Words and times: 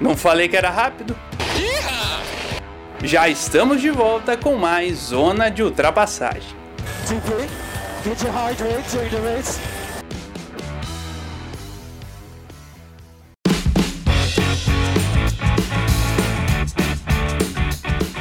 Não 0.00 0.16
falei 0.16 0.48
que 0.48 0.56
era 0.56 0.70
rápido? 0.70 1.16
Já 3.02 3.28
estamos 3.28 3.80
de 3.80 3.90
volta 3.90 4.36
com 4.36 4.56
mais 4.56 4.96
Zona 4.98 5.50
de 5.50 5.62
Ultrapassagem. 5.62 6.54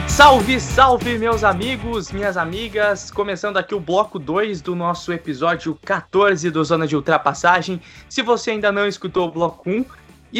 Salve, 0.07 0.61
salve, 0.61 1.19
meus 1.19 1.43
amigos, 1.43 2.09
minhas 2.09 2.37
amigas! 2.37 3.11
Começando 3.11 3.57
aqui 3.57 3.75
o 3.75 3.81
bloco 3.81 4.17
2 4.17 4.61
do 4.61 4.73
nosso 4.73 5.11
episódio 5.11 5.77
14 5.83 6.49
do 6.49 6.63
Zona 6.63 6.87
de 6.87 6.95
Ultrapassagem. 6.95 7.81
Se 8.07 8.21
você 8.21 8.51
ainda 8.51 8.71
não 8.71 8.87
escutou 8.87 9.27
o 9.27 9.31
bloco 9.31 9.69
1, 9.69 9.83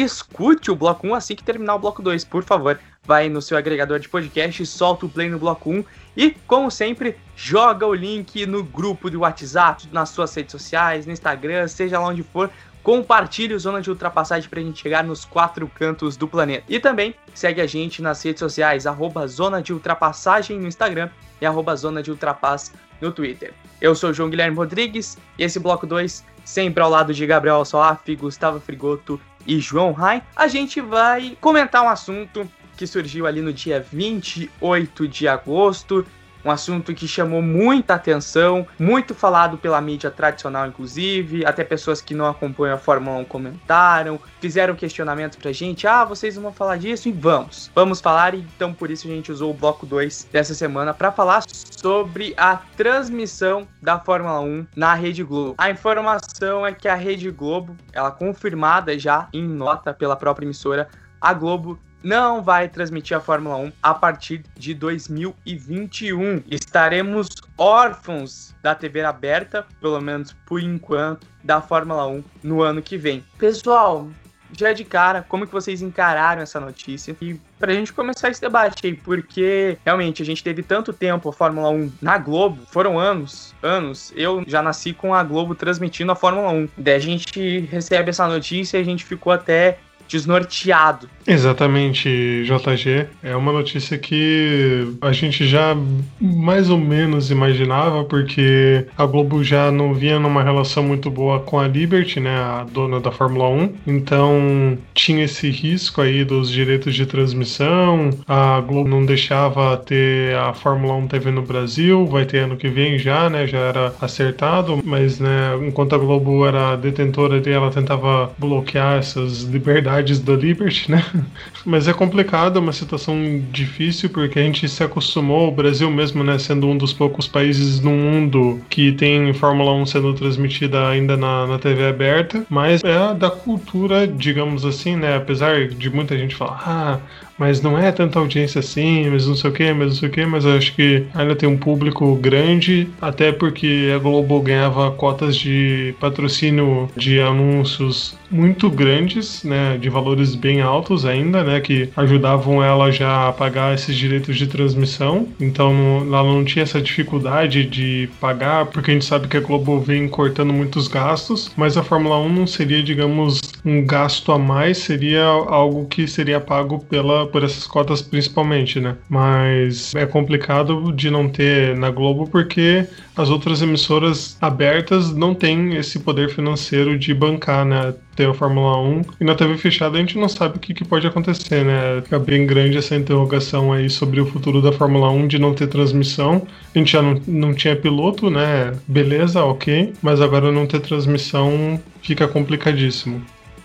escute 0.02 0.70
o 0.70 0.76
bloco 0.76 1.06
1 1.06 1.14
assim 1.14 1.34
que 1.34 1.44
terminar 1.44 1.74
o 1.74 1.78
bloco 1.78 2.02
2, 2.02 2.24
por 2.24 2.44
favor. 2.44 2.78
Vai 3.04 3.28
no 3.28 3.40
seu 3.40 3.56
agregador 3.56 3.98
de 4.00 4.08
podcast, 4.08 4.66
solta 4.66 5.06
o 5.06 5.08
play 5.08 5.28
no 5.28 5.38
bloco 5.38 5.70
1 5.70 5.84
e, 6.16 6.30
como 6.46 6.70
sempre, 6.70 7.16
joga 7.36 7.86
o 7.86 7.94
link 7.94 8.44
no 8.46 8.64
grupo 8.64 9.08
do 9.08 9.20
WhatsApp, 9.20 9.88
nas 9.92 10.08
suas 10.08 10.34
redes 10.34 10.52
sociais, 10.52 11.06
no 11.06 11.12
Instagram, 11.12 11.68
seja 11.68 12.00
lá 12.00 12.08
onde 12.08 12.22
for, 12.22 12.50
Compartilhe 12.86 13.52
o 13.52 13.58
Zona 13.58 13.82
de 13.82 13.90
Ultrapassagem 13.90 14.48
para 14.48 14.60
a 14.60 14.62
gente 14.62 14.80
chegar 14.80 15.02
nos 15.02 15.24
quatro 15.24 15.66
cantos 15.66 16.16
do 16.16 16.28
planeta. 16.28 16.62
E 16.68 16.78
também 16.78 17.16
segue 17.34 17.60
a 17.60 17.66
gente 17.66 18.00
nas 18.00 18.22
redes 18.22 18.38
sociais, 18.38 18.86
arroba 18.86 19.26
Zona 19.26 19.60
de 19.60 19.72
Ultrapassagem 19.72 20.56
no 20.56 20.68
Instagram 20.68 21.10
e 21.40 21.44
arroba 21.44 21.74
Zona 21.74 22.00
de 22.00 22.12
Ultrapass 22.12 22.72
no 23.00 23.10
Twitter. 23.10 23.52
Eu 23.80 23.96
sou 23.96 24.10
o 24.10 24.14
João 24.14 24.30
Guilherme 24.30 24.56
Rodrigues 24.56 25.18
e 25.36 25.42
esse 25.42 25.58
bloco 25.58 25.84
2, 25.84 26.24
sempre 26.44 26.80
ao 26.80 26.88
lado 26.88 27.12
de 27.12 27.26
Gabriel 27.26 27.64
Soaf, 27.64 28.14
Gustavo 28.14 28.60
Frigoto 28.60 29.20
e 29.46 29.60
João 29.60 29.92
Rai, 29.92 30.22
a 30.34 30.48
gente 30.48 30.80
vai 30.80 31.36
comentar 31.40 31.82
um 31.82 31.88
assunto 31.88 32.50
que 32.76 32.86
surgiu 32.86 33.26
ali 33.26 33.40
no 33.40 33.52
dia 33.52 33.80
28 33.80 35.08
de 35.08 35.26
agosto 35.26 36.06
um 36.46 36.50
assunto 36.50 36.94
que 36.94 37.08
chamou 37.08 37.42
muita 37.42 37.94
atenção, 37.94 38.66
muito 38.78 39.14
falado 39.14 39.58
pela 39.58 39.80
mídia 39.80 40.12
tradicional, 40.12 40.68
inclusive, 40.68 41.44
até 41.44 41.64
pessoas 41.64 42.00
que 42.00 42.14
não 42.14 42.26
acompanham 42.26 42.76
a 42.76 42.78
Fórmula 42.78 43.18
1 43.18 43.24
comentaram, 43.24 44.20
fizeram 44.40 44.76
questionamentos 44.76 45.36
pra 45.36 45.50
gente, 45.50 45.88
ah, 45.88 46.04
vocês 46.04 46.36
vão 46.36 46.52
falar 46.52 46.76
disso? 46.76 47.08
E 47.08 47.12
vamos, 47.12 47.68
vamos 47.74 48.00
falar, 48.00 48.34
então 48.34 48.72
por 48.72 48.92
isso 48.92 49.08
a 49.08 49.10
gente 49.10 49.32
usou 49.32 49.50
o 49.50 49.54
bloco 49.54 49.84
2 49.84 50.28
dessa 50.30 50.54
semana 50.54 50.94
para 50.94 51.10
falar 51.10 51.42
sobre 51.48 52.32
a 52.36 52.56
transmissão 52.76 53.66
da 53.82 53.98
Fórmula 53.98 54.40
1 54.40 54.66
na 54.76 54.94
Rede 54.94 55.24
Globo. 55.24 55.56
A 55.58 55.68
informação 55.68 56.64
é 56.64 56.72
que 56.72 56.86
a 56.86 56.94
Rede 56.94 57.28
Globo, 57.30 57.76
ela 57.92 58.12
confirmada 58.12 58.96
já 58.96 59.28
em 59.32 59.42
nota 59.42 59.92
pela 59.92 60.14
própria 60.14 60.46
emissora, 60.46 60.88
a 61.20 61.32
Globo 61.32 61.78
não 62.06 62.40
vai 62.40 62.68
transmitir 62.68 63.16
a 63.16 63.20
Fórmula 63.20 63.56
1 63.56 63.72
a 63.82 63.92
partir 63.92 64.44
de 64.56 64.72
2021. 64.74 66.40
Estaremos 66.48 67.28
órfãos 67.58 68.54
da 68.62 68.76
TV 68.76 69.02
aberta, 69.02 69.66
pelo 69.80 70.00
menos 70.00 70.32
por 70.46 70.62
enquanto, 70.62 71.26
da 71.42 71.60
Fórmula 71.60 72.06
1 72.06 72.24
no 72.44 72.62
ano 72.62 72.80
que 72.80 72.96
vem. 72.96 73.24
Pessoal, 73.36 74.08
já 74.56 74.72
de 74.72 74.84
cara, 74.84 75.26
como 75.28 75.46
que 75.48 75.52
vocês 75.52 75.82
encararam 75.82 76.42
essa 76.42 76.60
notícia? 76.60 77.16
E 77.20 77.40
pra 77.58 77.72
gente 77.72 77.92
começar 77.92 78.30
esse 78.30 78.40
debate 78.40 78.86
aí, 78.86 78.94
porque 78.94 79.76
realmente 79.84 80.22
a 80.22 80.24
gente 80.24 80.44
teve 80.44 80.62
tanto 80.62 80.92
tempo 80.92 81.28
a 81.28 81.32
Fórmula 81.32 81.70
1 81.70 81.92
na 82.00 82.18
Globo, 82.18 82.62
foram 82.70 83.00
anos, 83.00 83.52
anos. 83.60 84.12
Eu 84.14 84.44
já 84.46 84.62
nasci 84.62 84.92
com 84.92 85.12
a 85.12 85.24
Globo 85.24 85.56
transmitindo 85.56 86.12
a 86.12 86.16
Fórmula 86.16 86.50
1. 86.50 86.68
Daí 86.78 86.94
a 86.94 87.00
gente 87.00 87.60
recebe 87.60 88.10
essa 88.10 88.28
notícia 88.28 88.78
e 88.78 88.80
a 88.80 88.84
gente 88.84 89.04
ficou 89.04 89.32
até 89.32 89.78
desnorteado. 90.08 91.08
Exatamente, 91.26 92.44
JG. 92.44 93.06
É 93.22 93.34
uma 93.34 93.52
notícia 93.52 93.98
que 93.98 94.86
a 95.00 95.10
gente 95.12 95.46
já 95.46 95.76
mais 96.20 96.70
ou 96.70 96.78
menos 96.78 97.30
imaginava, 97.30 98.04
porque 98.04 98.86
a 98.96 99.04
Globo 99.04 99.42
já 99.42 99.70
não 99.72 99.92
vinha 99.92 100.20
numa 100.20 100.42
relação 100.42 100.84
muito 100.84 101.10
boa 101.10 101.40
com 101.40 101.58
a 101.58 101.66
Liberty, 101.66 102.20
né, 102.20 102.36
a 102.36 102.64
dona 102.64 103.00
da 103.00 103.10
Fórmula 103.10 103.48
1. 103.48 103.74
Então 103.86 104.78
tinha 104.94 105.24
esse 105.24 105.50
risco 105.50 106.00
aí 106.00 106.24
dos 106.24 106.50
direitos 106.50 106.94
de 106.94 107.04
transmissão. 107.06 108.10
A 108.28 108.60
Globo 108.60 108.88
não 108.88 109.04
deixava 109.04 109.76
ter 109.76 110.36
a 110.36 110.52
Fórmula 110.54 110.94
1 110.94 111.08
TV 111.08 111.30
no 111.32 111.42
Brasil, 111.42 112.06
vai 112.06 112.24
ter 112.24 112.40
ano 112.40 112.56
que 112.56 112.68
vem 112.68 112.98
já, 112.98 113.28
né, 113.28 113.46
já 113.46 113.58
era 113.58 113.94
acertado, 114.00 114.80
mas 114.84 115.18
né, 115.18 115.58
enquanto 115.66 115.94
a 115.94 115.98
Globo 115.98 116.46
era 116.46 116.76
detentora 116.76 117.40
dele, 117.40 117.56
ela 117.56 117.70
tentava 117.70 118.30
bloquear 118.38 118.98
essas 118.98 119.42
liberdades 119.42 119.95
da 120.02 120.34
Liberty, 120.34 120.90
né? 120.90 121.04
Mas 121.64 121.88
é 121.88 121.92
complicado, 121.92 122.58
é 122.58 122.62
uma 122.62 122.72
situação 122.72 123.16
difícil 123.50 124.10
porque 124.10 124.38
a 124.38 124.42
gente 124.42 124.68
se 124.68 124.82
acostumou, 124.82 125.48
o 125.48 125.52
Brasil 125.52 125.90
mesmo, 125.90 126.22
né, 126.22 126.38
sendo 126.38 126.66
um 126.68 126.76
dos 126.76 126.92
poucos 126.92 127.26
países 127.26 127.80
no 127.80 127.90
mundo 127.90 128.60
que 128.68 128.92
tem 128.92 129.32
Fórmula 129.32 129.72
1 129.72 129.86
sendo 129.86 130.14
transmitida 130.14 130.88
ainda 130.88 131.16
na, 131.16 131.46
na 131.46 131.58
TV 131.58 131.88
aberta, 131.88 132.44
mas 132.48 132.82
é 132.84 133.14
da 133.14 133.30
cultura, 133.30 134.06
digamos 134.06 134.64
assim, 134.64 134.96
né? 134.96 135.16
Apesar 135.16 135.68
de 135.68 135.90
muita 135.90 136.16
gente 136.16 136.34
falar, 136.34 136.62
ah, 136.66 136.98
mas 137.38 137.60
não 137.60 137.78
é 137.78 137.92
tanta 137.92 138.18
audiência 138.18 138.58
assim, 138.58 139.08
mas 139.10 139.26
não 139.26 139.34
sei 139.34 139.50
o 139.50 139.52
que, 139.52 139.72
mas 139.72 139.88
não 139.88 139.94
sei 139.94 140.08
o 140.08 140.12
que, 140.12 140.26
mas 140.26 140.46
acho 140.46 140.74
que 140.74 141.04
ainda 141.14 141.36
tem 141.36 141.48
um 141.48 141.56
público 141.56 142.14
grande, 142.16 142.88
até 143.00 143.32
porque 143.32 143.92
a 143.94 143.98
Globo 143.98 144.40
ganhava 144.40 144.90
cotas 144.90 145.36
de 145.36 145.94
patrocínio 146.00 146.88
de 146.96 147.20
anúncios 147.20 148.16
muito 148.30 148.68
grandes, 148.68 149.44
né, 149.44 149.78
de 149.78 149.88
valores 149.88 150.34
bem 150.34 150.60
altos 150.60 151.04
ainda, 151.04 151.44
né, 151.44 151.60
que 151.60 151.88
ajudavam 151.96 152.62
ela 152.62 152.90
já 152.90 153.28
a 153.28 153.32
pagar 153.32 153.74
esses 153.74 153.96
direitos 153.96 154.36
de 154.36 154.46
transmissão. 154.46 155.28
Então 155.40 155.72
ela 156.02 156.24
não 156.24 156.44
tinha 156.44 156.62
essa 156.62 156.80
dificuldade 156.80 157.64
de 157.64 158.08
pagar, 158.20 158.66
porque 158.66 158.90
a 158.90 158.94
gente 158.94 159.04
sabe 159.04 159.28
que 159.28 159.36
a 159.36 159.40
Globo 159.40 159.78
vem 159.80 160.08
cortando 160.08 160.52
muitos 160.52 160.88
gastos, 160.88 161.52
mas 161.56 161.76
a 161.76 161.82
Fórmula 161.82 162.18
1 162.18 162.28
não 162.32 162.46
seria, 162.46 162.82
digamos, 162.82 163.40
um 163.64 163.84
gasto 163.84 164.32
a 164.32 164.38
mais, 164.38 164.78
seria 164.78 165.24
algo 165.24 165.86
que 165.86 166.06
seria 166.06 166.40
pago 166.40 166.78
pela 166.78 167.25
por 167.26 167.44
essas 167.44 167.66
cotas 167.66 168.00
principalmente, 168.02 168.80
né? 168.80 168.96
Mas 169.08 169.94
é 169.94 170.06
complicado 170.06 170.92
de 170.92 171.10
não 171.10 171.28
ter 171.28 171.76
na 171.76 171.90
Globo 171.90 172.28
porque 172.28 172.86
as 173.16 173.30
outras 173.30 173.62
emissoras 173.62 174.36
abertas 174.40 175.14
não 175.14 175.34
têm 175.34 175.76
esse 175.76 175.98
poder 176.00 176.30
financeiro 176.30 176.98
de 176.98 177.12
bancar, 177.14 177.64
né? 177.64 177.94
Ter 178.14 178.28
a 178.28 178.34
Fórmula 178.34 178.80
1 178.80 179.02
e 179.20 179.24
na 179.24 179.34
TV 179.34 179.58
fechada 179.58 179.96
a 179.96 180.00
gente 180.00 180.18
não 180.18 180.28
sabe 180.28 180.56
o 180.56 180.60
que, 180.60 180.72
que 180.72 180.84
pode 180.84 181.06
acontecer, 181.06 181.64
né? 181.64 182.00
Fica 182.02 182.18
bem 182.18 182.46
grande 182.46 182.78
essa 182.78 182.96
interrogação 182.96 183.72
aí 183.72 183.90
sobre 183.90 184.20
o 184.20 184.26
futuro 184.26 184.62
da 184.62 184.72
Fórmula 184.72 185.10
1 185.10 185.26
de 185.28 185.38
não 185.38 185.54
ter 185.54 185.66
transmissão. 185.66 186.46
A 186.74 186.78
gente 186.78 186.92
já 186.92 187.02
não, 187.02 187.20
não 187.26 187.54
tinha 187.54 187.76
piloto, 187.76 188.30
né? 188.30 188.72
Beleza, 188.88 189.44
ok, 189.44 189.92
mas 190.00 190.20
agora 190.20 190.50
não 190.50 190.66
ter 190.66 190.80
transmissão 190.80 191.80
fica 192.02 192.26
complicadíssimo. 192.26 193.22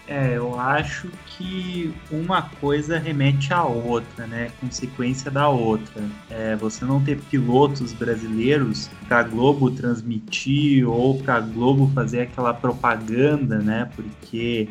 É, 0.07 0.35
eu 0.35 0.59
acho 0.59 1.07
que 1.41 1.94
uma 2.12 2.44
coisa 2.44 3.00
remete 3.00 3.53
à 3.53 3.63
outra, 3.63 4.28
né? 4.28 4.52
Consequência 4.62 5.31
da 5.31 5.50
outra. 5.50 6.03
É, 6.29 6.56
você 6.56 6.85
não 6.85 7.03
ter 7.03 7.18
pilotos 7.18 7.91
brasileiros 7.94 8.90
para 9.07 9.24
Globo 9.24 9.72
transmitir 9.72 10.88
ou 10.88 11.18
para 11.18 11.40
Globo 11.40 11.91
fazer 11.94 12.22
aquela 12.22 12.53
propaganda, 12.53 13.57
né? 13.59 13.90
Porque 13.96 14.69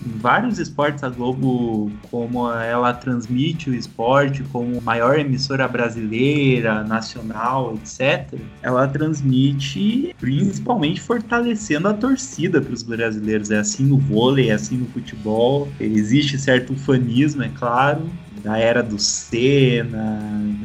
vários 0.00 0.58
esportes 0.58 1.02
a 1.02 1.08
Globo, 1.08 1.90
como 2.10 2.50
ela 2.50 2.92
transmite 2.92 3.70
o 3.70 3.74
esporte 3.74 4.42
como 4.44 4.80
maior 4.80 5.18
emissora 5.18 5.66
brasileira, 5.66 6.84
nacional, 6.84 7.74
etc., 7.74 8.38
ela 8.62 8.86
transmite 8.86 10.14
principalmente 10.18 11.00
fortalecendo 11.00 11.88
a 11.88 11.94
torcida 11.94 12.60
para 12.60 12.72
os 12.72 12.82
brasileiros. 12.82 13.50
É 13.50 13.58
assim 13.58 13.84
no 13.84 13.98
vôlei, 13.98 14.50
é 14.50 14.54
assim 14.54 14.76
no 14.76 14.86
futebol. 14.86 15.68
Existe 15.80 16.38
certo 16.38 16.74
fanismo, 16.74 17.42
é 17.42 17.48
claro, 17.48 18.08
da 18.42 18.58
era 18.58 18.82
do 18.82 18.98
Senna, 18.98 20.57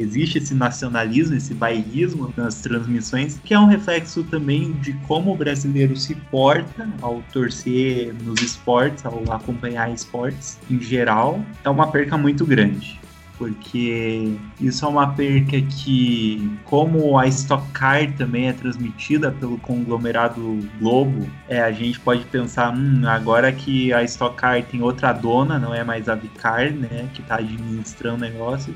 existe 0.00 0.38
esse 0.38 0.54
nacionalismo, 0.54 1.36
esse 1.36 1.54
bairrismo 1.54 2.32
nas 2.36 2.60
transmissões, 2.60 3.40
que 3.44 3.54
é 3.54 3.58
um 3.58 3.66
reflexo 3.66 4.24
também 4.24 4.72
de 4.72 4.92
como 5.06 5.32
o 5.32 5.36
brasileiro 5.36 5.96
se 5.96 6.14
porta 6.14 6.88
ao 7.00 7.22
torcer 7.32 8.14
nos 8.22 8.40
esportes, 8.42 9.04
ao 9.04 9.22
acompanhar 9.32 9.92
esportes 9.92 10.58
em 10.70 10.80
geral. 10.80 11.44
É 11.64 11.70
uma 11.70 11.90
perca 11.90 12.16
muito 12.16 12.44
grande 12.46 12.98
porque 13.38 14.36
isso 14.60 14.84
é 14.84 14.88
uma 14.88 15.14
perca 15.14 15.62
que, 15.62 16.58
como 16.64 17.16
a 17.16 17.26
Stock 17.28 17.64
Car 17.70 18.12
também 18.14 18.48
é 18.48 18.52
transmitida 18.52 19.30
pelo 19.30 19.56
conglomerado 19.58 20.68
Globo, 20.80 21.30
é, 21.48 21.60
a 21.60 21.70
gente 21.70 22.00
pode 22.00 22.24
pensar, 22.24 22.74
hum, 22.74 23.02
agora 23.06 23.52
que 23.52 23.92
a 23.92 24.02
Stock 24.02 24.36
Car 24.36 24.62
tem 24.64 24.82
outra 24.82 25.12
dona, 25.12 25.58
não 25.58 25.72
é 25.72 25.84
mais 25.84 26.08
a 26.08 26.16
Vicar, 26.16 26.72
né, 26.72 27.08
que 27.14 27.22
está 27.22 27.36
administrando 27.36 28.16
o 28.16 28.20
negócio, 28.28 28.74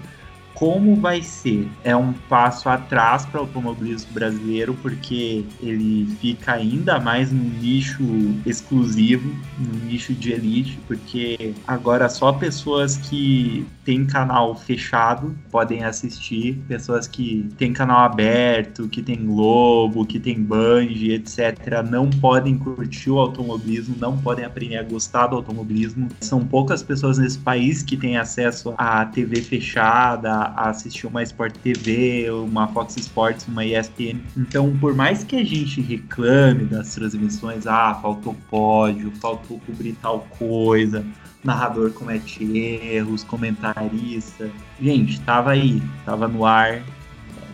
como 0.55 0.97
vai 0.97 1.23
ser? 1.23 1.69
É 1.83 1.95
um 1.97 2.13
passo 2.29 2.69
atrás 2.69 3.27
para 3.27 3.41
o 3.41 3.43
automobilismo 3.43 4.13
brasileiro, 4.13 4.75
porque 4.83 5.45
ele 5.61 6.07
fica 6.21 6.53
ainda 6.53 7.01
mais 7.01 7.33
num 7.33 7.51
nicho 7.61 8.03
exclusivo, 8.45 9.35
num 9.59 9.87
nicho 9.87 10.13
de 10.13 10.33
elite, 10.33 10.79
porque 10.87 11.55
agora 11.67 12.09
só 12.09 12.33
pessoas 12.33 12.97
que 12.97 13.67
têm 13.85 14.05
canal 14.05 14.55
fechado 14.55 15.35
podem 15.51 15.85
assistir, 15.85 16.63
pessoas 16.69 17.09
que 17.09 17.49
têm 17.59 17.73
canal 17.73 17.99
aberto, 17.99 18.89
que 18.89 19.03
tem 19.03 19.27
Globo, 19.27 20.07
que 20.07 20.21
tem 20.21 20.41
Band, 20.41 20.89
etc., 20.91 21.83
não 21.89 22.09
podem 22.09 22.57
curtir 22.57 23.11
o 23.11 23.19
automobilismo, 23.19 23.97
não 23.99 24.17
podem 24.19 24.45
aprender 24.45 24.77
a 24.77 24.83
gostar 24.83 25.29
do 25.29 25.37
automobilismo. 25.37 26.09
São 26.21 26.45
poucas 26.45 26.83
pessoas 26.83 27.19
nesse 27.19 27.39
país 27.39 27.83
que 27.83 27.97
têm 27.97 28.17
acesso 28.17 28.75
à 28.77 29.05
TV 29.07 29.41
fechada, 29.43 30.42
assistir 30.45 31.07
uma 31.07 31.23
Sport 31.23 31.57
TV, 31.59 32.31
uma 32.31 32.69
Fox 32.69 32.97
Sports, 32.97 33.47
uma 33.47 33.65
ESPN. 33.65 34.21
Então, 34.37 34.77
por 34.79 34.95
mais 34.95 35.25
que 35.25 35.37
a 35.37 35.45
gente 35.45 35.81
reclame 35.81 36.65
das 36.65 36.95
transmissões, 36.95 37.67
ah, 37.67 37.95
faltou 38.01 38.37
pódio, 38.51 39.11
faltou 39.21 39.61
cobrir 39.67 39.93
tal 40.01 40.21
coisa, 40.39 41.05
narrador 41.45 41.93
comete 41.93 42.45
erros, 42.57 43.25
comentarista. 43.25 44.51
Gente, 44.81 45.21
tava 45.21 45.53
aí, 45.53 45.83
tava 46.05 46.29
no 46.29 46.45
ar, 46.45 46.83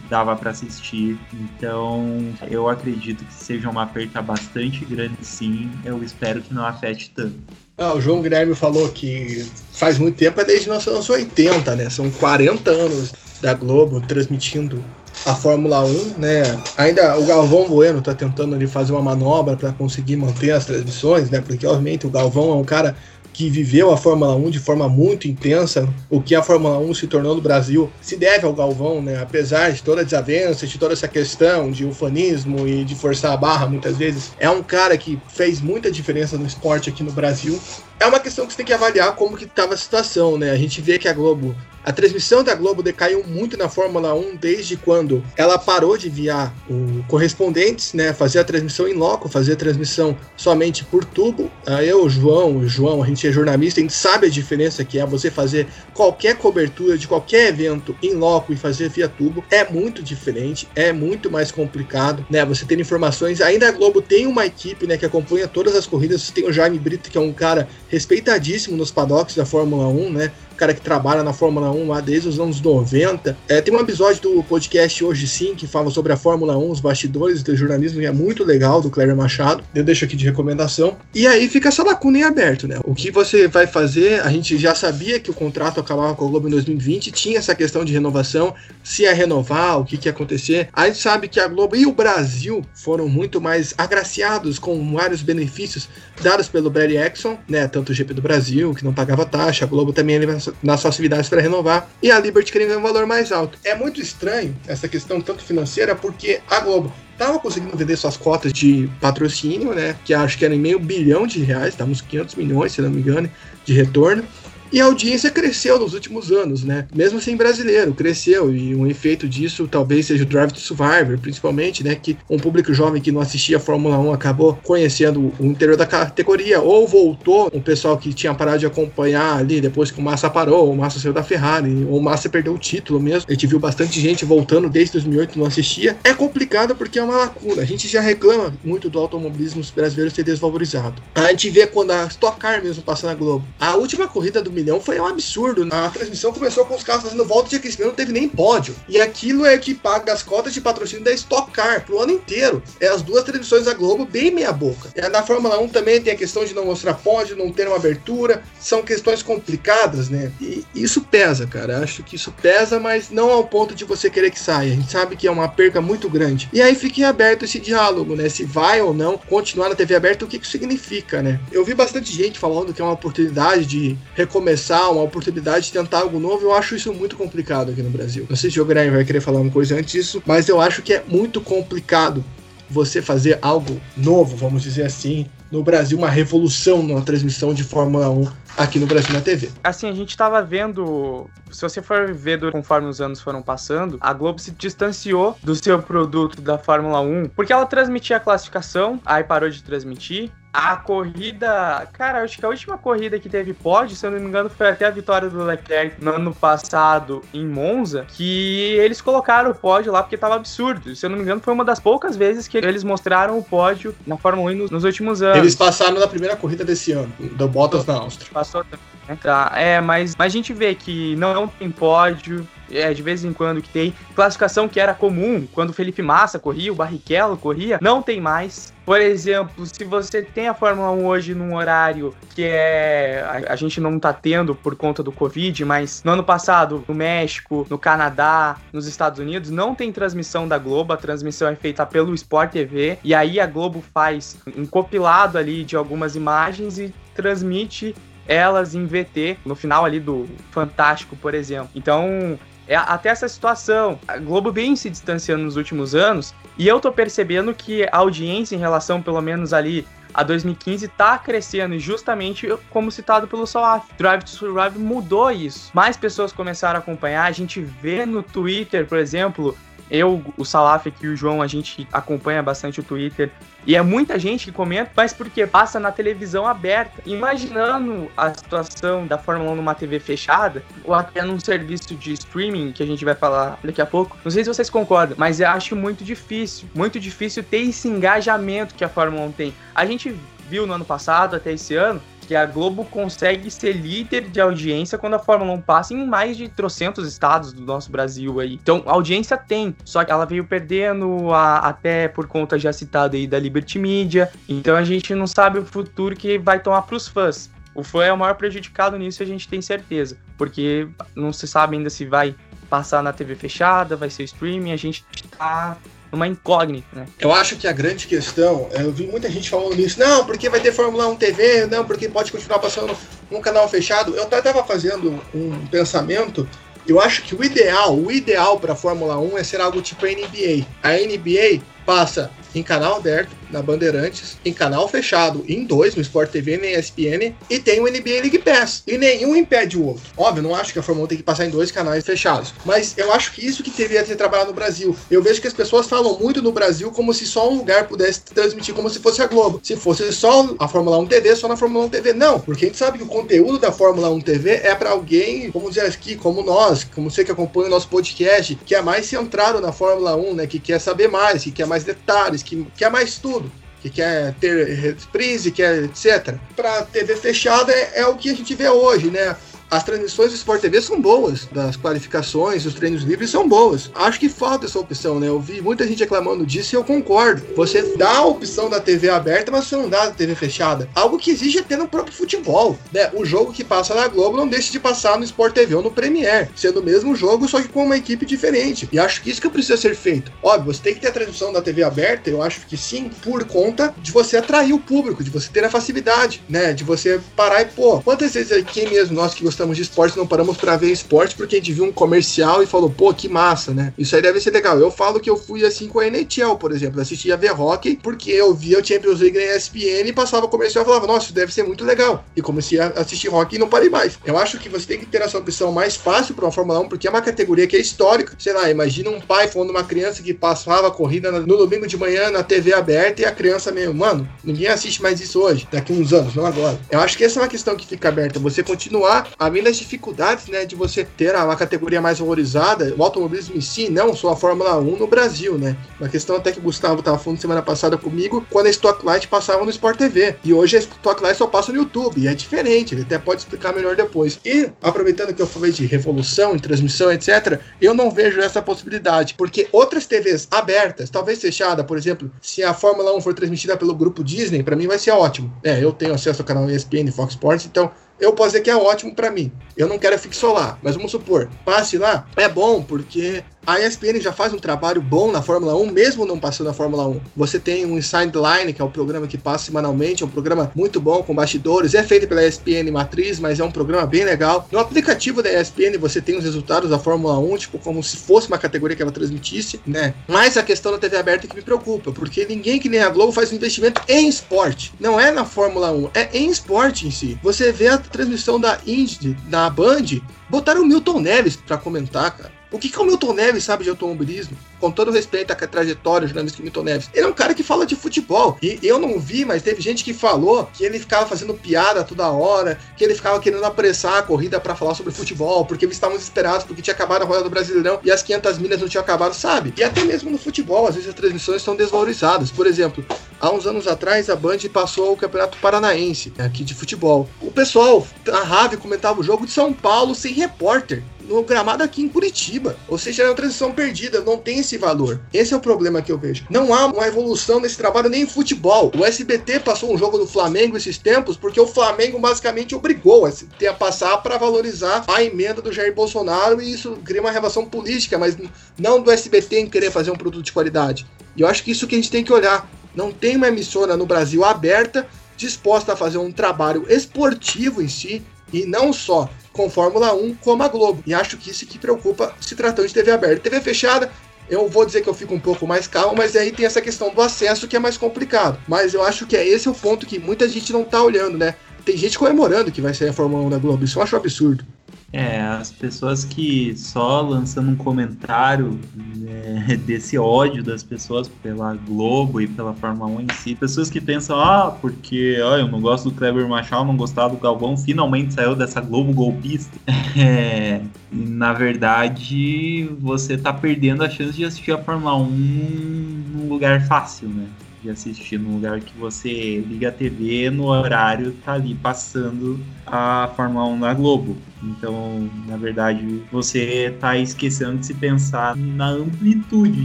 dava 0.09 0.35
para 0.37 0.51
assistir. 0.51 1.19
Então, 1.33 2.07
eu 2.51 2.69
acredito 2.69 3.25
que 3.25 3.35
seja 3.35 3.69
uma 3.71 3.87
perda 3.87 4.21
bastante 4.23 4.85
grande 4.85 5.25
sim. 5.25 5.71
Eu 5.85 6.03
espero 6.03 6.41
que 6.43 6.53
não 6.53 6.65
afete 6.65 7.11
tanto. 7.11 7.68
Ah, 7.81 7.95
o 7.95 8.01
João 8.01 8.21
Guilherme 8.21 8.57
falou 8.57 8.89
que 8.89 9.47
faz 9.73 9.99
muito 9.99 10.17
tempo, 10.17 10.41
é 10.41 10.45
desde 10.45 10.67
1980, 10.69 11.77
né? 11.77 11.89
São 11.89 12.11
40 12.11 12.69
anos 12.73 13.13
da 13.41 13.55
Globo 13.55 14.01
transmitindo 14.01 14.85
a 15.25 15.33
Fórmula 15.33 15.85
1, 15.85 16.19
né? 16.19 16.43
Ainda 16.77 17.17
o 17.17 17.25
Galvão 17.25 17.69
Bueno 17.69 18.03
tá 18.03 18.13
tentando 18.15 18.57
ali 18.57 18.67
fazer 18.67 18.93
uma 18.93 19.03
manobra 19.03 19.57
para 19.57 19.71
conseguir 19.71 20.17
manter 20.17 20.51
as 20.51 20.65
transmissões, 20.65 21.31
né? 21.31 21.41
Porque 21.41 21.65
obviamente 21.65 22.05
o 22.05 22.11
Galvão 22.11 22.51
é 22.51 22.55
um 22.57 22.65
cara 22.65 22.97
que 23.39 23.49
viveu 23.49 23.93
a 23.93 23.97
Fórmula 23.97 24.35
1 24.35 24.51
de 24.51 24.59
forma 24.59 24.89
muito 24.89 25.29
intensa, 25.29 25.89
o 26.11 26.21
que 26.21 26.35
a 26.35 26.43
Fórmula 26.43 26.77
1 26.77 26.93
se 26.93 27.07
tornou 27.07 27.37
no 27.37 27.41
Brasil 27.41 27.89
se 28.01 28.17
deve 28.17 28.45
ao 28.45 28.53
Galvão, 28.53 29.01
né? 29.01 29.23
Apesar 29.23 29.71
de 29.71 29.81
toda 29.81 30.01
a 30.01 30.05
desavença, 30.05 30.67
de 30.67 30.77
toda 30.77 30.93
essa 30.93 31.07
questão 31.07 31.71
de 31.71 31.85
ufanismo 31.85 32.67
e 32.67 32.85
de 32.85 32.97
forçar 32.97 33.31
a 33.31 33.37
barra 33.37 33.69
muitas 33.69 33.97
vezes, 33.97 34.33
é 34.41 34.51
um 34.51 34.61
cara 34.61 34.99
que 34.99 35.21
fez 35.29 35.61
muita 35.61 35.89
diferença 35.89 36.37
no 36.37 36.49
esporte 36.49 36.91
aqui 36.91 37.05
no 37.05 37.13
Brasil. 37.13 37.61
É 38.01 38.07
uma 38.07 38.21
questão 38.21 38.47
que 38.47 38.53
você 38.53 38.59
tem 38.59 38.67
que 38.67 38.73
avaliar 38.73 39.15
como 39.17 39.37
que 39.37 39.45
estava 39.45 39.75
a 39.75 39.77
situação, 39.77 40.39
né? 40.39 40.51
A 40.51 40.57
gente 40.57 40.81
vê 40.81 40.99
que 40.99 41.09
a 41.09 41.13
Globo 41.13 41.55
a 41.89 41.93
transmissão 41.93 42.45
da 42.45 42.55
Globo 42.55 42.83
decaiu 42.83 43.25
muito 43.25 43.57
na 43.57 43.67
Fórmula 43.67 44.13
1 44.13 44.37
desde 44.37 44.77
quando 44.77 45.25
ela 45.35 45.59
parou 45.59 45.97
de 45.97 46.09
enviar 46.09 46.55
o 46.69 47.03
correspondentes, 47.09 47.95
né, 47.95 48.13
fazer 48.13 48.41
a 48.41 48.45
transmissão 48.45 48.87
em 48.87 48.93
loco, 48.93 49.27
fazer 49.27 49.55
a 49.55 49.57
transmissão 49.57 50.15
somente 50.37 50.85
por 50.85 51.03
tubo. 51.03 51.51
Eu, 51.83 52.05
o 52.05 52.11
João, 52.11 52.69
João, 52.69 53.03
a 53.03 53.07
gente 53.07 53.27
é 53.27 53.33
jornalista, 53.33 53.81
a 53.81 53.83
gente 53.83 53.95
sabe 53.95 54.27
a 54.27 54.31
diferença 54.31 54.85
que 54.85 54.99
é 54.99 55.07
você 55.07 55.31
fazer 55.31 55.67
qualquer 55.95 56.37
cobertura 56.37 56.99
de 56.99 57.09
qualquer 57.09 57.49
evento 57.49 57.97
em 58.03 58.13
loco 58.13 58.53
e 58.53 58.57
fazer 58.57 58.91
via 58.91 59.09
tubo. 59.09 59.43
É 59.51 59.65
muito 59.71 60.03
diferente, 60.03 60.69
é 60.75 60.93
muito 60.93 61.31
mais 61.31 61.51
complicado, 61.51 62.27
né? 62.29 62.45
Você 62.45 62.67
ter 62.67 62.79
informações. 62.79 63.41
Ainda 63.41 63.67
a 63.67 63.73
Globo 63.73 64.03
tem 64.03 64.27
uma 64.27 64.45
equipe, 64.45 64.87
né, 64.87 64.99
que 64.99 65.07
acompanha 65.07 65.49
todas 65.49 65.75
as 65.75 65.87
corridas. 65.87 66.23
Você 66.23 66.33
tem 66.33 66.47
o 66.47 66.53
Jaime 66.53 66.79
Brito, 66.79 67.11
que 67.11 67.17
é 67.17 67.21
um 67.21 67.33
cara 67.33 67.67
respeitadíssimo 67.89 68.77
nos 68.77 68.91
paddocks 68.91 69.35
da 69.35 69.47
Fórmula 69.47 69.89
1, 69.89 70.11
né? 70.11 70.33
Cara 70.59 70.75
que 70.75 70.81
trabalha 70.81 71.23
na 71.23 71.33
Fórmula 71.33 71.71
1 71.71 71.89
lá 71.89 72.01
desde 72.01 72.29
os 72.29 72.39
anos 72.39 72.61
90. 72.61 73.37
É, 73.49 73.61
tem 73.61 73.73
um 73.75 73.81
episódio 73.81 74.21
do 74.21 74.43
podcast 74.43 75.05
Hoje 75.05 75.27
Sim 75.27 75.55
que 75.55 75.67
fala 75.67 75.89
sobre 75.91 76.13
a 76.13 76.17
Fórmula 76.17 76.59
1, 76.59 76.71
os 76.71 76.81
bastidores 76.81 77.43
do 77.43 77.57
jornalismo, 77.57 78.01
que 78.01 78.07
é 78.07 78.13
muito 78.13 78.45
legal, 78.45 78.83
do 78.83 78.91
Cleber 78.91 79.17
Machado. 79.17 79.63
Eu 79.75 79.85
deixo 79.85 80.05
aqui 80.05 80.17
de 80.17 80.25
recomendação. 80.25 80.97
E 81.15 81.27
aí 81.27 81.49
fica 81.49 81.69
essa 81.69 81.83
lacuna 81.83 82.19
em 82.19 82.23
aberto, 82.25 82.67
né? 82.67 82.81
O 82.85 82.95
que 82.95 83.11
você 83.11 83.47
vai 83.47 83.67
fazer? 83.67 84.21
A 84.21 84.31
gente 84.31 84.59
já 84.59 84.75
sabia 84.75 85.21
que 85.21 85.31
o 85.31 85.35
contrato 85.35 85.81
acabava 85.81 86.15
com 86.15 86.27
a 86.27 86.29
Globo 86.29 86.49
em 86.49 86.51
2020, 86.51 87.13
tinha 87.13 87.39
essa 87.39 87.55
questão 87.55 87.85
de 87.85 87.93
renovação, 87.93 88.55
se 88.83 89.03
ia 89.03 89.15
renovar, 89.15 89.79
o 89.79 89.85
que, 89.85 89.97
que 89.97 90.09
ia 90.09 90.13
acontecer. 90.13 90.69
A 90.73 90.87
gente 90.87 90.99
sabe 90.99 91.29
que 91.29 91.39
a 91.39 91.47
Globo 91.47 91.77
e 91.77 91.87
o 91.87 91.93
Brasil 91.93 92.65
foram 92.75 93.09
muito 93.09 93.41
mais 93.41 93.75
agraciados 93.79 94.59
com 94.59 94.93
vários 94.95 95.23
benefícios 95.23 95.89
dados 96.21 96.49
pelo 96.49 96.69
Barry 96.69 96.97
Exxon, 96.97 97.39
né? 97.49 97.69
Tanto 97.69 97.93
o 97.93 97.95
GP 97.95 98.15
do 98.15 98.23
Brasil, 98.23 98.75
que 98.75 98.85
não 98.85 98.93
pagava 98.93 99.25
taxa, 99.25 99.65
a 99.65 99.69
Globo 99.69 99.93
também 99.93 100.17
nas 100.63 100.83
facilidades 100.83 101.29
para 101.29 101.41
renovar, 101.41 101.89
e 102.03 102.11
a 102.11 102.19
Liberty 102.19 102.53
querendo 102.53 102.79
um 102.79 102.83
valor 102.83 103.07
mais 103.07 103.33
alto. 103.33 103.59
É 103.65 103.75
muito 103.75 104.01
estranho 104.01 104.57
essa 104.67 104.89
questão 104.89 105.21
tanto 105.21 105.43
financeira, 105.43 105.95
porque 105.95 106.41
a 106.49 106.61
Globo 106.61 106.93
estava 107.13 107.39
conseguindo 107.41 107.77
vender 107.77 107.97
suas 107.97 108.17
cotas 108.17 108.53
de 108.53 108.89
patrocínio, 109.01 109.75
né? 109.75 109.97
Que 110.05 110.15
acho 110.15 110.39
que 110.39 110.45
era 110.45 110.55
em 110.55 110.61
meio 110.61 110.79
bilhão 110.79 111.27
de 111.27 111.41
reais, 111.43 111.75
tá 111.75 111.85
uns 111.85 112.01
500 112.01 112.37
milhões, 112.37 112.73
se 112.73 112.81
não 112.81 112.91
me 112.91 113.01
engano, 113.01 113.29
de 113.65 113.73
retorno. 113.73 114.25
E 114.73 114.81
a 114.81 114.85
audiência 114.85 115.31
cresceu 115.31 115.79
nos 115.79 115.95
últimos 115.95 116.31
anos, 116.31 116.63
né? 116.63 116.87
Mesmo 116.95 117.21
sem 117.21 117.37
brasileiro, 117.37 117.95
cresceu. 117.95 118.55
E 118.55 118.75
um 118.75 118.87
efeito 118.87 119.29
disso 119.29 119.67
talvez 119.67 120.07
seja 120.07 120.25
o 120.25 120.27
Drive 120.27 120.53
to 120.53 120.61
Survivor, 120.61 121.19
principalmente, 121.19 121.83
né? 121.83 121.95
Que 121.95 122.17
um 122.29 122.39
público 122.39 122.73
jovem 122.75 123.01
que 123.01 123.13
não 123.13 123.21
assistia 123.21 123.57
a 123.57 123.61
Fórmula 123.61 123.99
1 123.99 124.13
acabou 124.13 124.59
conhecendo 124.63 125.33
o 125.39 125.47
interior 125.47 125.77
da 125.77 125.87
categoria, 125.87 126.61
ou 126.61 126.87
voltou 126.87 127.51
um 127.53 127.61
pessoal 127.61 127.97
que 127.97 128.13
tinha 128.13 128.35
parado 128.35 128.59
de 128.59 128.67
acompanhar 128.67 129.39
ali 129.39 129.61
depois 129.61 129.91
que 129.91 129.99
o 129.99 130.03
Massa 130.03 130.29
parou, 130.29 130.71
o 130.71 130.77
Massa 130.77 130.99
saiu 130.99 131.13
da 131.13 131.23
Ferrari, 131.23 131.87
ou 131.89 131.99
o 131.99 132.03
Massa 132.03 132.29
perdeu 132.29 132.55
o 132.55 132.59
título 132.59 133.01
mesmo. 133.01 133.25
A 133.29 133.33
gente 133.33 133.47
viu 133.47 133.59
bastante 133.59 134.01
gente 134.01 134.25
voltando 134.25 134.69
desde 134.69 134.93
2008 134.93 135.33
que 135.33 135.39
não 135.39 135.47
assistia. 135.47 135.97
É 136.05 136.13
complicado 136.13 136.75
porque 136.77 136.99
é 136.99 137.03
uma 137.03 137.17
lacuna. 137.17 137.63
A 137.63 137.65
gente 137.65 137.89
já 137.89 138.01
reclama 138.01 138.55
muito 138.65 138.91
do 138.91 138.99
automobilismo 138.99 139.63
brasileiro 139.75 140.15
ser 140.15 140.23
desvalorizado. 140.23 141.03
A 141.15 141.31
gente 141.31 141.51
vê 141.51 141.67
quando 141.67 141.91
a 141.93 142.07
Stock 142.07 142.39
Car 142.39 142.63
mesmo 142.63 142.83
passa 142.83 143.07
na 143.07 143.15
Globo. 143.15 143.45
A 143.59 143.77
última 143.77 144.07
corrida 144.07 144.43
do 144.43 144.51
milhão 144.59 144.81
foi 144.81 145.01
um 145.01 145.07
absurdo. 145.07 145.67
A 145.73 145.89
transmissão 145.89 146.33
começou 146.33 146.65
com 146.65 146.75
os 146.75 146.83
carros 146.83 147.05
fazendo 147.05 147.25
volta 147.25 147.49
de 147.49 147.57
aquecimento, 147.57 147.89
não 147.89 147.95
teve 147.95 148.13
nem 148.13 148.29
pódio. 148.29 148.75
E 148.89 149.01
aquilo 149.01 149.47
é 149.47 149.57
que 149.57 149.75
paga 149.75 150.13
as 150.13 150.23
cotas 150.23 150.53
de 150.53 150.61
patrocínio 150.61 151.05
da 151.05 151.13
Stock 151.13 151.51
Car 151.53 151.85
pro 151.85 152.01
ano 152.01 152.13
inteiro. 152.13 152.63
É 152.81 152.89
as 152.89 153.03
duas 153.03 153.25
transmissões 153.25 153.65
da 153.65 153.75
Globo 153.75 154.05
bem 154.05 154.31
meia 154.31 154.53
boca. 154.53 154.91
E 154.95 155.09
na 155.09 155.23
Fórmula 155.23 155.59
1 155.61 155.69
também 155.69 156.01
tem 156.01 156.13
a 156.13 156.17
questão 156.17 156.45
de 156.45 156.55
não 156.55 156.67
mostrar 156.67 156.95
pódio, 156.95 157.37
não 157.37 157.53
ter 157.53 157.67
uma 157.67 157.77
abertura. 157.77 158.43
São 158.61 158.83
questões 158.83 159.23
complicadas, 159.23 160.09
né? 160.09 160.33
E 160.41 160.65
isso 160.75 161.03
pesa, 161.03 161.47
cara. 161.47 161.79
Acho 161.79 162.03
que 162.03 162.17
isso 162.17 162.33
pesa, 162.43 162.81
mas 162.81 163.11
não 163.11 163.31
ao 163.31 163.45
ponto 163.45 163.75
de 163.75 163.85
você 163.85 164.11
querer 164.11 164.31
que 164.31 164.41
saia. 164.41 164.73
A 164.73 164.77
gente 164.77 164.91
sabe 164.91 165.17
que 165.17 165.27
é 165.27 165.31
uma 165.31 165.49
perca 165.49 165.81
muito 165.81 166.09
grande. 166.09 166.49
E 166.53 166.61
aí 166.61 166.75
fica 166.75 167.09
aberto 167.09 167.45
esse 167.45 167.61
diálogo, 167.61 168.17
né? 168.17 168.29
Se 168.29 168.45
vai 168.45 168.81
ou 168.81 168.93
não 168.93 169.17
continuar 169.17 169.69
na 169.69 169.75
TV 169.75 169.95
aberta, 169.95 170.25
o 170.25 170.29
que 170.29 170.37
isso 170.37 170.51
significa, 170.51 171.23
né? 171.23 171.41
Eu 171.53 171.65
vi 171.65 171.75
bastante 171.75 172.13
gente 172.13 172.39
falando 172.39 172.73
que 172.73 172.81
é 172.81 172.85
uma 172.85 172.95
oportunidade 172.95 173.67
de 173.67 173.97
recomeçar 174.15 174.48
começar, 174.49 174.89
uma 174.89 175.03
oportunidade 175.03 175.67
de 175.67 175.73
tentar 175.73 176.01
algo 176.01 176.19
novo, 176.19 176.47
eu 176.47 176.55
acho 176.55 176.75
isso 176.75 176.93
muito 176.95 177.17
complicado 177.17 177.71
aqui 177.71 177.83
no 177.83 177.91
Brasil. 177.91 178.27
Não 178.31 178.37
sei 178.37 178.51
se 178.51 178.59
o 178.59 178.65
Graham 178.65 178.93
vai 178.93 179.05
querer 179.05 179.21
falar 179.21 179.41
uma 179.41 179.51
coisa 179.51 179.77
antes 179.77 179.93
disso, 179.93 180.23
mas 180.25 180.49
eu 180.49 180.59
acho 180.59 180.81
que 180.81 180.95
é 180.95 181.05
muito 181.07 181.39
complicado 181.39 182.25
você 182.71 183.03
fazer 183.03 183.39
algo 183.43 183.79
novo, 183.95 184.37
vamos 184.39 184.63
dizer 184.63 184.85
assim, 184.85 185.27
no 185.51 185.63
Brasil, 185.63 185.99
uma 185.99 186.09
revolução 186.09 186.83
na 186.83 187.01
transmissão 187.03 187.53
de 187.53 187.63
Fórmula 187.63 188.09
1 188.09 188.27
aqui 188.57 188.79
no 188.79 188.87
Brasil 188.87 189.13
na 189.13 189.21
TV. 189.21 189.51
Assim, 189.63 189.89
a 189.89 189.93
gente 189.93 190.17
tava 190.17 190.43
vendo, 190.43 191.29
se 191.51 191.61
você 191.61 191.83
for 191.83 192.13
ver 192.15 192.41
conforme 192.51 192.89
os 192.89 193.01
anos 193.01 193.21
foram 193.21 193.43
passando, 193.43 193.99
a 194.01 194.13
Globo 194.15 194.41
se 194.41 194.51
distanciou 194.51 195.37
do 195.43 195.55
seu 195.55 195.81
produto 195.81 196.41
da 196.41 196.57
Fórmula 196.57 197.01
1, 197.01 197.31
porque 197.37 197.53
ela 197.53 197.67
transmitia 197.67 198.17
a 198.17 198.21
classificação, 198.21 199.01
aí 199.05 199.25
parou 199.25 199.49
de 199.49 199.63
transmitir, 199.63 200.31
a 200.53 200.77
corrida, 200.77 201.89
cara, 201.93 202.23
acho 202.23 202.39
que 202.39 202.45
a 202.45 202.49
última 202.49 202.79
corrida 202.79 203.19
que 203.19 203.29
teve 203.29 203.53
pódio, 203.53 203.95
se 203.95 204.07
eu 204.07 204.11
não 204.11 204.19
me 204.19 204.27
engano, 204.27 204.49
foi 204.49 204.69
até 204.69 204.87
a 204.87 204.91
vitória 204.91 205.29
do 205.29 205.45
Leclerc 205.45 206.03
no 206.03 206.15
ano 206.15 206.35
passado 206.35 207.23
em 207.33 207.47
Monza, 207.47 208.07
que 208.09 208.73
eles 208.79 209.01
colocaram 209.01 209.51
o 209.51 209.55
pódio 209.55 209.93
lá 209.93 210.03
porque 210.03 210.17
tava 210.17 210.37
absurdo. 210.37 210.95
Se 210.97 211.05
eu 211.05 211.11
não 211.11 211.17
me 211.17 211.23
engano, 211.23 211.41
foi 211.41 211.53
uma 211.53 211.65
das 211.65 211.79
poucas 211.79 212.17
vezes 212.17 212.49
que 212.49 212.57
eles 212.57 212.83
mostraram 212.83 213.39
o 213.39 213.43
pódio 213.43 213.95
na 214.07 214.17
Fórmula 214.17 214.51
1 214.51 214.55
nos, 214.57 214.71
nos 214.71 214.85
últimos 214.85 215.23
anos. 215.23 215.39
Eles 215.39 215.55
passaram 215.55 215.99
na 215.99 216.09
primeira 216.09 216.37
corrida 216.37 216.65
desse 216.65 216.93
ano, 216.93 217.13
do 217.19 217.49
Bottas 217.49 217.85
na 217.85 217.95
Áustria. 217.95 218.31
Passou 218.33 218.65
também. 218.65 218.99
Né? 219.09 219.19
Tá, 219.21 219.53
é, 219.55 219.81
mas, 219.81 220.15
mas 220.17 220.27
a 220.27 220.37
gente 220.37 220.53
vê 220.53 220.75
que 220.75 221.17
não 221.17 221.49
tem 221.49 221.71
pódio, 221.71 222.47
é, 222.71 222.93
de 222.93 223.03
vez 223.03 223.25
em 223.25 223.33
quando 223.33 223.63
que 223.63 223.69
tem. 223.69 223.95
Classificação 224.15 224.69
que 224.69 224.79
era 224.79 224.95
comum 224.95 225.47
quando 225.53 225.71
o 225.71 225.73
Felipe 225.73 226.03
Massa 226.03 226.39
corria, 226.39 226.71
o 226.71 226.75
Barrichello 226.75 227.37
corria, 227.37 227.79
não 227.81 228.03
tem 228.03 228.21
mais. 228.21 228.73
Por 228.89 229.03
exemplo, 229.03 229.67
se 229.67 229.85
você 229.85 230.23
tem 230.23 230.49
a 230.49 230.55
Fórmula 230.55 230.91
1 230.93 231.07
hoje 231.07 231.35
num 231.35 231.55
horário 231.55 232.15
que 232.35 232.43
é 232.43 233.23
a, 233.47 233.53
a, 233.53 233.55
gente 233.55 233.83
não 233.83 234.01
tá 234.01 234.15
tendo 234.15 234.55
por 234.55 234.75
conta 234.77 235.03
do 235.03 235.13
Covid, 235.13 235.63
mas 235.67 236.03
no 236.03 236.13
ano 236.13 236.25
passado, 236.25 236.83
no 236.89 236.95
México, 236.95 237.67
no 237.69 237.77
Canadá, 237.77 238.57
nos 238.73 238.87
Estados 238.87 239.19
Unidos, 239.19 239.51
não 239.51 239.75
tem 239.75 239.93
transmissão 239.93 240.49
da 240.49 240.57
Globo, 240.57 240.95
a 240.95 240.97
transmissão 240.97 241.49
é 241.49 241.55
feita 241.55 241.85
pelo 241.85 242.15
Sport 242.15 242.53
TV, 242.53 242.99
e 243.05 243.15
aí 243.15 243.39
a 243.39 243.45
Globo 243.45 243.85
faz 243.93 244.39
um 244.57 244.65
compilado 244.65 245.37
ali 245.37 245.65
de 245.65 245.77
algumas 245.77 246.17
imagens 246.17 246.79
e 246.79 246.95
transmite 247.15 247.95
elas 248.27 248.75
em 248.75 248.87
VT, 248.87 249.37
no 249.45 249.55
final 249.55 249.85
ali 249.85 250.01
do 250.01 250.27
Fantástico, 250.51 251.15
por 251.15 251.35
exemplo. 251.35 251.69
Então, 251.75 252.39
é 252.67 252.77
até 252.77 253.09
essa 253.09 253.29
situação. 253.29 253.99
A 254.09 254.19
Globo 254.19 254.53
vem 254.53 254.77
se 254.77 254.89
distanciando 254.89 255.45
nos 255.45 255.57
últimos 255.57 255.95
anos 255.95 256.35
e 256.59 256.67
eu 256.67 256.81
tô 256.81 256.91
percebendo 256.91 257.55
que 257.55 257.85
a 257.85 257.99
audiência 257.99 258.57
em 258.57 258.59
relação, 258.59 259.01
pelo 259.01 259.21
menos 259.21 259.53
ali, 259.53 259.87
a 260.13 260.25
2015 260.25 260.89
tá 260.89 261.17
crescendo 261.17 261.79
justamente 261.79 262.49
como 262.71 262.91
citado 262.91 263.29
pelo 263.29 263.47
Salaf. 263.47 263.87
Drive 263.97 264.25
to 264.25 264.31
Survive 264.31 264.79
mudou 264.79 265.31
isso. 265.31 265.71
Mais 265.73 265.97
pessoas 265.97 266.33
começaram 266.33 266.77
a 266.77 266.81
acompanhar, 266.81 267.27
a 267.27 267.33
gente 267.33 267.61
vê 267.61 268.05
no 268.05 268.23
Twitter, 268.23 268.87
por 268.87 268.99
exemplo, 268.99 269.57
eu, 269.91 270.23
o 270.37 270.45
Salaf 270.45 270.87
aqui 270.87 271.07
e 271.07 271.09
o 271.09 271.17
João, 271.17 271.41
a 271.41 271.47
gente 271.47 271.87
acompanha 271.93 272.43
bastante 272.43 272.81
o 272.81 272.83
Twitter. 272.83 273.31
E 273.67 273.77
é 273.77 273.83
muita 273.83 274.19
gente 274.19 274.47
que 274.47 274.53
comenta, 274.53 274.91
mas 274.97 275.13
porque 275.13 275.47
passa 275.47 275.79
na 275.79 275.93
televisão 275.93 276.47
aberta. 276.47 277.03
Imaginando 277.05 278.11
a 278.17 278.33
situação 278.33 279.07
da 279.07 279.19
Fórmula 279.19 279.51
1 279.53 279.57
numa 279.57 279.75
TV 279.75 280.01
fechada, 280.01 280.63
ou 280.85 280.95
até 280.95 281.23
num 281.23 281.39
serviço 281.39 281.95
de 281.95 282.13
streaming, 282.13 282.73
que 282.73 282.83
a 282.83 282.87
gente 282.87 283.05
vai 283.05 283.15
falar 283.15 283.59
daqui 283.63 283.81
a 283.81 283.87
pouco. 283.87 284.17
Não 284.25 284.31
sei 284.31 284.45
se 284.45 284.49
vocês 284.49 284.71
concordam, 284.71 285.17
mas 285.19 285.41
eu 285.41 285.49
acho 285.49 285.77
muito 285.77 286.05
difícil. 286.05 286.69
Muito 286.75 286.99
difícil 286.99 287.43
ter 287.43 287.59
esse 287.59 287.89
engajamento 287.89 288.75
que 288.75 288.85
a 288.85 288.89
Fórmula 288.89 289.27
1 289.27 289.33
tem. 289.33 289.55
A 289.75 289.85
gente 289.85 290.15
viu 290.49 290.67
no 290.67 290.73
ano 290.73 290.85
passado, 290.85 291.37
até 291.37 291.53
esse 291.53 291.75
ano, 291.75 292.01
que 292.29 292.37
a 292.37 292.45
Globo 292.45 292.85
consegue 292.85 293.51
ser 293.51 293.73
líder 293.73 294.29
de 294.29 294.39
audiência 294.39 294.99
quando 294.99 295.15
a 295.15 295.19
Fórmula 295.19 295.51
1 295.53 295.63
passa 295.63 295.95
em 295.95 296.07
mais 296.07 296.37
de 296.37 296.47
trocentos 296.47 297.09
estados 297.09 297.55
do 297.55 297.63
nosso 297.63 297.91
Brasil 297.91 298.39
aí. 298.39 298.53
Então, 298.53 298.83
audiência 298.85 299.35
tem, 299.39 299.75
só 299.83 300.05
que 300.05 300.13
ela 300.13 300.27
veio 300.27 300.45
perdendo 300.45 301.33
a, 301.33 301.61
até 301.61 302.07
por 302.07 302.27
conta 302.27 302.59
já 302.59 302.71
citada 302.71 303.17
aí 303.17 303.27
da 303.27 303.39
Liberty 303.39 303.79
Media. 303.79 304.31
Então, 304.47 304.77
a 304.77 304.85
gente 304.85 305.15
não 305.15 305.27
sabe 305.27 305.59
o 305.59 305.65
futuro 305.65 306.15
que 306.15 306.37
vai 306.39 306.61
tomar 306.61 306.83
para 306.83 306.97
os 306.97 307.09
fãs. 307.09 307.51
O 307.75 307.83
fã 307.83 308.05
é 308.05 308.13
o 308.13 308.19
maior 308.19 308.35
prejudicado 308.35 308.99
nisso, 308.99 309.23
a 309.23 309.27
gente 309.27 309.49
tem 309.49 309.63
certeza, 309.63 310.19
porque 310.37 310.87
não 311.17 311.33
se 311.33 311.49
sabe 311.49 311.79
ainda 311.79 311.89
se 311.89 312.05
vai 312.05 312.35
passar 312.69 313.03
na 313.03 313.11
TV 313.11 313.37
fechada, 313.37 313.97
vai 313.97 314.11
ser 314.11 314.25
streaming, 314.25 314.73
a 314.73 314.77
gente 314.77 315.03
tá 315.39 315.79
uma 316.13 316.27
incógnita, 316.27 316.87
né? 316.93 317.07
Eu 317.19 317.33
acho 317.33 317.57
que 317.57 317.67
a 317.67 317.73
grande 317.73 318.07
questão, 318.07 318.69
eu 318.73 318.93
vi 318.93 319.07
muita 319.07 319.31
gente 319.31 319.51
falando 319.51 319.75
nisso, 319.75 319.99
não, 319.99 320.25
porque 320.25 320.49
vai 320.49 320.61
ter 320.61 320.73
Fórmula 320.73 321.07
1 321.09 321.17
TV, 321.17 321.67
não, 321.67 321.85
porque 321.85 322.09
pode 322.09 322.33
continuar 322.33 322.59
passando 322.59 322.97
num 323.31 323.41
canal 323.41 323.69
fechado. 323.69 324.15
Eu 324.15 324.23
até 324.23 324.39
estava 324.39 324.65
fazendo 324.65 325.23
um 325.35 325.67
pensamento, 325.67 326.49
eu 326.87 327.01
acho 327.01 327.23
que 327.23 327.35
o 327.35 327.45
ideal, 327.45 327.95
o 327.95 328.11
ideal 328.11 328.59
para 328.59 328.73
a 328.73 328.77
Fórmula 328.77 329.19
1 329.19 329.39
é 329.39 329.45
ser 329.45 329.61
algo 329.61 329.83
tipo 329.83 330.07
a 330.07 330.09
NBA. 330.09 330.67
A 330.83 330.93
NBA 330.93 331.63
passa 331.85 332.31
em 332.55 332.63
canal 332.63 332.97
aberto, 332.97 333.31
na 333.51 333.63
Bandeirantes, 333.63 334.37
em 334.45 334.53
canal 334.53 334.89
fechado, 334.89 335.45
em 335.49 335.65
dois, 335.65 335.95
no 335.95 336.03
Sport 336.03 336.31
TV 336.31 336.55
e 336.55 336.59
na 336.59 336.79
ESPN, 336.79 337.35
e 337.49 337.59
tem 337.59 337.81
o 337.81 337.85
NBA 337.85 338.21
League 338.23 338.39
Pass. 338.39 338.83
E 338.87 338.97
nenhum 338.99 339.37
impede 339.37 339.77
o 339.79 339.87
outro. 339.87 340.03
Óbvio, 340.17 340.43
não 340.43 340.55
acho 340.55 340.73
que 340.73 340.79
a 340.79 340.83
Fórmula 340.83 341.07
1 341.07 341.09
tem 341.09 341.19
que 341.19 341.25
passar 341.25 341.47
em 341.47 341.51
dois 341.51 341.71
canais 341.71 342.05
fechados. 342.05 342.55
Mas 342.65 342.95
eu 342.97 343.13
acho 343.13 343.33
que 343.33 343.45
isso 343.45 343.63
que 343.63 343.71
deveria 343.71 344.05
ter 344.05 344.17
trabalhado 344.17 344.51
no 344.51 344.55
Brasil. 344.55 344.97
Eu 345.11 345.23
vejo 345.23 345.41
que 345.41 345.47
as 345.47 345.53
pessoas 345.53 345.87
falam 345.87 346.19
muito 346.19 346.43
no 346.43 346.53
Brasil 346.53 346.91
como 346.91 347.13
se 347.15 347.27
só 347.27 347.51
um 347.51 347.59
lugar 347.59 347.87
pudesse 347.87 348.21
transmitir 348.23 348.75
como 348.75 348.91
se 348.91 348.99
fosse 348.99 349.23
a 349.23 349.27
Globo. 349.27 349.61
Se 349.63 349.77
fosse 349.77 350.13
só 350.13 350.55
a 350.59 350.69
Fórmula 350.69 350.99
1 350.99 351.07
TV, 351.07 351.37
só 351.37 351.49
na 351.49 351.57
Fórmula 351.57 351.87
1 351.87 351.89
TV. 351.89 352.13
Não, 352.13 352.41
porque 352.41 352.65
a 352.65 352.69
gente 352.69 352.79
sabe 352.79 352.99
que 352.99 353.05
o 353.05 353.09
conteúdo 353.09 353.59
da 353.59 353.73
Fórmula 353.73 354.11
1 354.11 354.21
TV 354.21 354.51
é 354.63 354.75
para 354.75 354.91
alguém, 354.91 355.51
vamos 355.51 355.75
dizer 355.75 355.87
aqui, 355.87 356.17
como 356.17 356.43
nós, 356.43 356.85
como 356.85 357.11
você 357.11 357.25
que 357.25 357.33
acompanha 357.33 357.67
o 357.67 357.71
nosso 357.71 357.89
podcast, 357.89 358.55
que 358.67 358.75
é 358.75 358.83
mais 358.83 359.07
centrado 359.07 359.61
na 359.61 359.73
Fórmula 359.73 360.17
1, 360.17 360.35
né? 360.35 360.47
Que 360.47 360.59
quer 360.59 360.81
saber 360.81 361.09
mais, 361.09 361.45
que 361.45 361.51
quer 361.51 361.67
mais 361.67 361.85
detalhes, 361.85 362.43
que 362.43 362.67
quer 362.77 362.91
mais 362.91 363.19
tudo 363.19 363.38
que 363.81 363.91
quer 363.91 364.35
ter 364.35 364.67
reprise, 364.75 365.51
quer 365.51 365.85
etc. 365.85 366.35
Para 366.57 366.83
TV 366.83 367.17
fechada 367.17 367.73
é, 367.73 368.01
é, 368.01 368.07
o 368.07 368.17
que 368.17 368.31
a 368.31 368.35
gente 368.35 368.55
vê 368.55 368.69
hoje, 368.69 369.11
né? 369.11 369.37
As 369.71 369.85
transmissões 369.85 370.31
do 370.31 370.37
Sport 370.37 370.61
TV 370.61 370.81
são 370.81 371.01
boas, 371.01 371.47
das 371.53 371.77
qualificações, 371.77 372.65
os 372.65 372.75
treinos 372.75 373.03
livres 373.03 373.31
são 373.31 373.47
boas. 373.49 373.91
Acho 373.95 374.19
que 374.19 374.29
falta 374.29 374.67
essa 374.67 374.79
opção, 374.79 375.21
né? 375.21 375.29
Eu 375.29 375.39
vi 375.41 375.61
muita 375.61 375.87
gente 375.87 376.01
reclamando 376.01 376.47
disso 376.47 376.75
e 376.75 376.77
eu 376.77 376.85
concordo. 376.85 377.43
Você 377.55 377.83
dá 377.97 378.19
a 378.19 378.27
opção 378.27 378.71
da 378.71 378.81
TV 378.81 379.11
aberta, 379.11 379.51
mas 379.51 379.67
você 379.67 379.77
não 379.77 379.89
dá 379.89 380.07
da 380.07 380.13
TV 380.13 380.35
fechada. 380.35 380.89
Algo 380.95 381.19
que 381.19 381.31
exige 381.31 381.59
até 381.59 381.77
no 381.77 381.87
próprio 381.87 382.15
futebol, 382.15 382.79
né? 382.93 383.11
O 383.15 383.25
jogo 383.25 383.53
que 383.53 383.63
passa 383.63 383.95
na 383.95 384.09
Globo 384.09 384.37
não 384.37 384.49
deixa 384.49 384.73
de 384.73 384.81
passar 384.81 385.19
no 385.19 385.25
Sport 385.25 385.53
TV 385.53 385.75
ou 385.75 385.83
no 385.83 385.91
Premier, 385.91 386.51
sendo 386.57 386.81
o 386.81 386.83
mesmo 386.83 387.15
jogo, 387.15 387.47
só 387.47 387.61
que 387.61 387.69
com 387.69 387.85
uma 387.85 387.97
equipe 387.97 388.25
diferente. 388.25 388.89
E 388.91 388.99
acho 388.99 389.23
que 389.23 389.31
isso 389.31 389.41
que 389.41 389.51
precisa 389.51 389.77
ser 389.77 389.95
feito. 389.95 390.33
Óbvio, 390.43 390.73
você 390.73 390.83
tem 390.83 390.95
que 390.95 391.01
ter 391.01 391.09
a 391.09 391.13
transmissão 391.13 391.53
da 391.53 391.61
TV 391.61 391.83
aberta, 391.83 392.31
eu 392.31 392.43
acho 392.43 392.67
que 392.67 392.77
sim, 392.77 393.11
por 393.23 393.45
conta 393.45 393.95
de 393.99 394.13
você 394.13 394.39
atrair 394.39 394.73
o 394.73 394.79
público, 394.79 395.23
de 395.23 395.31
você 395.31 395.51
ter 395.51 395.65
a 395.65 395.71
facilidade, 395.71 396.43
né? 396.49 396.73
De 396.73 396.85
você 396.85 397.21
parar 397.37 397.63
e, 397.63 397.67
pô, 397.67 398.01
quantas 398.01 398.33
vezes 398.33 398.53
aqui 398.53 398.89
mesmo 398.89 399.15
nós 399.15 399.35
que 399.35 399.45
gostamos 399.45 399.58
gostamos 399.59 399.77
de 399.77 399.83
esporte, 399.83 400.17
não 400.17 400.27
paramos 400.27 400.57
para 400.57 400.77
ver 400.77 400.93
esporte 400.93 401.35
porque 401.35 401.57
a 401.57 401.59
gente 401.59 401.73
viu 401.73 401.85
um 401.85 401.93
comercial 401.93 402.63
e 402.63 402.67
falou, 402.67 402.89
pô, 402.89 403.13
que 403.13 403.29
massa, 403.29 403.75
né? 403.75 403.93
Isso 403.99 404.15
aí 404.15 404.23
deve 404.23 404.41
ser 404.41 404.53
legal. 404.53 404.79
Eu 404.79 404.89
falo 404.91 405.19
que 405.19 405.29
eu 405.29 405.37
fui 405.37 405.65
assim 405.65 405.89
com 405.89 405.99
a 405.99 406.07
NHL, 406.07 406.57
por 406.57 406.71
exemplo, 406.71 407.01
assistia 407.01 407.37
ver 407.37 407.51
hockey 407.51 407.99
porque 408.01 408.31
eu 408.31 408.55
via 408.55 408.79
o 408.79 408.85
Champions 408.85 409.19
League 409.19 409.37
na 409.37 409.57
ESPN 409.57 410.07
e 410.07 410.13
passava 410.13 410.47
comercial 410.47 410.85
e 410.85 410.87
falava, 410.87 411.09
nossa, 411.09 411.27
isso 411.27 411.35
deve 411.35 411.53
ser 411.53 411.65
muito 411.65 411.85
legal. 411.85 412.25
E 412.37 412.43
comecei 412.43 412.79
a 412.79 412.89
assistir 412.91 413.29
hockey 413.29 413.57
e 413.57 413.59
não 413.59 413.69
parei 413.69 413.91
mais. 413.91 414.17
Eu 414.25 414.39
acho 414.39 414.59
que 414.59 414.69
você 414.69 414.87
tem 414.87 414.99
que 415.01 415.07
ter 415.07 415.23
essa 415.23 415.39
opção 415.39 415.73
mais 415.73 415.97
fácil 415.97 416.37
para 416.37 416.45
uma 416.45 416.53
Fórmula 416.53 416.79
1 416.81 416.89
porque 416.89 417.09
é 417.09 417.11
uma 417.11 417.23
categoria 417.23 417.67
que 417.67 417.77
é 417.77 417.81
histórica. 417.81 418.35
Sei 418.39 418.53
lá, 418.53 418.71
imagina 418.71 419.11
um 419.11 419.21
pai 419.21 419.49
falando 419.49 419.71
uma 419.71 419.83
criança 419.83 420.23
que 420.23 420.33
passava 420.33 420.87
a 420.87 420.91
corrida 420.91 421.33
no 421.33 421.57
domingo 421.57 421.87
de 421.89 421.97
manhã 421.97 422.31
na 422.31 422.45
TV 422.45 422.73
aberta 422.73 423.23
e 423.23 423.25
a 423.25 423.33
criança 423.33 423.73
meio, 423.73 423.93
mano, 423.93 424.29
ninguém 424.45 424.69
assiste 424.69 425.03
mais 425.03 425.21
isso 425.21 425.41
hoje, 425.41 425.67
daqui 425.73 425.93
uns 425.93 426.13
anos, 426.13 426.37
não 426.37 426.47
agora. 426.47 426.79
Eu 426.91 427.01
acho 427.01 427.19
que 427.19 427.25
essa 427.25 427.41
é 427.41 427.43
uma 427.43 427.49
questão 427.49 427.75
que 427.75 427.87
fica 427.87 428.09
aberta, 428.09 428.39
você 428.39 428.63
continuar 428.63 429.27
a 429.39 429.48
além 429.49 429.63
das 429.63 429.77
dificuldades, 429.77 430.47
né, 430.47 430.65
de 430.65 430.77
você 430.77 431.05
ter 431.05 431.35
uma 431.35 431.57
categoria 431.57 432.01
mais 432.01 432.19
valorizada, 432.19 432.95
o 432.97 433.03
automobilismo 433.03 433.57
em 433.57 433.61
si, 433.61 433.91
não 433.91 434.15
só 434.15 434.33
a 434.33 434.37
Fórmula 434.37 434.79
1 434.79 434.97
no 434.97 435.07
Brasil, 435.07 435.59
né? 435.59 435.77
Uma 435.99 436.09
questão 436.09 436.37
até 436.37 436.53
que 436.53 436.59
o 436.59 436.63
Gustavo 436.63 437.01
estava 437.01 437.19
falando 437.19 437.41
semana 437.41 437.63
passada 437.63 437.97
comigo, 437.97 438.47
quando 438.51 438.67
a 438.67 438.71
Stock 438.71 439.05
Light 439.05 439.27
passava 439.29 439.65
no 439.65 439.71
Sport 439.71 439.99
TV. 439.99 440.37
E 440.45 440.53
hoje 440.53 440.77
a 440.77 440.81
Stock 440.81 441.23
Light 441.23 441.37
só 441.37 441.47
passa 441.47 441.73
no 441.73 441.79
YouTube, 441.79 442.21
e 442.21 442.29
é 442.29 442.35
diferente, 442.35 442.95
ele 442.95 443.03
até 443.03 443.19
pode 443.19 443.41
explicar 443.41 443.75
melhor 443.75 443.97
depois. 443.97 444.39
E, 444.45 444.71
aproveitando 444.83 445.35
que 445.35 445.43
eu 445.43 445.47
falei 445.47 445.73
de 445.73 445.87
revolução 445.87 446.55
em 446.55 446.59
transmissão, 446.59 447.11
etc., 447.11 447.61
eu 447.81 447.95
não 447.95 448.11
vejo 448.11 448.41
essa 448.41 448.63
possibilidade, 448.63 449.35
porque 449.35 449.69
outras 449.73 450.07
TVs 450.07 450.47
abertas, 450.51 451.11
talvez 451.11 451.41
fechada, 451.41 451.83
por 451.83 451.97
exemplo, 451.97 452.31
se 452.41 452.63
a 452.63 452.75
Fórmula 452.75 453.15
1 453.17 453.21
for 453.21 453.35
transmitida 453.35 453.77
pelo 453.77 453.95
grupo 453.95 454.23
Disney, 454.23 454.63
para 454.63 454.77
mim 454.77 454.87
vai 454.87 454.99
ser 454.99 455.11
ótimo. 455.13 455.53
É, 455.63 455.83
eu 455.83 455.93
tenho 455.93 456.15
acesso 456.15 456.43
ao 456.43 456.47
canal 456.47 456.69
ESPN 456.71 457.11
Fox 457.11 457.33
Sports, 457.33 457.67
então 457.67 457.91
eu 458.21 458.33
posso 458.33 458.51
dizer 458.51 458.63
que 458.63 458.71
é 458.71 458.77
ótimo 458.77 459.15
para 459.15 459.31
mim. 459.31 459.53
Eu 459.77 459.87
não 459.87 459.99
quero 459.99 460.19
fixar 460.19 460.53
lá, 460.53 460.79
mas 460.83 460.97
vamos 460.97 461.11
supor, 461.11 461.49
passe 461.65 461.99
lá, 461.99 462.27
é 462.37 462.49
bom 462.49 462.83
porque 462.83 463.45
a 463.69 463.79
ESPN 463.79 464.19
já 464.19 464.33
faz 464.33 464.55
um 464.55 464.59
trabalho 464.59 465.03
bom 465.03 465.31
na 465.31 465.43
Fórmula 465.43 465.77
1, 465.77 465.93
mesmo 465.93 466.25
não 466.25 466.41
passando 466.41 466.69
na 466.69 466.73
Fórmula 466.73 467.07
1. 467.07 467.21
Você 467.37 467.61
tem 467.61 467.85
um 467.85 467.99
Inside 467.99 468.33
Line, 468.35 468.73
que 468.73 468.81
é 468.81 468.85
o 468.85 468.89
um 468.89 468.91
programa 468.91 469.27
que 469.27 469.37
passa 469.37 469.67
semanalmente, 469.67 470.23
é 470.23 470.27
um 470.27 470.31
programa 470.31 470.73
muito 470.75 470.99
bom 470.99 471.23
com 471.23 471.35
bastidores, 471.35 471.93
é 471.93 472.03
feito 472.03 472.27
pela 472.27 472.43
ESPN 472.43 472.91
Matriz, 472.91 473.39
mas 473.39 473.61
é 473.61 473.65
um 473.65 473.71
programa 473.71 474.07
bem 474.07 474.25
legal. 474.25 474.67
No 474.73 474.79
aplicativo 474.79 475.43
da 475.43 475.53
ESPN 475.53 475.99
você 476.01 476.19
tem 476.19 476.39
os 476.39 476.45
resultados 476.45 476.89
da 476.89 476.99
Fórmula 476.99 477.39
1, 477.39 477.59
tipo, 477.59 477.79
como 477.79 478.03
se 478.03 478.17
fosse 478.17 478.49
uma 478.49 478.57
categoria 478.57 478.97
que 478.97 479.03
ela 479.03 479.13
transmitisse, 479.13 479.79
né? 479.87 480.15
Mas 480.27 480.57
a 480.57 480.63
questão 480.63 480.91
da 480.91 480.97
TV 480.97 481.19
aberta 481.19 481.45
é 481.45 481.51
que 481.51 481.57
me 481.57 481.61
preocupa, 481.61 482.11
porque 482.11 482.47
ninguém 482.47 482.79
que 482.79 482.89
nem 482.89 483.01
a 483.01 483.11
Globo 483.11 483.33
faz 483.33 483.53
um 483.53 483.57
investimento 483.57 484.01
em 484.09 484.31
esporte. 484.31 484.95
Não 484.99 485.21
é 485.21 485.31
na 485.31 485.45
Fórmula 485.45 485.93
1, 485.93 486.11
é 486.15 486.39
em 486.39 486.49
esporte 486.49 487.07
em 487.07 487.11
si. 487.11 487.39
Você 487.43 487.71
vê 487.71 487.89
a 487.89 487.99
transmissão 487.99 488.59
da 488.59 488.79
Indy, 488.87 489.37
da 489.47 489.69
Band, 489.69 490.23
botaram 490.49 490.81
o 490.81 490.87
Milton 490.87 491.21
Neves 491.21 491.55
para 491.55 491.77
comentar, 491.77 492.35
cara. 492.35 492.58
O 492.71 492.79
que, 492.79 492.91
que 492.91 493.01
o 493.01 493.05
Milton 493.05 493.33
Neves 493.33 493.65
sabe 493.65 493.85
de 493.85 493.91
automobilismo? 493.91 494.57
Com 494.79 494.91
todo 494.91 495.11
respeito 495.11 495.51
à 495.53 495.57
trajetória 495.57 496.29
jornalística 496.29 496.63
do 496.63 496.65
Milton 496.65 496.83
Neves. 496.83 497.11
Ele 497.15 497.25
é 497.25 497.29
um 497.29 497.33
cara 497.33 497.55
que 497.55 497.63
fala 497.63 497.87
de 497.87 497.97
futebol. 497.97 498.59
E 498.63 498.79
eu 498.83 498.99
não 498.99 499.19
vi, 499.19 499.45
mas 499.45 499.63
teve 499.63 499.81
gente 499.81 500.05
que 500.05 500.13
falou 500.13 500.69
que 500.75 500.85
ele 500.85 500.99
ficava 500.99 501.27
fazendo 501.27 501.55
piada 501.55 502.05
toda 502.05 502.29
hora, 502.29 502.79
que 502.95 503.03
ele 503.03 503.15
ficava 503.15 503.41
querendo 503.41 503.65
apressar 503.65 504.19
a 504.19 504.23
corrida 504.23 504.61
para 504.61 504.77
falar 504.77 504.95
sobre 504.95 505.13
futebol, 505.13 505.65
porque 505.65 505.87
eles 505.87 505.97
estavam 505.97 506.17
desesperados, 506.17 506.65
porque 506.65 506.83
tinha 506.83 506.93
acabado 506.93 507.23
a 507.23 507.25
roda 507.25 507.43
do 507.43 507.51
Brasileirão 507.51 508.01
e 508.05 508.11
as 508.11 508.23
500 508.23 508.59
milhas 508.59 508.81
não 508.81 508.89
tinham 508.89 509.03
acabado, 509.03 509.33
sabe? 509.33 509.73
E 509.77 509.83
até 509.83 510.05
mesmo 510.05 510.31
no 510.31 510.39
futebol, 510.39 510.87
às 510.87 510.95
vezes 510.95 511.09
as 511.09 511.15
transmissões 511.15 511.63
são 511.63 511.75
desvalorizadas. 511.75 512.51
Por 512.51 512.67
exemplo, 512.67 513.05
há 513.41 513.51
uns 513.51 513.67
anos 513.67 513.87
atrás 513.87 514.29
a 514.29 514.37
Band 514.37 514.59
passou 514.71 515.15
o 515.15 515.17
Campeonato 515.17 515.57
Paranaense, 515.59 516.35
aqui 516.39 516.65
de 516.65 516.75
futebol. 516.75 517.29
O 517.41 517.51
pessoal, 517.51 518.07
a 518.31 518.43
Rave 518.43 518.77
comentava 518.77 519.21
o 519.21 519.25
jogo 519.25 519.47
de 519.47 519.53
São 519.53 519.73
Paulo 519.73 520.15
sem 520.15 520.35
repórter 520.35 521.03
no 521.29 521.43
gramado 521.43 521.83
aqui 521.83 522.03
em 522.03 522.09
Curitiba. 522.09 522.77
Ou 522.89 522.99
seja, 522.99 523.23
é 523.23 523.27
uma 523.27 523.35
transição 523.35 523.73
perdida, 523.73 524.21
não 524.21 524.39
tem 524.39 524.59
esse 524.59 524.77
valor. 524.79 525.21
Esse 525.33 525.55
é 525.55 525.57
o 525.57 525.61
problema 525.61 526.03
que 526.03 526.11
eu 526.11 526.19
vejo. 526.19 526.47
Não 526.51 526.75
há 526.75 526.87
uma 526.87 527.07
evolução 527.07 527.61
nesse 527.61 527.77
trabalho 527.77 528.09
nem 528.09 528.23
em 528.23 528.27
futebol. 528.27 528.91
O 528.97 529.05
SBT 529.05 529.61
passou 529.61 529.93
um 529.93 529.99
jogo 529.99 530.19
do 530.19 530.27
Flamengo 530.27 530.77
esses 530.77 530.99
tempos 530.99 531.37
porque 531.37 531.61
o 531.61 531.67
Flamengo 531.67 532.19
basicamente 532.19 532.75
obrigou 532.75 533.27
SBT 533.27 533.67
a 533.67 533.75
passar 533.75 534.17
para 534.19 534.39
valorizar 534.39 535.05
a 535.07 535.23
emenda 535.23 535.61
do 535.61 535.73
Jair 535.73 535.95
Bolsonaro 535.95 536.61
e 536.61 536.73
isso 536.73 536.99
cria 537.05 537.21
uma 537.21 537.31
relação 537.31 537.65
política, 537.65 538.19
mas 538.19 538.37
não 538.79 539.01
do 539.01 539.11
SBT 539.11 539.61
em 539.61 539.69
querer 539.69 539.91
fazer 539.91 540.11
um 540.11 540.17
produto 540.17 540.45
de 540.45 540.53
qualidade. 540.53 541.07
E 541.37 541.43
eu 541.43 541.47
acho 541.47 541.63
que 541.63 541.71
isso 541.71 541.87
que 541.87 541.95
a 541.95 541.99
gente 541.99 542.11
tem 542.11 542.25
que 542.25 542.33
olhar. 542.33 542.69
Não 542.95 543.13
tem 543.13 543.37
uma 543.37 543.49
emissora 543.49 543.97
no 543.97 544.07
Brasil 544.07 544.45
aberta 544.45 545.07
disposta 545.39 545.93
a 545.93 545.97
fazer 545.97 546.19
um 546.19 546.33
trabalho 546.33 546.85
esportivo 546.89 547.81
em 547.81 547.89
si 547.89 548.23
e 548.53 548.67
não 548.67 548.93
só 548.93 549.31
com 549.59 549.69
Fórmula 549.69 550.15
1 550.15 550.37
como 550.37 550.63
a 550.63 550.69
Globo. 550.69 551.03
E 551.05 551.13
acho 551.13 551.37
que 551.37 551.51
isso 551.51 551.67
que 551.67 551.81
preocupa 551.81 552.33
se 552.41 552.55
tratando 552.55 552.87
de 552.87 552.95
TV 552.95 553.11
aberta. 553.11 553.41
TV 553.41 553.61
fechada, 553.61 554.09
eu 554.49 554.69
vou 554.69 554.87
dizer 554.87 555.03
que 555.03 555.09
eu 555.09 555.15
fico 555.15 555.35
um 555.35 555.41
pouco 555.41 555.67
mais 555.67 555.89
calmo, 555.89 556.15
mas 556.17 556.37
aí 556.37 556.53
tem 556.53 556.65
essa 556.65 556.81
questão 556.81 557.13
do 557.13 557.21
acesso 557.21 557.67
que 557.67 557.75
é 557.75 557.81
mais 557.81 557.97
complicado. 557.97 558.61
Mas 558.69 558.95
eu 558.95 559.03
acho 559.03 559.27
que 559.27 559.37
é 559.37 559.45
esse 559.45 559.69
o 559.69 559.75
ponto 559.75 560.07
que 560.07 560.21
muita 560.21 560.49
gente 560.49 560.73
não 560.73 560.85
tá 560.85 561.03
olhando, 561.03 561.37
né? 561.37 561.57
Tem 561.85 561.97
gente 561.97 562.17
comemorando 562.17 562.71
que 562.71 562.81
vai 562.81 562.95
sair 562.95 563.09
a 563.09 563.13
Fórmula 563.13 563.43
1 563.47 563.51
da 563.51 563.59
Globo. 563.59 563.85
Isso 563.85 563.99
eu 563.99 564.03
acho 564.03 564.15
absurdo. 564.15 564.65
É, 565.11 565.41
as 565.41 565.73
pessoas 565.73 566.23
que 566.23 566.77
só 566.77 567.23
lançando 567.23 567.71
um 567.71 567.77
comentário 567.77 568.79
né, 568.95 569.77
desse 569.87 570.19
ódio 570.19 570.63
das 570.63 570.83
pessoas 570.83 571.27
pela 571.27 571.75
Globo 571.75 572.43
e 572.43 572.47
pela 572.47 572.75
Fórmula 572.75 573.11
1 573.13 573.21
em 573.23 573.29
si, 573.33 573.55
pessoas 573.55 573.89
que 573.89 574.03
pensam, 574.03 574.39
ah, 574.39 574.71
porque 574.71 575.39
ah, 575.39 575.59
eu 575.59 575.69
não 575.69 575.81
gosto 575.81 576.11
do 576.11 576.15
Kleber 576.15 576.47
Machado, 576.47 576.85
não 576.85 576.97
gostava 576.97 577.35
do 577.35 577.41
Galvão, 577.41 577.75
finalmente 577.75 578.35
saiu 578.35 578.55
dessa 578.55 578.81
Globo 578.81 579.13
golpista. 579.13 579.79
É, 580.21 580.81
na 581.13 581.53
verdade, 581.53 582.91
você 582.99 583.39
tá 583.39 583.53
perdendo 583.53 584.03
a 584.03 584.11
chance 584.11 584.33
de 584.33 584.45
assistir 584.45 584.73
a 584.73 584.79
Fórmula 584.79 585.15
1 585.15 585.29
num 585.29 586.49
lugar 586.49 586.85
fácil, 586.89 587.29
né? 587.29 587.47
De 587.83 587.91
assistir 587.91 588.39
num 588.39 588.55
lugar 588.55 588.81
que 588.81 588.97
você 588.99 589.61
liga 589.61 589.89
a 589.89 589.93
TV 589.93 590.51
no 590.51 590.67
horário 590.67 591.33
tá 591.45 591.53
ali 591.55 591.75
passando 591.75 592.59
a 592.87 593.31
Fórmula 593.37 593.67
1 593.67 593.79
na 593.79 593.95
Globo. 593.95 594.37
Então, 594.63 595.29
na 595.47 595.57
verdade, 595.57 596.23
você 596.31 596.95
tá 597.01 597.17
esquecendo 597.17 597.79
de 597.79 597.87
se 597.87 597.95
pensar 597.95 598.57
na 598.57 598.89
amplitude 598.89 599.85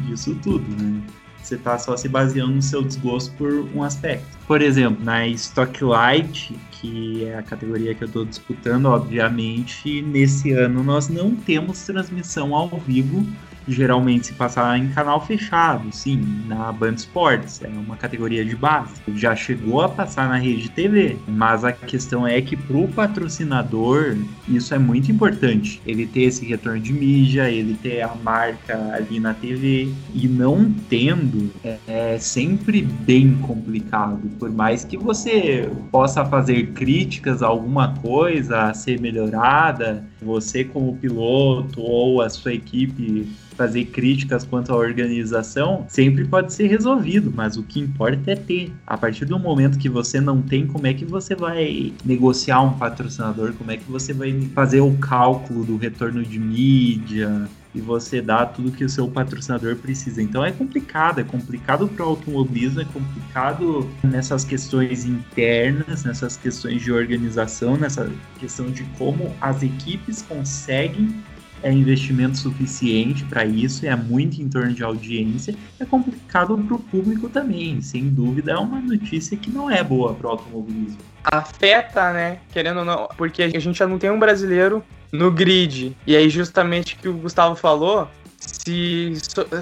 disso 0.00 0.34
tudo, 0.42 0.64
né? 0.82 1.00
Você 1.42 1.56
tá 1.56 1.76
só 1.76 1.96
se 1.96 2.08
baseando 2.08 2.52
no 2.52 2.62
seu 2.62 2.82
desgosto 2.82 3.34
por 3.36 3.52
um 3.74 3.82
aspecto. 3.82 4.38
Por 4.46 4.62
exemplo, 4.62 5.04
na 5.04 5.26
Stock 5.26 5.84
Light, 5.84 6.54
que 6.70 7.24
é 7.24 7.36
a 7.36 7.42
categoria 7.42 7.94
que 7.94 8.04
eu 8.04 8.06
estou 8.06 8.24
disputando, 8.24 8.86
obviamente, 8.86 10.02
nesse 10.02 10.52
ano 10.52 10.84
nós 10.84 11.08
não 11.08 11.34
temos 11.34 11.82
transmissão 11.84 12.54
ao 12.54 12.68
vivo 12.86 13.26
geralmente 13.66 14.28
se 14.28 14.32
passar 14.34 14.78
em 14.78 14.88
canal 14.88 15.24
fechado, 15.24 15.92
sim, 15.92 16.20
na 16.46 16.72
Band 16.72 16.94
Sports, 16.94 17.62
é 17.62 17.68
uma 17.68 17.96
categoria 17.96 18.44
de 18.44 18.56
base. 18.56 18.94
Já 19.14 19.34
chegou 19.34 19.80
a 19.80 19.88
passar 19.88 20.28
na 20.28 20.36
rede 20.36 20.70
TV, 20.70 21.16
mas 21.26 21.64
a 21.64 21.72
questão 21.72 22.26
é 22.26 22.40
que 22.40 22.56
para 22.56 22.76
o 22.76 22.88
patrocinador 22.88 24.16
isso 24.48 24.74
é 24.74 24.78
muito 24.78 25.10
importante. 25.10 25.80
Ele 25.86 26.06
ter 26.06 26.22
esse 26.22 26.44
retorno 26.44 26.80
de 26.80 26.92
mídia, 26.92 27.50
ele 27.50 27.74
ter 27.74 28.02
a 28.02 28.14
marca 28.14 28.76
ali 28.94 29.20
na 29.20 29.34
TV 29.34 29.92
e 30.14 30.28
não 30.28 30.72
tendo 30.88 31.50
é, 31.64 31.78
é 31.86 32.18
sempre 32.18 32.82
bem 32.82 33.34
complicado. 33.36 34.28
Por 34.38 34.50
mais 34.50 34.84
que 34.84 34.96
você 34.96 35.70
possa 35.90 36.24
fazer 36.24 36.72
críticas 36.72 37.42
a 37.42 37.46
alguma 37.46 37.94
coisa 37.94 38.62
a 38.62 38.74
ser 38.74 39.00
melhorada, 39.00 40.04
você 40.22 40.64
como 40.64 40.96
piloto 40.96 41.80
ou 41.80 42.20
a 42.20 42.30
sua 42.30 42.54
equipe 42.54 43.28
fazer 43.56 43.84
críticas 43.86 44.44
quanto 44.44 44.72
à 44.72 44.76
organização, 44.76 45.84
sempre 45.88 46.24
pode 46.24 46.52
ser 46.52 46.66
resolvido, 46.66 47.32
mas 47.34 47.56
o 47.56 47.62
que 47.62 47.80
importa 47.80 48.32
é 48.32 48.36
ter. 48.36 48.72
A 48.86 48.96
partir 48.96 49.24
do 49.24 49.38
momento 49.38 49.78
que 49.78 49.88
você 49.88 50.20
não 50.20 50.40
tem, 50.40 50.66
como 50.66 50.86
é 50.86 50.94
que 50.94 51.04
você 51.04 51.34
vai 51.34 51.92
negociar 52.04 52.62
um 52.62 52.78
patrocinador? 52.78 53.52
Como 53.52 53.70
é 53.70 53.76
que 53.76 53.90
você 53.90 54.12
vai 54.12 54.32
fazer 54.54 54.80
o 54.80 54.92
cálculo 54.94 55.64
do 55.64 55.76
retorno 55.76 56.22
de 56.22 56.38
mídia? 56.38 57.48
E 57.74 57.80
você 57.80 58.20
dá 58.20 58.44
tudo 58.44 58.70
que 58.72 58.84
o 58.84 58.88
seu 58.88 59.08
patrocinador 59.08 59.76
precisa. 59.76 60.22
Então 60.22 60.44
é 60.44 60.52
complicado, 60.52 61.20
é 61.20 61.24
complicado 61.24 61.88
para 61.88 62.04
o 62.04 62.10
automobilismo, 62.10 62.80
é 62.80 62.84
complicado 62.84 63.90
nessas 64.02 64.44
questões 64.44 65.04
internas, 65.04 66.04
nessas 66.04 66.36
questões 66.36 66.82
de 66.82 66.92
organização, 66.92 67.76
nessa 67.76 68.10
questão 68.38 68.70
de 68.70 68.84
como 68.98 69.34
as 69.40 69.62
equipes 69.62 70.22
conseguem 70.22 71.22
é 71.62 71.70
investimento 71.70 72.36
suficiente 72.36 73.24
para 73.24 73.44
isso, 73.44 73.86
é 73.86 73.94
muito 73.94 74.42
em 74.42 74.48
torno 74.48 74.72
de 74.72 74.82
audiência, 74.82 75.54
é 75.78 75.84
complicado 75.84 76.58
para 76.58 76.74
o 76.74 76.78
público 76.78 77.28
também. 77.28 77.80
Sem 77.80 78.08
dúvida, 78.08 78.52
é 78.52 78.56
uma 78.56 78.80
notícia 78.80 79.36
que 79.36 79.50
não 79.50 79.70
é 79.70 79.82
boa 79.82 80.12
para 80.12 80.26
o 80.26 80.30
automobilismo. 80.30 80.98
Afeta, 81.24 82.12
né? 82.12 82.38
Querendo 82.52 82.80
ou 82.80 82.84
não, 82.84 83.08
porque 83.16 83.42
a 83.42 83.48
gente 83.48 83.78
já 83.78 83.86
não 83.86 83.98
tem 83.98 84.10
um 84.10 84.18
brasileiro 84.18 84.82
no 85.12 85.30
grid. 85.30 85.96
E 86.06 86.16
aí, 86.16 86.28
justamente 86.28 86.94
o 86.94 86.98
que 86.98 87.08
o 87.08 87.14
Gustavo 87.14 87.54
falou, 87.54 88.08
se, 88.38 89.12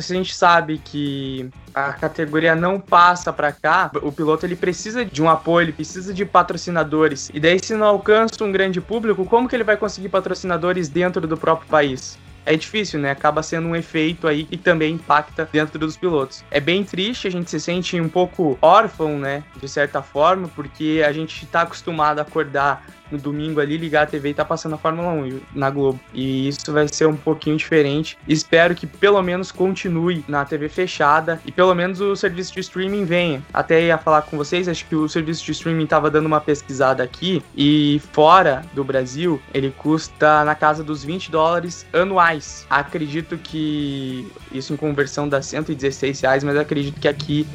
se 0.01 0.13
a 0.13 0.17
gente 0.17 0.35
sabe 0.35 0.81
que 0.83 1.51
a 1.75 1.93
categoria 1.93 2.55
não 2.55 2.81
passa 2.81 3.33
para 3.33 3.53
cá, 3.53 3.91
o 4.03 4.11
piloto 4.11 4.47
ele 4.47 4.57
precisa 4.57 5.05
de 5.05 5.23
um 5.23 5.29
apoio, 5.29 5.67
ele 5.67 5.73
precisa 5.73 6.15
de 6.15 6.25
patrocinadores. 6.25 7.31
E 7.35 7.41
daí 7.41 7.59
se 7.63 7.75
não 7.75 7.87
alcança 7.87 8.43
um 8.43 8.53
grande 8.53 8.81
público, 8.81 9.25
como 9.25 9.49
que 9.49 9.57
ele 9.57 9.65
vai 9.65 9.77
conseguir 9.77 10.09
patrocinadores 10.09 10.89
dentro 10.89 11.27
do 11.27 11.37
próprio 11.37 11.69
país? 11.69 12.19
é 12.47 12.57
difícil, 12.57 12.99
né? 12.99 13.11
Acaba 13.11 13.43
sendo 13.43 13.69
um 13.69 13.77
efeito 13.77 14.27
aí 14.27 14.45
que 14.45 14.57
também 14.57 14.95
impacta 14.95 15.49
dentro 15.51 15.79
dos 15.79 15.97
pilotos. 15.97 16.45
É 16.51 16.59
bem 16.59 16.83
triste, 16.85 17.29
a 17.29 17.31
gente 17.31 17.51
se 17.51 17.61
sente 17.61 18.01
um 18.01 18.09
pouco 18.09 18.59
órfão, 18.61 19.19
né? 19.19 19.45
De 19.57 19.69
certa 19.69 20.03
forma, 20.03 20.49
porque 20.49 21.03
a 21.07 21.13
gente 21.13 21.47
tá 21.47 21.63
acostumado 21.63 22.19
a 22.19 22.23
acordar 22.23 22.85
no 23.11 23.19
domingo 23.19 23.61
ali, 23.61 23.77
ligar 23.77 24.03
a 24.03 24.07
TV 24.07 24.31
e 24.31 24.35
tá 24.35 24.45
passando 24.45 24.75
a 24.75 24.79
Fórmula 24.79 25.11
1 25.11 25.41
na 25.55 25.71
Globo. 25.71 26.01
E 26.13 26.49
isso 26.49 26.73
vai 26.73 26.87
ser 26.89 27.07
um 27.07 27.17
pouquinho 27.17 27.57
diferente. 27.57 28.17
Espero 28.29 28.75
que 28.75 28.87
pelo 28.87 29.21
menos 29.23 29.53
continue 29.53 30.25
na 30.29 30.45
TV 30.45 30.69
fechada 30.69 31.41
e 31.45 31.53
pelo 31.53 31.75
menos 31.75 32.01
o 32.01 32.15
serviço 32.17 32.53
de 32.55 32.61
streaming 32.61 33.05
venha. 33.05 33.43
Até 33.53 33.83
ia 33.83 33.99
falar 33.99 34.23
com 34.23 34.37
vocês, 34.37 34.69
acho 34.69 34.87
que 34.87 34.95
o 34.95 35.09
serviço 35.09 35.45
de 35.45 35.53
streaming 35.53 35.87
tava 35.87 36.11
dando 36.11 36.27
uma 36.27 36.41
pesquisada 36.41 37.03
aqui 37.03 37.43
e 37.57 38.01
fora 38.13 38.63
do 38.75 38.85
Brasil, 38.85 39.41
ele 39.53 39.73
custa 39.77 40.45
na 40.45 40.55
casa 40.55 40.83
dos 40.83 41.05
20 41.05 41.31
dólares 41.31 41.87
anuais. 41.93 42.67
Acredito 42.69 43.37
que 43.39 44.31
isso 44.53 44.73
em 44.73 44.77
conversão 44.77 45.29
dá 45.29 45.43
116 45.43 46.21
reais, 46.21 46.45
mas 46.45 46.57
acredito 46.57 47.01
que 47.01 47.09
aqui 47.09 47.47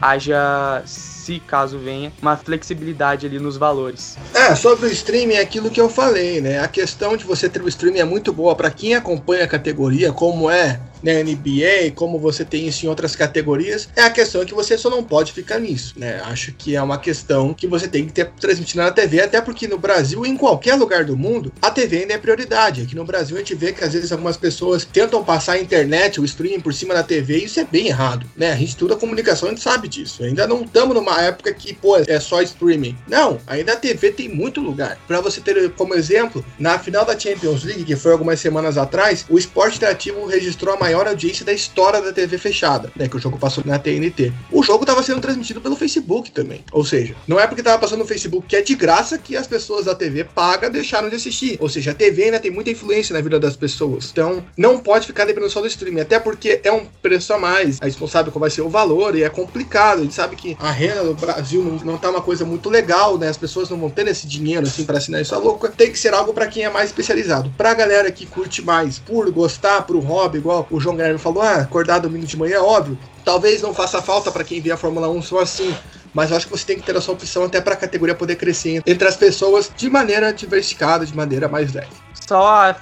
haja 0.00 0.82
se 1.22 1.38
caso 1.38 1.78
venha, 1.78 2.12
uma 2.20 2.36
flexibilidade 2.36 3.26
ali 3.26 3.38
nos 3.38 3.56
valores. 3.56 4.18
É, 4.34 4.54
sobre 4.56 4.86
o 4.86 4.92
streaming 4.92 5.34
é 5.34 5.40
aquilo 5.40 5.70
que 5.70 5.80
eu 5.80 5.88
falei, 5.88 6.40
né? 6.40 6.58
A 6.58 6.66
questão 6.66 7.16
de 7.16 7.24
você 7.24 7.48
ter 7.48 7.62
o 7.62 7.68
streaming 7.68 8.00
é 8.00 8.04
muito 8.04 8.32
boa 8.32 8.56
para 8.56 8.70
quem 8.70 8.94
acompanha 8.94 9.44
a 9.44 9.48
categoria, 9.48 10.12
como 10.12 10.50
é 10.50 10.80
na 11.02 11.12
NBA, 11.12 11.92
como 11.94 12.18
você 12.18 12.44
tem 12.44 12.66
isso 12.66 12.86
em 12.86 12.88
outras 12.88 13.16
categorias, 13.16 13.88
é 13.96 14.02
a 14.02 14.10
questão 14.10 14.44
que 14.44 14.54
você 14.54 14.76
só 14.78 14.88
não 14.88 15.02
pode 15.02 15.32
ficar 15.32 15.58
nisso, 15.58 15.94
né? 15.96 16.20
Acho 16.24 16.52
que 16.52 16.76
é 16.76 16.82
uma 16.82 16.98
questão 16.98 17.54
que 17.54 17.66
você 17.66 17.88
tem 17.88 18.06
que 18.06 18.12
ter 18.12 18.30
transmitindo 18.40 18.82
na 18.82 18.90
TV, 18.90 19.20
até 19.20 19.40
porque 19.40 19.66
no 19.66 19.78
Brasil, 19.78 20.24
em 20.24 20.36
qualquer 20.36 20.74
lugar 20.74 21.04
do 21.04 21.16
mundo, 21.16 21.52
a 21.60 21.70
TV 21.70 21.98
ainda 21.98 22.14
é 22.14 22.18
prioridade. 22.18 22.82
Aqui 22.82 22.94
no 22.94 23.04
Brasil 23.04 23.36
a 23.36 23.40
gente 23.40 23.54
vê 23.54 23.72
que 23.72 23.84
às 23.84 23.92
vezes 23.92 24.12
algumas 24.12 24.36
pessoas 24.36 24.84
tentam 24.84 25.24
passar 25.24 25.52
a 25.52 25.60
internet, 25.60 26.20
o 26.20 26.24
streaming 26.24 26.60
por 26.60 26.74
cima 26.74 26.94
da 26.94 27.02
TV, 27.02 27.38
e 27.38 27.44
isso 27.44 27.60
é 27.60 27.64
bem 27.64 27.88
errado, 27.88 28.26
né? 28.36 28.52
A 28.52 28.56
gente 28.56 28.70
estuda 28.70 28.96
comunicação, 28.96 29.48
a 29.48 29.52
gente 29.52 29.62
sabe 29.62 29.88
disso. 29.88 30.22
Ainda 30.22 30.46
não 30.46 30.62
estamos 30.62 30.94
numa 30.94 31.20
época 31.20 31.52
que, 31.52 31.74
pô, 31.74 31.96
é 31.96 32.20
só 32.20 32.40
streaming. 32.42 32.96
Não, 33.08 33.38
ainda 33.46 33.72
a 33.72 33.76
TV 33.76 34.12
tem 34.12 34.28
muito 34.28 34.60
lugar. 34.60 34.98
Para 35.06 35.20
você 35.20 35.40
ter 35.40 35.70
como 35.70 35.94
exemplo, 35.94 36.44
na 36.58 36.78
final 36.78 37.04
da 37.04 37.18
Champions 37.18 37.64
League, 37.64 37.84
que 37.84 37.96
foi 37.96 38.12
algumas 38.12 38.40
semanas 38.40 38.78
atrás, 38.78 39.24
o 39.28 39.38
Esporte 39.38 39.76
Interativo 39.76 40.26
registrou 40.26 40.74
a 40.74 40.78
maior 40.78 40.91
audiência 40.94 41.44
da 41.44 41.52
história 41.52 42.00
da 42.00 42.12
TV 42.12 42.38
fechada, 42.38 42.90
né? 42.96 43.08
Que 43.08 43.16
o 43.16 43.20
jogo 43.20 43.38
passou 43.38 43.62
na 43.66 43.78
TNT. 43.78 44.32
O 44.50 44.62
jogo 44.62 44.84
estava 44.84 45.02
sendo 45.02 45.20
transmitido 45.20 45.60
pelo 45.60 45.76
Facebook 45.76 46.30
também. 46.30 46.64
Ou 46.72 46.84
seja, 46.84 47.14
não 47.26 47.38
é 47.38 47.46
porque 47.46 47.60
estava 47.60 47.78
passando 47.78 48.00
no 48.00 48.06
Facebook 48.06 48.46
que 48.46 48.56
é 48.56 48.62
de 48.62 48.74
graça 48.74 49.18
que 49.18 49.36
as 49.36 49.46
pessoas 49.46 49.86
da 49.86 49.94
TV 49.94 50.24
paga 50.24 50.68
deixaram 50.68 51.08
de 51.08 51.16
assistir. 51.16 51.56
Ou 51.60 51.68
seja, 51.68 51.92
a 51.92 51.94
TV 51.94 52.24
ainda 52.24 52.40
tem 52.40 52.50
muita 52.50 52.70
influência 52.70 53.12
na 53.12 53.20
vida 53.20 53.38
das 53.38 53.56
pessoas. 53.56 54.10
Então, 54.10 54.44
não 54.56 54.78
pode 54.78 55.06
ficar 55.06 55.24
dependendo 55.24 55.50
só 55.52 55.60
do 55.60 55.66
streaming, 55.66 56.00
até 56.00 56.18
porque 56.18 56.60
é 56.62 56.72
um 56.72 56.86
preço 57.00 57.32
a 57.32 57.38
mais. 57.38 57.78
A 57.80 57.88
gente 57.88 58.00
não 58.00 58.08
sabe 58.08 58.30
qual 58.30 58.40
vai 58.40 58.50
ser 58.50 58.62
o 58.62 58.68
valor 58.68 59.16
e 59.16 59.22
é 59.22 59.28
complicado. 59.28 60.00
A 60.00 60.02
gente 60.02 60.14
sabe 60.14 60.36
que 60.36 60.56
a 60.58 60.70
renda 60.70 61.04
do 61.04 61.14
Brasil 61.14 61.62
não, 61.62 61.92
não 61.92 61.98
tá 61.98 62.10
uma 62.10 62.20
coisa 62.20 62.44
muito 62.44 62.68
legal, 62.68 63.18
né? 63.18 63.28
As 63.28 63.36
pessoas 63.36 63.68
não 63.70 63.78
vão 63.78 63.90
ter 63.90 64.06
esse 64.06 64.26
dinheiro 64.26 64.66
assim 64.66 64.84
para 64.84 64.98
assinar 64.98 65.20
isso 65.20 65.34
a 65.34 65.38
louca. 65.38 65.68
Tem 65.68 65.90
que 65.90 65.98
ser 65.98 66.14
algo 66.14 66.32
para 66.32 66.46
quem 66.46 66.64
é 66.64 66.70
mais 66.70 66.90
especializado. 66.90 67.52
Pra 67.56 67.74
galera 67.74 68.10
que 68.10 68.26
curte 68.26 68.62
mais 68.62 68.98
por 68.98 69.30
gostar, 69.30 69.82
pro 69.82 70.00
hobby, 70.00 70.38
igual 70.38 70.66
o 70.70 70.80
João 70.82 70.96
Guilherme 70.96 71.18
falou, 71.18 71.42
ah, 71.42 71.56
acordar 71.56 71.98
domingo 71.98 72.26
de 72.26 72.36
manhã, 72.36 72.56
é 72.56 72.60
óbvio. 72.60 72.98
Talvez 73.24 73.62
não 73.62 73.72
faça 73.72 74.02
falta 74.02 74.30
para 74.30 74.44
quem 74.44 74.60
vê 74.60 74.70
a 74.70 74.76
Fórmula 74.76 75.08
1 75.08 75.22
só 75.22 75.40
assim, 75.40 75.74
mas 76.12 76.30
eu 76.30 76.36
acho 76.36 76.46
que 76.46 76.52
você 76.52 76.66
tem 76.66 76.76
que 76.76 76.82
ter 76.82 76.94
essa 76.96 77.10
opção 77.10 77.44
até 77.44 77.60
para 77.60 77.74
a 77.74 77.76
categoria 77.76 78.14
poder 78.14 78.36
crescer 78.36 78.82
entre 78.86 79.08
as 79.08 79.16
pessoas 79.16 79.70
de 79.74 79.88
maneira 79.88 80.32
diversificada, 80.32 81.06
de 81.06 81.16
maneira 81.16 81.48
mais 81.48 81.72
leve. 81.72 81.88
Só, 82.26 82.74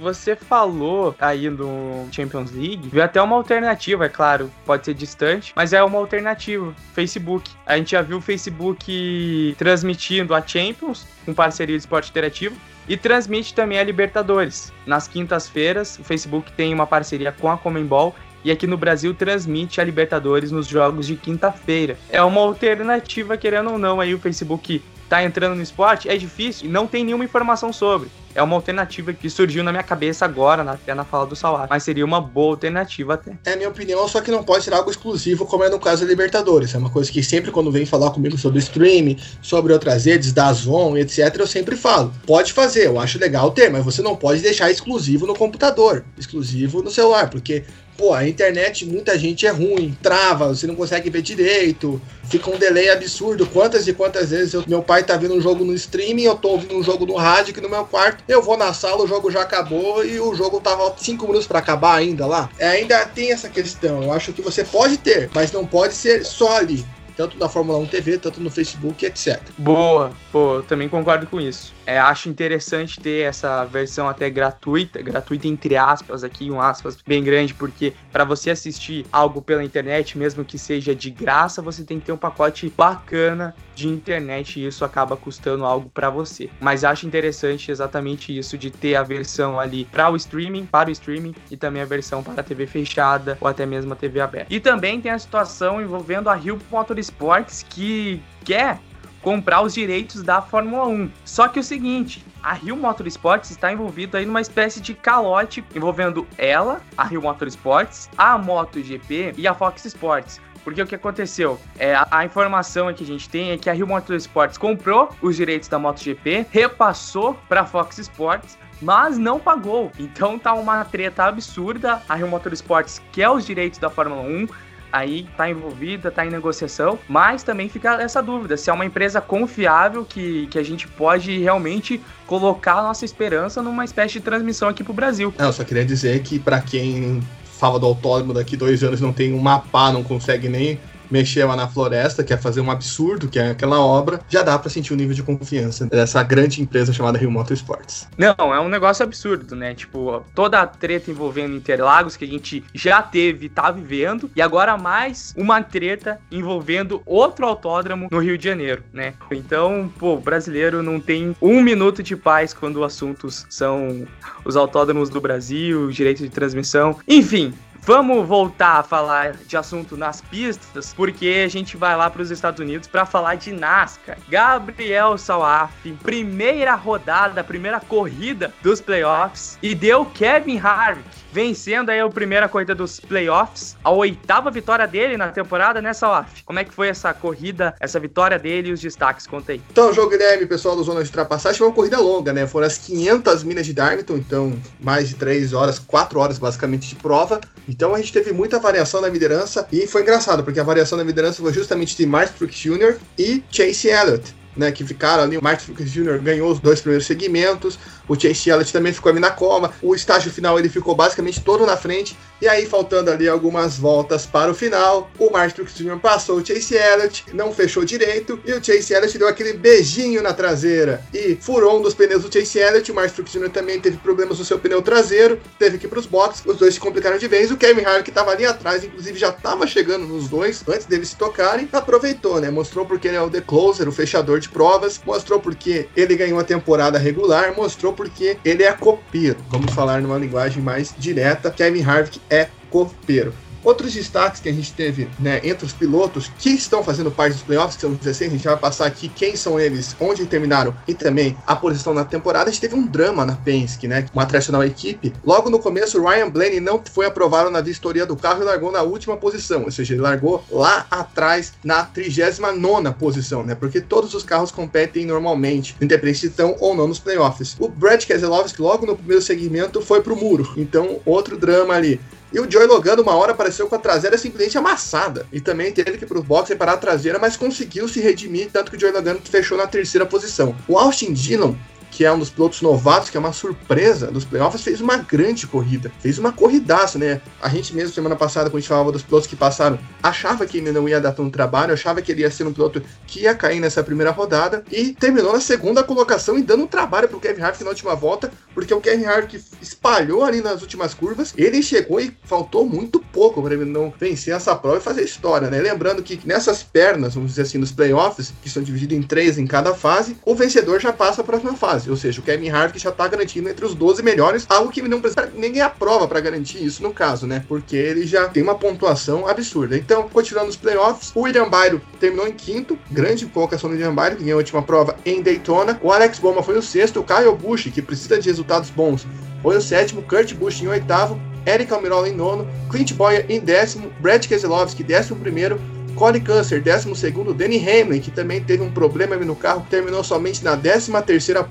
você 0.00 0.34
falou 0.34 1.14
aí 1.20 1.50
no 1.50 2.08
Champions 2.10 2.50
League, 2.50 2.88
viu 2.88 3.02
até 3.02 3.20
uma 3.20 3.36
alternativa, 3.36 4.06
é 4.06 4.08
claro, 4.08 4.50
pode 4.64 4.84
ser 4.84 4.94
distante, 4.94 5.52
mas 5.54 5.72
é 5.72 5.82
uma 5.82 5.98
alternativa, 5.98 6.74
Facebook. 6.94 7.50
A 7.66 7.76
gente 7.76 7.92
já 7.92 8.02
viu 8.02 8.18
o 8.18 8.20
Facebook 8.20 9.54
transmitindo 9.58 10.34
a 10.34 10.44
Champions 10.44 11.06
com 11.24 11.34
parceria 11.34 11.76
de 11.76 11.80
esporte 11.80 12.10
interativo 12.10 12.56
e 12.90 12.96
transmite 12.96 13.54
também 13.54 13.78
a 13.78 13.84
Libertadores. 13.84 14.72
Nas 14.84 15.06
quintas-feiras, 15.06 15.96
o 16.00 16.02
Facebook 16.02 16.50
tem 16.50 16.74
uma 16.74 16.88
parceria 16.88 17.30
com 17.30 17.48
a 17.48 17.56
Comembol 17.56 18.16
e 18.44 18.50
aqui 18.50 18.66
no 18.66 18.76
Brasil 18.76 19.14
transmite 19.14 19.80
a 19.80 19.84
Libertadores 19.84 20.50
nos 20.50 20.66
jogos 20.66 21.06
de 21.06 21.14
quinta-feira. 21.14 21.96
É 22.08 22.20
uma 22.20 22.40
alternativa, 22.40 23.36
querendo 23.36 23.70
ou 23.70 23.78
não, 23.78 24.00
aí 24.00 24.12
o 24.12 24.18
Facebook 24.18 24.82
tá 25.08 25.22
entrando 25.22 25.54
no 25.54 25.62
esporte, 25.62 26.08
é 26.08 26.16
difícil 26.16 26.66
e 26.66 26.68
não 26.68 26.88
tem 26.88 27.04
nenhuma 27.04 27.24
informação 27.24 27.72
sobre. 27.72 28.08
É 28.34 28.42
uma 28.42 28.56
alternativa 28.56 29.12
que 29.12 29.28
surgiu 29.28 29.62
na 29.62 29.72
minha 29.72 29.82
cabeça 29.82 30.24
agora, 30.24 30.62
até 30.62 30.94
na 30.94 31.04
fala 31.04 31.26
do 31.26 31.36
Salah. 31.36 31.66
Mas 31.68 31.82
seria 31.82 32.04
uma 32.04 32.20
boa 32.20 32.52
alternativa 32.52 33.14
até. 33.14 33.36
É 33.44 33.52
a 33.52 33.56
minha 33.56 33.68
opinião, 33.68 34.06
só 34.08 34.20
que 34.20 34.30
não 34.30 34.42
pode 34.42 34.64
ser 34.64 34.72
algo 34.72 34.90
exclusivo, 34.90 35.46
como 35.46 35.64
é 35.64 35.68
no 35.68 35.78
caso 35.78 36.02
da 36.02 36.08
Libertadores. 36.08 36.74
É 36.74 36.78
uma 36.78 36.90
coisa 36.90 37.10
que 37.10 37.22
sempre 37.22 37.50
quando 37.50 37.70
vem 37.70 37.84
falar 37.86 38.10
comigo 38.10 38.38
sobre 38.38 38.58
streaming, 38.58 39.18
sobre 39.42 39.72
outras 39.72 40.04
redes, 40.04 40.32
da 40.32 40.52
Zon, 40.52 40.96
etc., 40.96 41.36
eu 41.38 41.46
sempre 41.46 41.76
falo. 41.76 42.12
Pode 42.26 42.52
fazer, 42.52 42.86
eu 42.86 43.00
acho 43.00 43.18
legal 43.18 43.50
ter, 43.50 43.70
mas 43.70 43.84
você 43.84 44.02
não 44.02 44.16
pode 44.16 44.40
deixar 44.40 44.70
exclusivo 44.70 45.26
no 45.26 45.34
computador, 45.34 46.04
exclusivo 46.18 46.82
no 46.82 46.90
celular, 46.90 47.28
porque 47.30 47.64
pô, 48.00 48.14
a 48.14 48.26
internet, 48.26 48.86
muita 48.86 49.18
gente 49.18 49.46
é 49.46 49.50
ruim, 49.50 49.94
trava, 50.02 50.48
você 50.48 50.66
não 50.66 50.74
consegue 50.74 51.10
ver 51.10 51.20
direito, 51.20 52.00
fica 52.24 52.48
um 52.50 52.56
delay 52.56 52.88
absurdo. 52.88 53.44
Quantas 53.44 53.86
e 53.86 53.92
quantas 53.92 54.30
vezes 54.30 54.54
eu, 54.54 54.64
meu 54.66 54.82
pai 54.82 55.04
tá 55.04 55.18
vendo 55.18 55.34
um 55.34 55.40
jogo 55.40 55.66
no 55.66 55.74
streaming, 55.74 56.22
eu 56.22 56.34
tô 56.34 56.52
ouvindo 56.52 56.74
um 56.74 56.82
jogo 56.82 57.04
no 57.04 57.14
rádio 57.14 57.50
aqui 57.50 57.60
no 57.60 57.68
meu 57.68 57.84
quarto, 57.84 58.24
eu 58.26 58.40
vou 58.40 58.56
na 58.56 58.72
sala, 58.72 59.04
o 59.04 59.06
jogo 59.06 59.30
já 59.30 59.42
acabou 59.42 60.02
e 60.02 60.18
o 60.18 60.34
jogo 60.34 60.62
tava 60.62 60.94
5 60.96 61.26
minutos 61.26 61.46
para 61.46 61.58
acabar 61.58 61.96
ainda 61.96 62.24
lá. 62.24 62.48
É, 62.58 62.68
ainda 62.68 63.04
tem 63.04 63.32
essa 63.32 63.50
questão. 63.50 64.02
Eu 64.02 64.12
acho 64.14 64.32
que 64.32 64.40
você 64.40 64.64
pode 64.64 64.96
ter, 64.96 65.28
mas 65.34 65.52
não 65.52 65.66
pode 65.66 65.92
ser 65.92 66.24
só 66.24 66.56
ali 66.56 66.86
tanto 67.20 67.38
na 67.38 67.50
Fórmula 67.50 67.78
1 67.80 67.86
TV, 67.86 68.16
tanto 68.16 68.40
no 68.40 68.50
Facebook, 68.50 69.04
etc. 69.04 69.38
Boa, 69.58 70.10
pô, 70.32 70.62
também 70.66 70.88
concordo 70.88 71.26
com 71.26 71.38
isso. 71.38 71.74
É, 71.90 71.98
acho 71.98 72.28
interessante 72.28 73.00
ter 73.00 73.26
essa 73.26 73.64
versão 73.64 74.08
até 74.08 74.30
gratuita, 74.30 75.02
gratuita 75.02 75.48
entre 75.48 75.76
aspas 75.76 76.22
aqui, 76.22 76.48
um 76.48 76.60
aspas 76.60 76.96
bem 77.04 77.20
grande, 77.20 77.52
porque 77.52 77.92
para 78.12 78.22
você 78.22 78.50
assistir 78.50 79.04
algo 79.10 79.42
pela 79.42 79.64
internet, 79.64 80.16
mesmo 80.16 80.44
que 80.44 80.56
seja 80.56 80.94
de 80.94 81.10
graça, 81.10 81.60
você 81.60 81.82
tem 81.82 81.98
que 81.98 82.06
ter 82.06 82.12
um 82.12 82.16
pacote 82.16 82.72
bacana 82.76 83.56
de 83.74 83.88
internet 83.88 84.60
e 84.60 84.66
isso 84.68 84.84
acaba 84.84 85.16
custando 85.16 85.64
algo 85.64 85.90
para 85.90 86.08
você. 86.10 86.48
Mas 86.60 86.84
acho 86.84 87.08
interessante 87.08 87.72
exatamente 87.72 88.38
isso 88.38 88.56
de 88.56 88.70
ter 88.70 88.94
a 88.94 89.02
versão 89.02 89.58
ali 89.58 89.84
para 89.84 90.08
o 90.10 90.14
streaming, 90.14 90.66
para 90.66 90.90
o 90.90 90.92
streaming 90.92 91.34
e 91.50 91.56
também 91.56 91.82
a 91.82 91.86
versão 91.86 92.22
para 92.22 92.40
a 92.40 92.44
TV 92.44 92.68
fechada 92.68 93.36
ou 93.40 93.48
até 93.48 93.66
mesmo 93.66 93.92
a 93.92 93.96
TV 93.96 94.20
aberta. 94.20 94.46
E 94.54 94.60
também 94.60 95.00
tem 95.00 95.10
a 95.10 95.18
situação 95.18 95.82
envolvendo 95.82 96.30
a 96.30 96.34
Rio 96.36 96.56
Motorsports 96.70 97.64
que 97.68 98.22
quer 98.44 98.78
comprar 99.22 99.62
os 99.62 99.74
direitos 99.74 100.22
da 100.22 100.40
Fórmula 100.40 100.86
1. 100.86 101.10
Só 101.24 101.48
que 101.48 101.60
o 101.60 101.62
seguinte, 101.62 102.24
a 102.42 102.54
Rio 102.54 102.76
Motorsports 102.76 103.50
está 103.50 103.72
envolvida 103.72 104.18
aí 104.18 104.26
numa 104.26 104.40
espécie 104.40 104.80
de 104.80 104.94
calote 104.94 105.64
envolvendo 105.74 106.26
ela, 106.38 106.80
a 106.96 107.04
Rio 107.04 107.22
Motorsports, 107.22 108.08
a 108.16 108.38
MotoGP 108.38 109.34
e 109.36 109.46
a 109.46 109.54
Fox 109.54 109.84
Sports. 109.84 110.40
Porque 110.64 110.82
o 110.82 110.86
que 110.86 110.94
aconteceu? 110.94 111.58
É, 111.78 111.94
a, 112.10 112.24
informação 112.24 112.92
que 112.92 113.02
a 113.02 113.06
gente 113.06 113.28
tem 113.28 113.50
é 113.50 113.58
que 113.58 113.70
a 113.70 113.72
Rio 113.72 113.86
Motorsports 113.86 114.58
comprou 114.58 115.10
os 115.22 115.36
direitos 115.36 115.68
da 115.68 115.78
MotoGP, 115.78 116.46
repassou 116.50 117.34
para 117.48 117.62
a 117.62 117.66
Fox 117.66 117.98
Sports, 117.98 118.58
mas 118.80 119.16
não 119.16 119.38
pagou. 119.38 119.90
Então 119.98 120.38
tá 120.38 120.52
uma 120.52 120.84
treta 120.84 121.24
absurda. 121.24 122.02
A 122.08 122.14
Rio 122.14 122.28
Motorsports 122.28 123.00
quer 123.12 123.30
os 123.30 123.46
direitos 123.46 123.78
da 123.78 123.88
Fórmula 123.88 124.22
1, 124.22 124.46
aí 124.92 125.26
tá 125.36 125.48
envolvida, 125.48 126.10
tá 126.10 126.24
em 126.24 126.30
negociação, 126.30 126.98
mas 127.08 127.42
também 127.42 127.68
fica 127.68 128.00
essa 128.00 128.22
dúvida 128.22 128.56
se 128.56 128.70
é 128.70 128.72
uma 128.72 128.84
empresa 128.84 129.20
confiável 129.20 130.04
que, 130.04 130.46
que 130.48 130.58
a 130.58 130.62
gente 130.62 130.86
pode 130.88 131.38
realmente 131.38 132.00
colocar 132.26 132.74
a 132.74 132.82
nossa 132.82 133.04
esperança 133.04 133.62
numa 133.62 133.84
espécie 133.84 134.14
de 134.14 134.20
transmissão 134.20 134.68
aqui 134.68 134.84
pro 134.84 134.92
Brasil. 134.92 135.32
Não, 135.38 135.46
eu 135.46 135.52
só 135.52 135.64
queria 135.64 135.84
dizer 135.84 136.22
que 136.22 136.38
para 136.38 136.60
quem 136.60 137.22
fala 137.44 137.78
do 137.78 137.86
autódromo 137.86 138.32
daqui 138.32 138.56
dois 138.56 138.82
anos 138.82 139.00
não 139.00 139.12
tem 139.12 139.34
um 139.34 139.38
mapa, 139.38 139.92
não 139.92 140.02
consegue 140.02 140.48
nem 140.48 140.80
mexer 141.10 141.44
lá 141.44 141.56
na 141.56 141.68
floresta, 141.68 142.24
quer 142.24 142.40
fazer 142.40 142.60
um 142.60 142.70
absurdo, 142.70 143.28
que 143.28 143.38
é 143.38 143.50
aquela 143.50 143.80
obra, 143.80 144.20
já 144.28 144.42
dá 144.42 144.58
para 144.58 144.70
sentir 144.70 144.92
o 144.92 144.96
nível 144.96 145.14
de 145.14 145.22
confiança 145.22 145.86
dessa 145.86 146.22
grande 146.22 146.62
empresa 146.62 146.92
chamada 146.92 147.18
Rio 147.18 147.30
Motorsports. 147.30 148.08
Não, 148.16 148.54
é 148.54 148.60
um 148.60 148.68
negócio 148.68 149.04
absurdo, 149.04 149.56
né? 149.56 149.74
Tipo, 149.74 150.24
toda 150.34 150.60
a 150.60 150.66
treta 150.66 151.10
envolvendo 151.10 151.56
Interlagos 151.56 152.16
que 152.16 152.24
a 152.24 152.28
gente 152.28 152.64
já 152.74 153.02
teve, 153.02 153.48
tá 153.48 153.70
vivendo, 153.70 154.30
e 154.34 154.42
agora 154.42 154.76
mais 154.76 155.34
uma 155.36 155.62
treta 155.62 156.20
envolvendo 156.30 157.02
outro 157.04 157.46
autódromo 157.46 158.08
no 158.10 158.18
Rio 158.18 158.38
de 158.38 158.44
Janeiro, 158.44 158.82
né? 158.92 159.14
Então, 159.30 159.90
pô, 159.98 160.14
o 160.14 160.20
brasileiro 160.20 160.82
não 160.82 161.00
tem 161.00 161.36
um 161.40 161.62
minuto 161.62 162.02
de 162.02 162.16
paz 162.16 162.52
quando 162.52 162.84
assuntos 162.84 163.46
são 163.48 164.06
os 164.44 164.56
autódromos 164.56 165.10
do 165.10 165.20
Brasil, 165.20 165.90
direito 165.90 166.22
de 166.22 166.28
transmissão, 166.28 166.96
enfim, 167.06 167.54
Vamos 167.82 168.28
voltar 168.28 168.80
a 168.80 168.82
falar 168.82 169.32
de 169.32 169.56
assunto 169.56 169.96
nas 169.96 170.20
pistas, 170.20 170.92
porque 170.92 171.42
a 171.44 171.48
gente 171.48 171.76
vai 171.76 171.96
lá 171.96 172.10
para 172.10 172.20
os 172.20 172.30
Estados 172.30 172.60
Unidos 172.60 172.86
para 172.86 173.06
falar 173.06 173.36
de 173.36 173.52
NASCAR. 173.52 174.18
Gabriel 174.28 175.16
Salaf, 175.16 175.72
primeira 176.02 176.74
rodada, 176.74 177.42
primeira 177.42 177.80
corrida 177.80 178.52
dos 178.62 178.80
playoffs, 178.80 179.58
e 179.62 179.74
deu 179.74 180.04
Kevin 180.04 180.58
Harvick 180.58 181.19
vencendo 181.32 181.90
aí 181.90 182.00
a 182.00 182.08
primeira 182.08 182.48
corrida 182.48 182.74
dos 182.74 183.00
playoffs, 183.00 183.76
a 183.82 183.90
oitava 183.90 184.50
vitória 184.50 184.86
dele 184.86 185.16
na 185.16 185.28
temporada, 185.28 185.80
né, 185.80 185.92
Salaf? 185.92 186.42
Como 186.44 186.58
é 186.58 186.64
que 186.64 186.72
foi 186.72 186.88
essa 186.88 187.12
corrida, 187.14 187.74
essa 187.80 187.98
vitória 188.00 188.38
dele 188.38 188.70
e 188.70 188.72
os 188.72 188.80
destaques? 188.80 189.26
Conta 189.26 189.52
aí. 189.52 189.62
Então, 189.70 189.92
jogo 189.92 190.10
Guilherme, 190.10 190.46
pessoal 190.46 190.76
do 190.76 190.82
Zona 190.82 191.02
de 191.02 191.08
Ultrapassagem, 191.08 191.58
foi 191.58 191.66
uma 191.66 191.74
corrida 191.74 191.98
longa, 191.98 192.32
né? 192.32 192.46
Foram 192.46 192.66
as 192.66 192.78
500 192.78 193.44
milhas 193.44 193.66
de 193.66 193.72
Darlington, 193.72 194.16
então 194.16 194.58
mais 194.80 195.08
de 195.08 195.14
3 195.14 195.52
horas, 195.52 195.78
4 195.78 196.18
horas 196.18 196.38
basicamente 196.38 196.88
de 196.88 196.96
prova. 196.96 197.40
Então 197.68 197.94
a 197.94 197.98
gente 197.98 198.12
teve 198.12 198.32
muita 198.32 198.58
variação 198.58 199.00
na 199.00 199.08
liderança 199.08 199.66
e 199.70 199.86
foi 199.86 200.02
engraçado, 200.02 200.42
porque 200.42 200.58
a 200.58 200.64
variação 200.64 200.98
na 200.98 201.04
liderança 201.04 201.40
foi 201.40 201.52
justamente 201.52 201.96
de 201.96 202.06
Mark 202.06 202.34
Truex 202.36 202.56
Jr. 202.56 202.96
e 203.18 203.42
Chase 203.50 203.88
Elliott. 203.88 204.40
Né, 204.56 204.72
que 204.72 204.84
ficaram 204.84 205.22
ali, 205.22 205.38
o 205.38 205.42
Martin 205.42 205.72
Truex 205.72 205.92
Jr. 205.92 206.18
ganhou 206.18 206.50
os 206.50 206.58
dois 206.58 206.80
primeiros 206.80 207.06
segmentos, 207.06 207.78
o 208.10 208.18
Chase 208.18 208.50
Elliott 208.50 208.72
também 208.72 208.92
ficou 208.92 209.10
ali 209.10 209.20
na 209.20 209.30
coma, 209.30 209.72
o 209.80 209.94
estágio 209.94 210.32
final 210.32 210.58
ele 210.58 210.68
ficou 210.68 210.96
basicamente 210.96 211.40
todo 211.40 211.64
na 211.64 211.76
frente, 211.76 212.18
e 212.42 212.48
aí 212.48 212.66
faltando 212.66 213.08
ali 213.08 213.28
algumas 213.28 213.78
voltas 213.78 214.26
para 214.26 214.50
o 214.50 214.54
final, 214.54 215.08
o 215.16 215.30
Martin 215.30 215.54
Truex 215.54 215.74
Jr. 215.76 216.00
passou 216.00 216.38
o 216.38 216.44
Chase 216.44 216.74
Elliott, 216.74 217.26
não 217.32 217.52
fechou 217.52 217.84
direito, 217.84 218.40
e 218.44 218.52
o 218.52 218.64
Chase 218.64 218.92
Elliott 218.92 219.16
deu 219.16 219.28
aquele 219.28 219.52
beijinho 219.52 220.22
na 220.22 220.32
traseira 220.32 221.04
e 221.14 221.38
furou 221.40 221.78
um 221.78 221.82
dos 221.82 221.94
pneus 221.94 222.24
do 222.24 222.32
Chase 222.32 222.58
Elliott, 222.58 222.90
o 222.90 222.94
Martin 222.96 223.14
Truex 223.14 223.32
Jr. 223.32 223.50
também 223.50 223.80
teve 223.80 223.96
problemas 223.98 224.40
no 224.40 224.44
seu 224.44 224.58
pneu 224.58 224.82
traseiro, 224.82 225.40
teve 225.56 225.78
que 225.78 225.86
ir 225.86 225.88
para 225.88 226.00
os 226.00 226.06
boxes, 226.06 226.42
os 226.44 226.56
dois 226.56 226.74
se 226.74 226.80
complicaram 226.80 227.16
de 227.16 227.28
vez, 227.28 227.52
o 227.52 227.56
Kevin 227.56 227.84
Harvick 227.84 228.00
que 228.00 228.10
estava 228.10 228.32
ali 228.32 228.44
atrás, 228.44 228.82
inclusive 228.82 229.16
já 229.16 229.28
estava 229.28 229.68
chegando 229.68 230.04
nos 230.06 230.28
dois, 230.28 230.64
antes 230.66 230.86
deles 230.86 231.10
se 231.10 231.16
tocarem, 231.16 231.68
aproveitou, 231.72 232.40
né, 232.40 232.50
mostrou 232.50 232.84
porque 232.84 233.06
ele 233.06 233.18
é 233.18 233.22
o 233.22 233.30
The 233.30 233.42
Closer, 233.42 233.88
o 233.88 233.92
fechador 233.92 234.40
de 234.40 234.48
provas, 234.48 235.00
mostrou 235.06 235.38
porque 235.38 235.86
ele 235.94 236.16
ganhou 236.16 236.40
a 236.40 236.44
temporada 236.44 236.98
regular, 236.98 237.54
mostrou 237.54 237.92
porque 238.00 238.38
ele 238.42 238.62
é 238.62 238.72
copeiro. 238.72 239.36
Vamos 239.50 239.74
falar 239.74 240.00
numa 240.00 240.16
linguagem 240.16 240.62
mais 240.62 240.94
direta. 240.96 241.50
Kevin 241.50 241.82
Harvick 241.82 242.18
é 242.30 242.48
copeiro. 242.70 243.34
Outros 243.62 243.92
destaques 243.92 244.40
que 244.40 244.48
a 244.48 244.52
gente 244.52 244.72
teve 244.72 245.08
né, 245.18 245.40
entre 245.44 245.66
os 245.66 245.72
pilotos 245.72 246.30
que 246.38 246.50
estão 246.50 246.82
fazendo 246.82 247.10
parte 247.10 247.34
dos 247.34 247.42
playoffs, 247.42 247.76
que 247.76 247.82
são 247.82 247.92
16, 247.92 248.30
a 248.30 248.34
gente 248.36 248.44
vai 248.44 248.56
passar 248.56 248.86
aqui 248.86 249.08
quem 249.08 249.36
são 249.36 249.58
eles, 249.58 249.94
onde 250.00 250.24
terminaram 250.26 250.74
e 250.86 250.94
também 250.94 251.36
a 251.46 251.54
posição 251.54 251.92
na 251.92 252.04
temporada. 252.04 252.48
A 252.48 252.52
gente 252.52 252.60
teve 252.60 252.74
um 252.74 252.86
drama 252.86 253.24
na 253.24 253.34
Penske, 253.34 253.86
né? 253.86 254.06
Uma 254.14 254.26
tradicional 254.26 254.64
equipe. 254.64 255.12
Logo 255.24 255.50
no 255.50 255.58
começo, 255.58 256.02
Ryan 256.02 256.30
Blaney 256.30 256.60
não 256.60 256.82
foi 256.92 257.06
aprovado 257.06 257.50
na 257.50 257.60
vistoria 257.60 258.06
do 258.06 258.16
carro 258.16 258.42
e 258.42 258.44
largou 258.44 258.72
na 258.72 258.82
última 258.82 259.16
posição, 259.16 259.64
ou 259.64 259.70
seja, 259.70 259.94
ele 259.94 260.02
largou 260.02 260.42
lá 260.50 260.86
atrás 260.90 261.52
na 261.62 261.84
39 261.84 262.92
posição, 262.98 263.42
né? 263.42 263.54
Porque 263.54 263.80
todos 263.80 264.14
os 264.14 264.22
carros 264.22 264.50
competem 264.50 265.06
normalmente, 265.06 265.76
independente 265.80 266.20
se 266.20 266.26
estão 266.26 266.56
ou 266.60 266.74
não 266.74 266.88
nos 266.88 266.98
playoffs. 266.98 267.56
O 267.58 267.68
Brad 267.68 268.04
Keselowski, 268.04 268.60
logo 268.60 268.86
no 268.86 268.96
primeiro 268.96 269.22
segmento, 269.22 269.80
foi 269.80 270.02
pro 270.02 270.16
muro, 270.16 270.52
então 270.56 271.00
outro 271.04 271.36
drama 271.36 271.74
ali. 271.74 272.00
E 272.32 272.38
o 272.38 272.50
Joey 272.50 272.66
Logano, 272.66 273.02
uma 273.02 273.14
hora, 273.14 273.32
apareceu 273.32 273.66
com 273.66 273.74
a 273.74 273.78
traseira 273.78 274.16
simplesmente 274.16 274.56
amassada. 274.56 275.26
E 275.32 275.40
também 275.40 275.72
teve 275.72 275.98
que 275.98 276.04
ir 276.04 276.06
pro 276.06 276.22
box 276.22 276.48
reparar 276.48 276.74
a 276.74 276.76
traseira, 276.76 277.18
mas 277.18 277.36
conseguiu 277.36 277.88
se 277.88 278.00
redimir, 278.00 278.50
tanto 278.52 278.70
que 278.70 278.76
o 278.76 278.80
Joey 278.80 278.92
Logano 278.92 279.20
fechou 279.24 279.58
na 279.58 279.66
terceira 279.66 280.06
posição. 280.06 280.54
O 280.68 280.78
Austin 280.78 281.12
Dillon 281.12 281.54
que 281.90 282.04
é 282.04 282.12
um 282.12 282.18
dos 282.18 282.30
pilotos 282.30 282.62
novatos, 282.62 283.10
que 283.10 283.16
é 283.16 283.20
uma 283.20 283.32
surpresa 283.32 284.06
dos 284.08 284.24
playoffs, 284.24 284.62
fez 284.62 284.80
uma 284.80 284.96
grande 284.96 285.46
corrida. 285.46 285.90
Fez 286.00 286.18
uma 286.18 286.32
corridaça, 286.32 286.98
né? 286.98 287.20
A 287.42 287.48
gente 287.48 287.74
mesmo, 287.74 287.92
semana 287.92 288.16
passada, 288.16 288.48
quando 288.48 288.56
a 288.56 288.60
gente 288.60 288.68
falava 288.68 288.92
dos 288.92 289.02
pilotos 289.02 289.26
que 289.26 289.36
passaram, 289.36 289.78
achava 290.02 290.46
que 290.46 290.58
ele 290.58 290.72
não 290.72 290.88
ia 290.88 291.00
dar 291.00 291.12
tanto 291.12 291.30
trabalho, 291.30 291.72
achava 291.72 292.00
que 292.00 292.12
ele 292.12 292.22
ia 292.22 292.30
ser 292.30 292.46
um 292.46 292.52
piloto 292.52 292.82
que 293.06 293.20
ia 293.20 293.34
cair 293.34 293.60
nessa 293.60 293.82
primeira 293.82 294.10
rodada 294.10 294.64
e 294.70 294.92
terminou 294.92 295.32
na 295.32 295.40
segunda 295.40 295.82
colocação 295.82 296.38
e 296.38 296.42
dando 296.42 296.64
um 296.64 296.66
trabalho 296.66 297.08
pro 297.08 297.20
Kevin 297.20 297.42
Harvick 297.42 297.64
na 297.64 297.70
última 297.70 297.94
volta, 297.94 298.30
porque 298.54 298.72
o 298.72 298.80
Kevin 298.80 299.04
Harvick 299.04 299.42
espalhou 299.60 300.24
ali 300.24 300.40
nas 300.40 300.62
últimas 300.62 300.94
curvas, 300.94 301.34
ele 301.36 301.62
chegou 301.62 302.00
e 302.00 302.16
faltou 302.24 302.66
muito 302.66 303.00
pouco 303.00 303.42
para 303.42 303.54
ele 303.54 303.64
não 303.64 303.92
vencer 303.98 304.34
essa 304.34 304.54
prova 304.54 304.78
e 304.78 304.80
fazer 304.80 305.02
história, 305.02 305.50
né? 305.50 305.60
Lembrando 305.60 306.02
que 306.02 306.20
nessas 306.24 306.62
pernas, 306.62 307.14
vamos 307.14 307.30
dizer 307.30 307.42
assim, 307.42 307.58
nos 307.58 307.72
playoffs, 307.72 308.32
que 308.42 308.50
são 308.50 308.62
divididos 308.62 308.96
em 308.96 309.02
três 309.02 309.38
em 309.38 309.46
cada 309.46 309.74
fase, 309.74 310.16
o 310.24 310.34
vencedor 310.34 310.80
já 310.80 310.92
passa 310.92 311.24
para 311.24 311.36
a 311.36 311.40
próxima 311.40 311.56
fase. 311.56 311.79
Fase. 311.80 311.90
Ou 311.90 311.96
seja, 311.96 312.20
o 312.20 312.22
Kevin 312.22 312.50
Harvick 312.50 312.78
já 312.78 312.92
tá 312.92 313.08
garantido 313.08 313.48
entre 313.48 313.64
os 313.64 313.74
12 313.74 314.02
melhores, 314.02 314.46
algo 314.48 314.70
que 314.70 314.82
não 314.82 315.00
precisa 315.00 315.30
ninguém 315.34 315.62
aprova 315.62 316.06
para 316.06 316.20
garantir 316.20 316.62
isso 316.62 316.82
no 316.82 316.92
caso, 316.92 317.26
né? 317.26 317.44
Porque 317.48 317.76
ele 317.76 318.06
já 318.06 318.28
tem 318.28 318.42
uma 318.42 318.54
pontuação 318.54 319.26
absurda. 319.26 319.76
Então, 319.76 320.08
continuando 320.08 320.50
os 320.50 320.56
playoffs, 320.56 321.12
o 321.14 321.22
William 321.22 321.48
Byron 321.48 321.80
terminou 321.98 322.26
em 322.26 322.32
quinto, 322.32 322.78
grande 322.90 323.26
colocação 323.26 323.70
do 323.70 323.76
William 323.76 323.94
Byron, 323.94 324.16
que 324.16 324.24
ganhou 324.24 324.38
a 324.38 324.42
última 324.42 324.62
prova 324.62 324.96
em 325.04 325.22
Daytona. 325.22 325.78
O 325.82 325.92
Alex 325.92 326.18
Bowman 326.18 326.42
foi 326.42 326.58
o 326.58 326.62
sexto, 326.62 327.00
o 327.00 327.04
Kyle 327.04 327.34
Busch, 327.34 327.70
que 327.72 327.82
precisa 327.82 328.18
de 328.18 328.28
resultados 328.28 328.70
bons, 328.70 329.06
foi 329.42 329.56
o 329.56 329.60
sétimo, 329.60 330.02
Kurt 330.02 330.34
Busch 330.34 330.62
em 330.62 330.68
oitavo, 330.68 331.20
Eric 331.46 331.72
Almirola 331.72 332.08
em 332.08 332.14
nono, 332.14 332.46
Clint 332.70 332.92
Boyer 332.92 333.24
em 333.28 333.40
décimo, 333.40 333.90
Brad 334.00 334.26
Keselowski 334.26 334.82
décimo 334.82 335.18
primeiro, 335.18 335.58
Cody 335.90 336.20
Custer, 336.20 336.62
12 336.62 337.12
Danny 337.34 337.58
Hamlin, 337.58 338.00
que 338.00 338.10
também 338.10 338.40
teve 338.42 338.62
um 338.62 338.70
problema 338.70 339.16
no 339.16 339.36
carro, 339.36 339.66
terminou 339.68 340.02
somente 340.02 340.42
na 340.44 340.56
13 340.56 340.92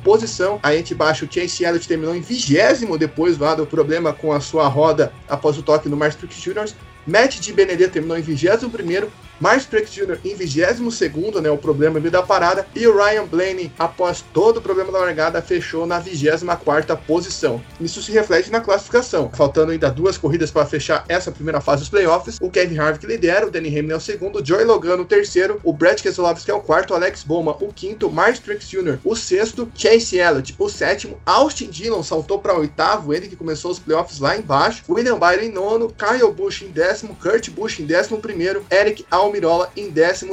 posição. 0.03 0.59
Aí 0.63 0.77
gente 0.77 0.95
baixa 0.95 1.25
o 1.25 1.31
Chase 1.31 1.63
Elliott 1.63 1.87
terminou 1.87 2.15
em 2.15 2.21
20 2.21 2.57
depois 2.97 3.37
lá 3.37 3.55
do 3.55 3.65
problema 3.65 4.13
com 4.13 4.31
a 4.31 4.39
sua 4.39 4.67
roda 4.67 5.13
após 5.27 5.57
o 5.57 5.63
toque 5.63 5.87
no 5.87 5.97
Mark 5.97 6.15
Truex 6.15 6.35
Jr. 6.41 6.73
Matt 7.05 7.39
de 7.39 7.53
Benedetto 7.53 7.93
terminou 7.93 8.17
em 8.17 8.21
21 8.21 8.69
Mark 9.39 9.63
Truex 9.63 9.91
Jr. 9.91 10.17
em 10.25 10.35
22 10.35 10.79
né, 11.41 11.49
o 11.49 11.57
problema 11.57 11.99
da 12.09 12.21
parada, 12.21 12.65
e 12.75 12.85
o 12.87 12.95
Ryan 12.95 13.25
Blaney, 13.25 13.71
após 13.77 14.23
todo 14.33 14.57
o 14.57 14.61
problema 14.61 14.91
da 14.91 14.99
largada, 14.99 15.41
fechou 15.41 15.85
na 15.85 15.99
24 15.99 16.97
posição. 17.05 17.61
Isso 17.79 18.01
se 18.01 18.11
reflete 18.11 18.51
na 18.51 18.61
classificação. 18.61 19.29
Faltando 19.33 19.71
ainda 19.71 19.89
duas 19.89 20.17
corridas 20.17 20.51
para 20.51 20.65
fechar 20.65 21.05
essa 21.07 21.31
primeira 21.31 21.61
fase 21.61 21.81
dos 21.81 21.89
playoffs, 21.89 22.37
o 22.41 22.49
Kevin 22.49 22.77
Harvick 22.77 23.05
lidera, 23.05 23.47
o 23.47 23.51
Danny 23.51 23.69
Hamlin 23.69 23.91
é 23.91 23.95
o 23.95 23.99
segundo, 23.99 24.39
o 24.39 24.45
Joey 24.45 24.65
Logano 24.65 25.03
o 25.03 25.05
terceiro, 25.05 25.59
o 25.63 25.71
Brad 25.71 25.99
Keselowski 26.01 26.51
é 26.51 26.53
o 26.53 26.61
quarto, 26.61 26.91
o 26.91 26.95
Alex 26.95 27.23
Bowman 27.23 27.55
o 27.61 27.73
quinto, 27.73 28.11
Mark 28.11 28.37
Truex 28.37 28.67
Jr. 28.69 28.99
o 29.03 29.15
sexto, 29.15 29.71
Chase 29.75 30.17
Elliott 30.17 30.55
o 30.57 30.69
sétimo, 30.69 31.17
Austin 31.25 31.69
Dillon 31.69 32.03
saltou 32.03 32.39
para 32.39 32.57
oitavo, 32.57 33.13
ele 33.13 33.27
que 33.27 33.35
começou 33.35 33.71
os 33.71 33.79
playoffs 33.79 34.19
lá 34.19 34.37
embaixo, 34.37 34.83
William 34.89 35.17
Byron 35.17 35.43
em 35.43 35.51
nono, 35.51 35.93
Kyle 35.93 36.31
Busch 36.31 36.61
em 36.61 36.69
décimo, 36.69 37.15
Kurt 37.15 37.49
Busch 37.49 37.79
em 37.79 37.85
décimo 37.85 38.19
primeiro, 38.19 38.65
Eric 38.71 39.05
Al 39.09 39.28
Almirola 39.29 39.71
em 39.77 39.89
12. 39.89 40.27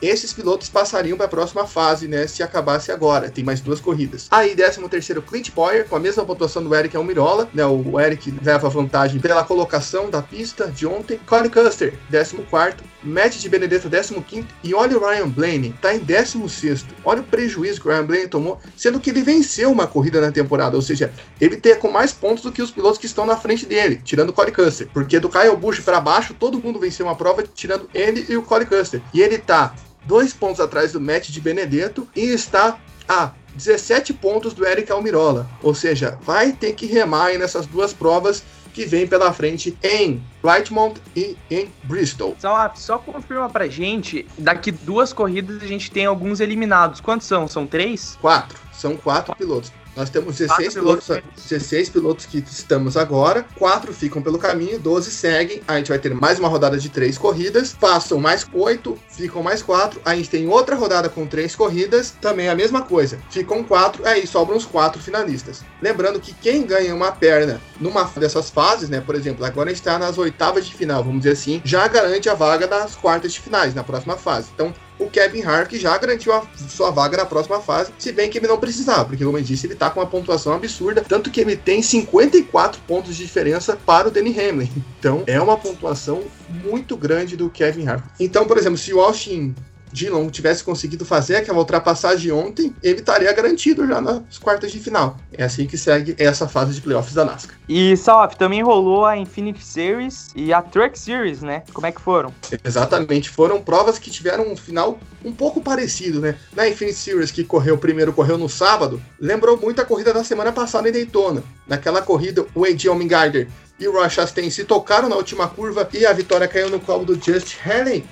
Esses 0.00 0.32
pilotos 0.32 0.68
passariam 0.68 1.16
para 1.16 1.26
a 1.26 1.28
próxima 1.28 1.66
fase, 1.66 2.06
né? 2.06 2.26
Se 2.26 2.42
acabasse 2.42 2.92
agora. 2.92 3.30
Tem 3.30 3.42
mais 3.42 3.60
duas 3.60 3.80
corridas. 3.80 4.28
Aí, 4.30 4.54
13 4.54 5.20
Clint 5.22 5.50
Boyer, 5.50 5.88
com 5.88 5.96
a 5.96 6.00
mesma 6.00 6.24
pontuação 6.24 6.62
do 6.62 6.74
Eric 6.74 6.96
Almirola, 6.96 7.48
né? 7.52 7.64
O 7.66 7.98
Eric 7.98 8.32
leva 8.42 8.68
vantagem 8.68 9.20
pela 9.20 9.42
colocação 9.44 10.10
da 10.10 10.22
pista 10.22 10.68
de 10.68 10.86
ontem. 10.86 11.18
Corey 11.26 11.50
Custer, 11.50 11.94
14. 12.10 12.96
Matt 13.06 13.36
de 13.36 13.48
Benedetto, 13.48 13.88
15. 13.88 14.46
E 14.64 14.74
olha 14.74 14.98
o 14.98 15.00
Ryan 15.00 15.28
Blaney, 15.28 15.74
tá 15.80 15.94
em 15.94 15.98
16. 15.98 16.84
Olha 17.04 17.20
o 17.20 17.24
prejuízo 17.24 17.80
que 17.80 17.88
o 17.88 17.90
Ryan 17.90 18.04
Blaney 18.04 18.28
tomou, 18.28 18.60
sendo 18.76 18.98
que 18.98 19.10
ele 19.10 19.22
venceu 19.22 19.70
uma 19.70 19.86
corrida 19.86 20.20
na 20.20 20.32
temporada. 20.32 20.76
Ou 20.76 20.82
seja, 20.82 21.12
ele 21.40 21.56
tem 21.56 21.76
com 21.76 21.90
mais 21.90 22.12
pontos 22.12 22.42
do 22.42 22.50
que 22.50 22.60
os 22.60 22.70
pilotos 22.70 22.98
que 22.98 23.06
estão 23.06 23.24
na 23.24 23.36
frente 23.36 23.64
dele, 23.64 24.00
tirando 24.04 24.30
o 24.30 24.32
Corey 24.32 24.52
Custer. 24.52 24.88
Porque 24.92 25.20
do 25.20 25.28
Kyle 25.28 25.56
Busch 25.56 25.80
para 25.80 26.00
baixo, 26.00 26.34
todo 26.34 26.60
mundo 26.60 26.80
venceu 26.80 27.06
uma 27.06 27.14
prova, 27.14 27.44
tirando 27.54 27.88
ele 27.94 28.25
e 28.28 28.36
o 28.36 28.42
Corey 28.42 28.66
Custer. 28.66 29.02
E 29.12 29.20
ele 29.20 29.38
tá 29.38 29.74
dois 30.04 30.32
pontos 30.32 30.60
atrás 30.60 30.92
do 30.92 31.00
Matt 31.00 31.28
de 31.28 31.40
Benedetto 31.40 32.08
e 32.14 32.20
está 32.20 32.78
a 33.08 33.32
17 33.54 34.12
pontos 34.14 34.52
do 34.52 34.66
Eric 34.66 34.90
Almirola. 34.92 35.48
Ou 35.62 35.74
seja, 35.74 36.18
vai 36.22 36.52
ter 36.52 36.74
que 36.74 36.86
remar 36.86 37.26
aí 37.26 37.38
nessas 37.38 37.66
duas 37.66 37.92
provas 37.92 38.42
que 38.72 38.84
vem 38.84 39.06
pela 39.06 39.32
frente 39.32 39.76
em 39.82 40.22
Whitemount 40.44 41.00
e 41.16 41.34
em 41.50 41.72
Bristol. 41.84 42.36
Só, 42.38 42.70
só 42.74 42.98
confirma 42.98 43.48
pra 43.48 43.66
gente, 43.68 44.26
daqui 44.36 44.70
duas 44.70 45.14
corridas 45.14 45.62
a 45.62 45.66
gente 45.66 45.90
tem 45.90 46.04
alguns 46.04 46.40
eliminados. 46.40 47.00
Quantos 47.00 47.26
são? 47.26 47.48
São 47.48 47.66
três? 47.66 48.18
Quatro. 48.20 48.58
São 48.74 48.94
quatro 48.94 49.34
pilotos. 49.34 49.72
Nós 49.96 50.10
temos 50.10 50.36
16 50.36 50.74
pilotos, 50.74 51.08
16 51.48 51.88
pilotos 51.88 52.26
que 52.26 52.38
estamos 52.38 52.98
agora, 52.98 53.46
4 53.58 53.94
ficam 53.94 54.20
pelo 54.20 54.38
caminho, 54.38 54.78
12 54.78 55.10
seguem. 55.10 55.62
A 55.66 55.78
gente 55.78 55.88
vai 55.88 55.98
ter 55.98 56.14
mais 56.14 56.38
uma 56.38 56.48
rodada 56.48 56.76
de 56.78 56.90
3 56.90 57.16
corridas, 57.16 57.72
passam 57.72 58.20
mais 58.20 58.46
8, 58.52 58.98
ficam 59.08 59.42
mais 59.42 59.62
4. 59.62 59.98
A 60.04 60.14
gente 60.14 60.28
tem 60.28 60.46
outra 60.48 60.76
rodada 60.76 61.08
com 61.08 61.26
3 61.26 61.56
corridas, 61.56 62.10
também 62.20 62.50
a 62.50 62.54
mesma 62.54 62.82
coisa. 62.82 63.18
Ficam 63.30 63.64
4, 63.64 64.06
aí 64.06 64.26
sobram 64.26 64.58
os 64.58 64.66
4 64.66 65.00
finalistas. 65.00 65.64
Lembrando 65.80 66.20
que 66.20 66.34
quem 66.34 66.66
ganha 66.66 66.94
uma 66.94 67.10
perna 67.10 67.58
numa 67.80 68.04
dessas 68.04 68.50
fases, 68.50 68.90
né, 68.90 69.00
por 69.00 69.14
exemplo, 69.14 69.46
agora 69.46 69.70
a 69.70 69.72
gente 69.72 69.80
está 69.80 69.98
nas 69.98 70.18
oitavas 70.18 70.66
de 70.66 70.74
final, 70.74 71.02
vamos 71.02 71.20
dizer 71.20 71.32
assim, 71.32 71.62
já 71.64 71.88
garante 71.88 72.28
a 72.28 72.34
vaga 72.34 72.66
das 72.66 72.94
quartas 72.94 73.32
de 73.32 73.40
finais 73.40 73.74
na 73.74 73.82
próxima 73.82 74.16
fase. 74.16 74.48
Então, 74.54 74.74
o 74.98 75.08
Kevin 75.10 75.42
Harvick 75.42 75.78
já 75.78 75.96
garantiu 75.98 76.32
a 76.32 76.42
sua 76.68 76.90
vaga 76.90 77.16
na 77.16 77.26
próxima 77.26 77.60
fase, 77.60 77.92
se 77.98 78.12
bem 78.12 78.30
que 78.30 78.38
ele 78.38 78.46
não 78.46 78.58
precisava, 78.58 79.04
porque 79.04 79.24
como 79.24 79.38
eu 79.38 79.42
disse, 79.42 79.66
ele 79.66 79.74
tá 79.74 79.90
com 79.90 80.00
uma 80.00 80.06
pontuação 80.06 80.54
absurda, 80.54 81.04
tanto 81.06 81.30
que 81.30 81.40
ele 81.40 81.56
tem 81.56 81.82
54 81.82 82.80
pontos 82.82 83.16
de 83.16 83.24
diferença 83.24 83.76
para 83.76 84.08
o 84.08 84.10
Danny 84.10 84.38
Hamlin. 84.38 84.70
Então, 84.98 85.22
é 85.26 85.40
uma 85.40 85.56
pontuação 85.56 86.24
muito 86.48 86.96
grande 86.96 87.36
do 87.36 87.48
Kevin 87.48 87.86
Harvick. 87.86 88.08
Então, 88.18 88.44
por 88.44 88.58
exemplo, 88.58 88.76
se 88.76 88.92
o 88.92 89.00
Austin 89.00 89.54
Dillon 89.92 90.28
tivesse 90.28 90.62
conseguido 90.62 91.04
fazer 91.04 91.36
aquela 91.36 91.58
ultrapassagem 91.58 92.32
ontem, 92.32 92.74
ele 92.82 93.00
estaria 93.00 93.32
garantido 93.32 93.86
já 93.86 94.00
nas 94.00 94.38
quartas 94.38 94.72
de 94.72 94.78
final. 94.78 95.16
É 95.32 95.44
assim 95.44 95.66
que 95.66 95.78
segue 95.78 96.14
essa 96.18 96.48
fase 96.48 96.74
de 96.74 96.80
playoffs 96.80 97.14
da 97.14 97.24
NASCAR. 97.24 97.56
E, 97.68 97.96
Salaf, 97.96 98.36
também 98.36 98.62
rolou 98.62 99.04
a 99.04 99.16
Infinity 99.16 99.64
Series 99.64 100.30
e 100.36 100.52
a 100.52 100.62
Truck 100.62 100.98
Series, 100.98 101.42
né? 101.42 101.62
Como 101.72 101.86
é 101.86 101.92
que 101.92 102.00
foram? 102.00 102.32
Exatamente, 102.64 103.28
foram 103.28 103.60
provas 103.60 103.98
que 103.98 104.10
tiveram 104.10 104.50
um 104.50 104.56
final 104.56 104.98
um 105.24 105.32
pouco 105.32 105.60
parecido, 105.60 106.20
né? 106.20 106.36
Na 106.54 106.68
Infinity 106.68 106.98
Series, 106.98 107.30
que 107.30 107.42
correu 107.42 107.76
primeiro, 107.76 108.12
correu 108.12 108.38
no 108.38 108.48
sábado, 108.48 109.02
lembrou 109.18 109.56
muito 109.56 109.80
a 109.80 109.84
corrida 109.84 110.12
da 110.12 110.22
semana 110.22 110.52
passada 110.52 110.88
em 110.88 110.92
Daytona. 110.92 111.42
Naquela 111.66 112.02
corrida, 112.02 112.46
o 112.54 112.66
Eddie 112.66 112.88
Allmendinger 112.88 113.48
e 113.78 113.86
o 113.86 113.92
Roy 113.92 114.08
Chastain 114.08 114.50
se 114.50 114.64
tocaram 114.64 115.08
na 115.08 115.16
última 115.16 115.48
curva 115.48 115.88
e 115.92 116.06
a 116.06 116.12
vitória 116.12 116.48
caiu 116.48 116.70
no 116.70 116.80
colo 116.80 117.04
do 117.04 117.14
Just 117.14 117.56
Haley. 117.64 118.04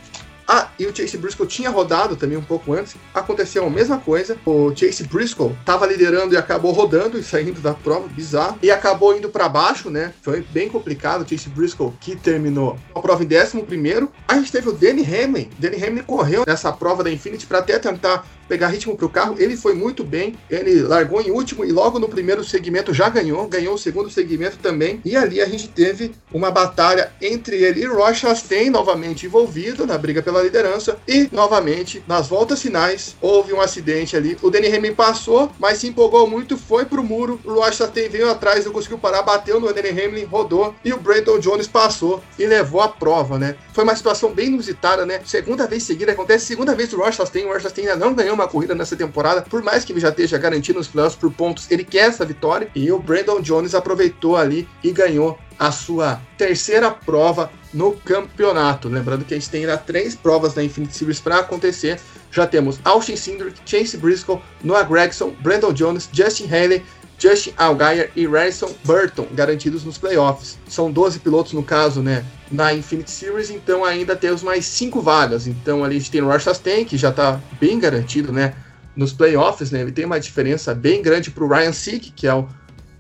Ah, 0.47 0.69
e 0.79 0.87
o 0.87 0.95
Chase 0.95 1.17
Briscoe 1.17 1.47
tinha 1.47 1.71
rodado 1.71 2.17
também 2.17 2.37
um 2.37 2.43
pouco 2.43 2.73
antes. 2.73 2.97
Aconteceu 3.15 3.67
a 3.67 3.71
mesma 3.71 3.99
coisa. 3.99 4.37
O 4.45 4.75
Chase 4.75 5.05
Briscoe 5.05 5.53
estava 5.61 5.87
liderando 5.87 6.35
e 6.35 6.37
acabou 6.37 6.73
rodando 6.73 7.19
e 7.19 7.23
saindo 7.23 7.61
da 7.61 7.75
prova, 7.75 8.09
bizarro. 8.09 8.59
E 8.63 8.71
acabou 8.71 9.17
indo 9.17 9.29
para 9.29 9.49
baixo, 9.49 9.91
né? 9.91 10.13
Foi 10.23 10.45
bem 10.51 10.69
complicado. 10.69 11.23
O 11.23 11.29
Chase 11.29 11.49
Briscoe 11.49 11.93
que 12.01 12.17
terminou 12.17 12.79
a 12.95 13.01
prova 13.01 13.25
em 13.25 13.27
11. 13.27 14.09
A 14.29 14.35
gente 14.37 14.53
teve 14.53 14.69
o 14.69 14.73
Danny 14.73 15.03
Hamlin. 15.03 15.51
Danny 15.59 15.83
Hamlin 15.83 16.03
correu 16.03 16.45
nessa 16.47 16.73
prova 16.73 17.03
da 17.03 17.11
Infinity 17.11 17.47
para 17.47 17.59
até 17.59 17.79
tentar 17.79 18.27
pegar 18.49 18.69
ritmo 18.69 18.97
para 18.97 19.07
o 19.07 19.11
carro. 19.11 19.37
Ele 19.39 19.57
foi 19.57 19.75
muito 19.75 20.05
bem. 20.05 20.35
Ele 20.51 20.83
largou 20.83 21.21
em 21.21 21.31
último 21.31 21.65
e 21.65 21.73
logo 21.73 21.99
no 21.99 22.09
primeiro 22.09 22.45
segmento 22.45 22.93
já 22.93 23.09
ganhou. 23.09 23.47
Ganhou 23.49 23.75
o 23.75 23.79
segundo 23.79 24.11
segmento 24.11 24.59
também. 24.59 25.01
E 25.05 25.17
ali 25.17 25.41
a 25.41 25.47
gente 25.47 25.69
teve 25.69 26.13
uma 26.33 26.51
batalha 26.51 27.13
entre 27.21 27.57
ele 27.63 27.83
e 27.83 27.87
Roy 27.87 28.15
Chastain 28.15 28.71
novamente 28.71 29.27
envolvido 29.27 29.87
na 29.87 29.99
briga 29.99 30.23
pela 30.23 30.43
liderança. 30.43 30.99
E 31.07 31.29
novamente 31.33 32.03
nas 32.07 32.29
voltas 32.29 32.61
finais 32.61 33.17
houve 33.21 33.53
um 33.53 33.61
acidente 33.61 34.17
ali. 34.17 34.37
O 34.43 34.51
Danny 34.51 34.69
Hamlin 34.69 34.95
passou, 34.95 35.51
mas 35.59 35.79
se 35.79 35.89
empolgou 35.89 36.29
muito, 36.29 36.57
foi 36.57 36.85
pro 36.85 37.03
muro. 37.03 37.41
O 37.45 37.55
Roy 37.55 37.71
veio 38.11 38.31
atrás, 38.31 38.65
não 38.65 38.73
conseguiu 38.73 38.99
parar, 38.99 39.23
bateu 39.23 39.61
no 39.61 39.73
Danny 39.73 39.91
Hamlin, 39.91 40.25
rodou 40.25 40.75
e 40.85 40.93
o 40.93 40.99
Brandon 40.99 41.39
Jones 41.39 41.67
passou 41.67 42.23
e 42.39 42.47
levou 42.47 42.81
a 42.81 42.89
prova, 42.89 43.39
né? 43.39 43.57
Foi 43.75 43.83
uma 43.83 43.97
situação 43.97 44.33
bem 44.33 44.47
inusitada, 44.47 45.05
né? 45.05 45.21
Segunda 45.25 45.67
vez 45.67 45.83
seguida 45.83 46.13
acontece, 46.13 46.47
segunda 46.47 46.77
vez 46.77 46.93
o 46.93 46.97
Roy 46.97 47.11
Chastain, 47.11 47.45
o 47.45 47.49
Roy 47.49 47.59
Chastain 47.59 47.89
ainda 47.89 47.97
não 47.97 48.15
ganhou 48.15 48.33
uma 48.33 48.47
corrida 48.47 48.73
nessa 48.73 48.95
temporada, 48.95 49.43
por 49.43 49.65
mais 49.65 49.85
que 49.85 49.93
ele 49.93 49.99
já 49.99 50.11
esteja 50.11 50.39
garantindo 50.39 50.79
os 50.79 50.87
playoffs 50.87 51.19
por 51.19 51.33
pontos, 51.33 51.69
ele 51.69 51.83
quer 51.83 52.07
essa 52.07 52.25
vitória. 52.25 52.71
E 52.73 52.93
o 52.93 53.01
Brandon 53.01 53.41
Jones 53.41 53.75
aproveitou 53.75 54.37
ali 54.37 54.69
e 54.81 54.93
ganhou 54.93 55.37
a 55.59 55.73
sua 55.73 56.21
terceira 56.39 56.89
prova 56.93 57.51
no 57.73 57.97
campeonato. 57.97 58.89
Lembrando 58.89 59.25
que 59.25 59.35
a 59.35 59.37
gente 59.37 59.51
tem 59.51 59.63
ainda 59.63 59.77
três 59.77 60.15
provas 60.15 60.55
da 60.55 60.63
Infinite 60.63 60.97
Series 60.97 61.19
para 61.19 61.41
acontecer. 61.41 61.99
Já 62.31 62.47
temos 62.47 62.79
Austin 62.85 63.17
Cindric, 63.17 63.59
Chase 63.67 63.97
Briscoe, 63.97 64.41
Noah 64.63 64.85
Gregson, 64.85 65.35
Brandon 65.41 65.73
Jones, 65.73 66.09
Justin 66.13 66.47
Haley, 66.47 66.85
Justin 67.19 67.53
Allgaier 67.57 68.11
e 68.17 68.27
Harrison 68.27 68.75
Burton 68.85 69.27
garantidos 69.33 69.85
nos 69.85 69.99
playoffs. 69.99 70.59
São 70.69 70.91
12 70.91 71.21
pilotos 71.21 71.53
no 71.53 71.63
caso, 71.63 72.03
né? 72.03 72.25
Na 72.51 72.75
Infinite 72.75 73.11
Series, 73.11 73.51
então 73.51 73.85
ainda 73.85 74.17
temos 74.17 74.43
mais 74.43 74.65
5 74.67 75.01
vagas. 75.01 75.47
Então 75.47 75.85
ali 75.85 75.97
a 75.97 75.99
gente 75.99 76.11
tem 76.11 76.23
o 76.23 76.29
Ross 76.29 76.43
Chastain, 76.43 76.85
que 76.85 76.97
já 76.97 77.11
está 77.11 77.41
bem 77.61 77.79
garantido, 77.79 78.33
né? 78.33 78.55
Nos 78.97 79.13
playoffs, 79.13 79.71
né? 79.71 79.81
Ele 79.81 79.93
tem 79.93 80.05
uma 80.05 80.21
diferença 80.21 80.75
bem 80.75 81.03
grande 81.03 81.31
para 81.31 81.45
o 81.45 81.49
Ryan 81.49 81.73
Sick, 81.73 82.13
que 82.13 82.27
é 82.27 82.35
o, 82.35 82.49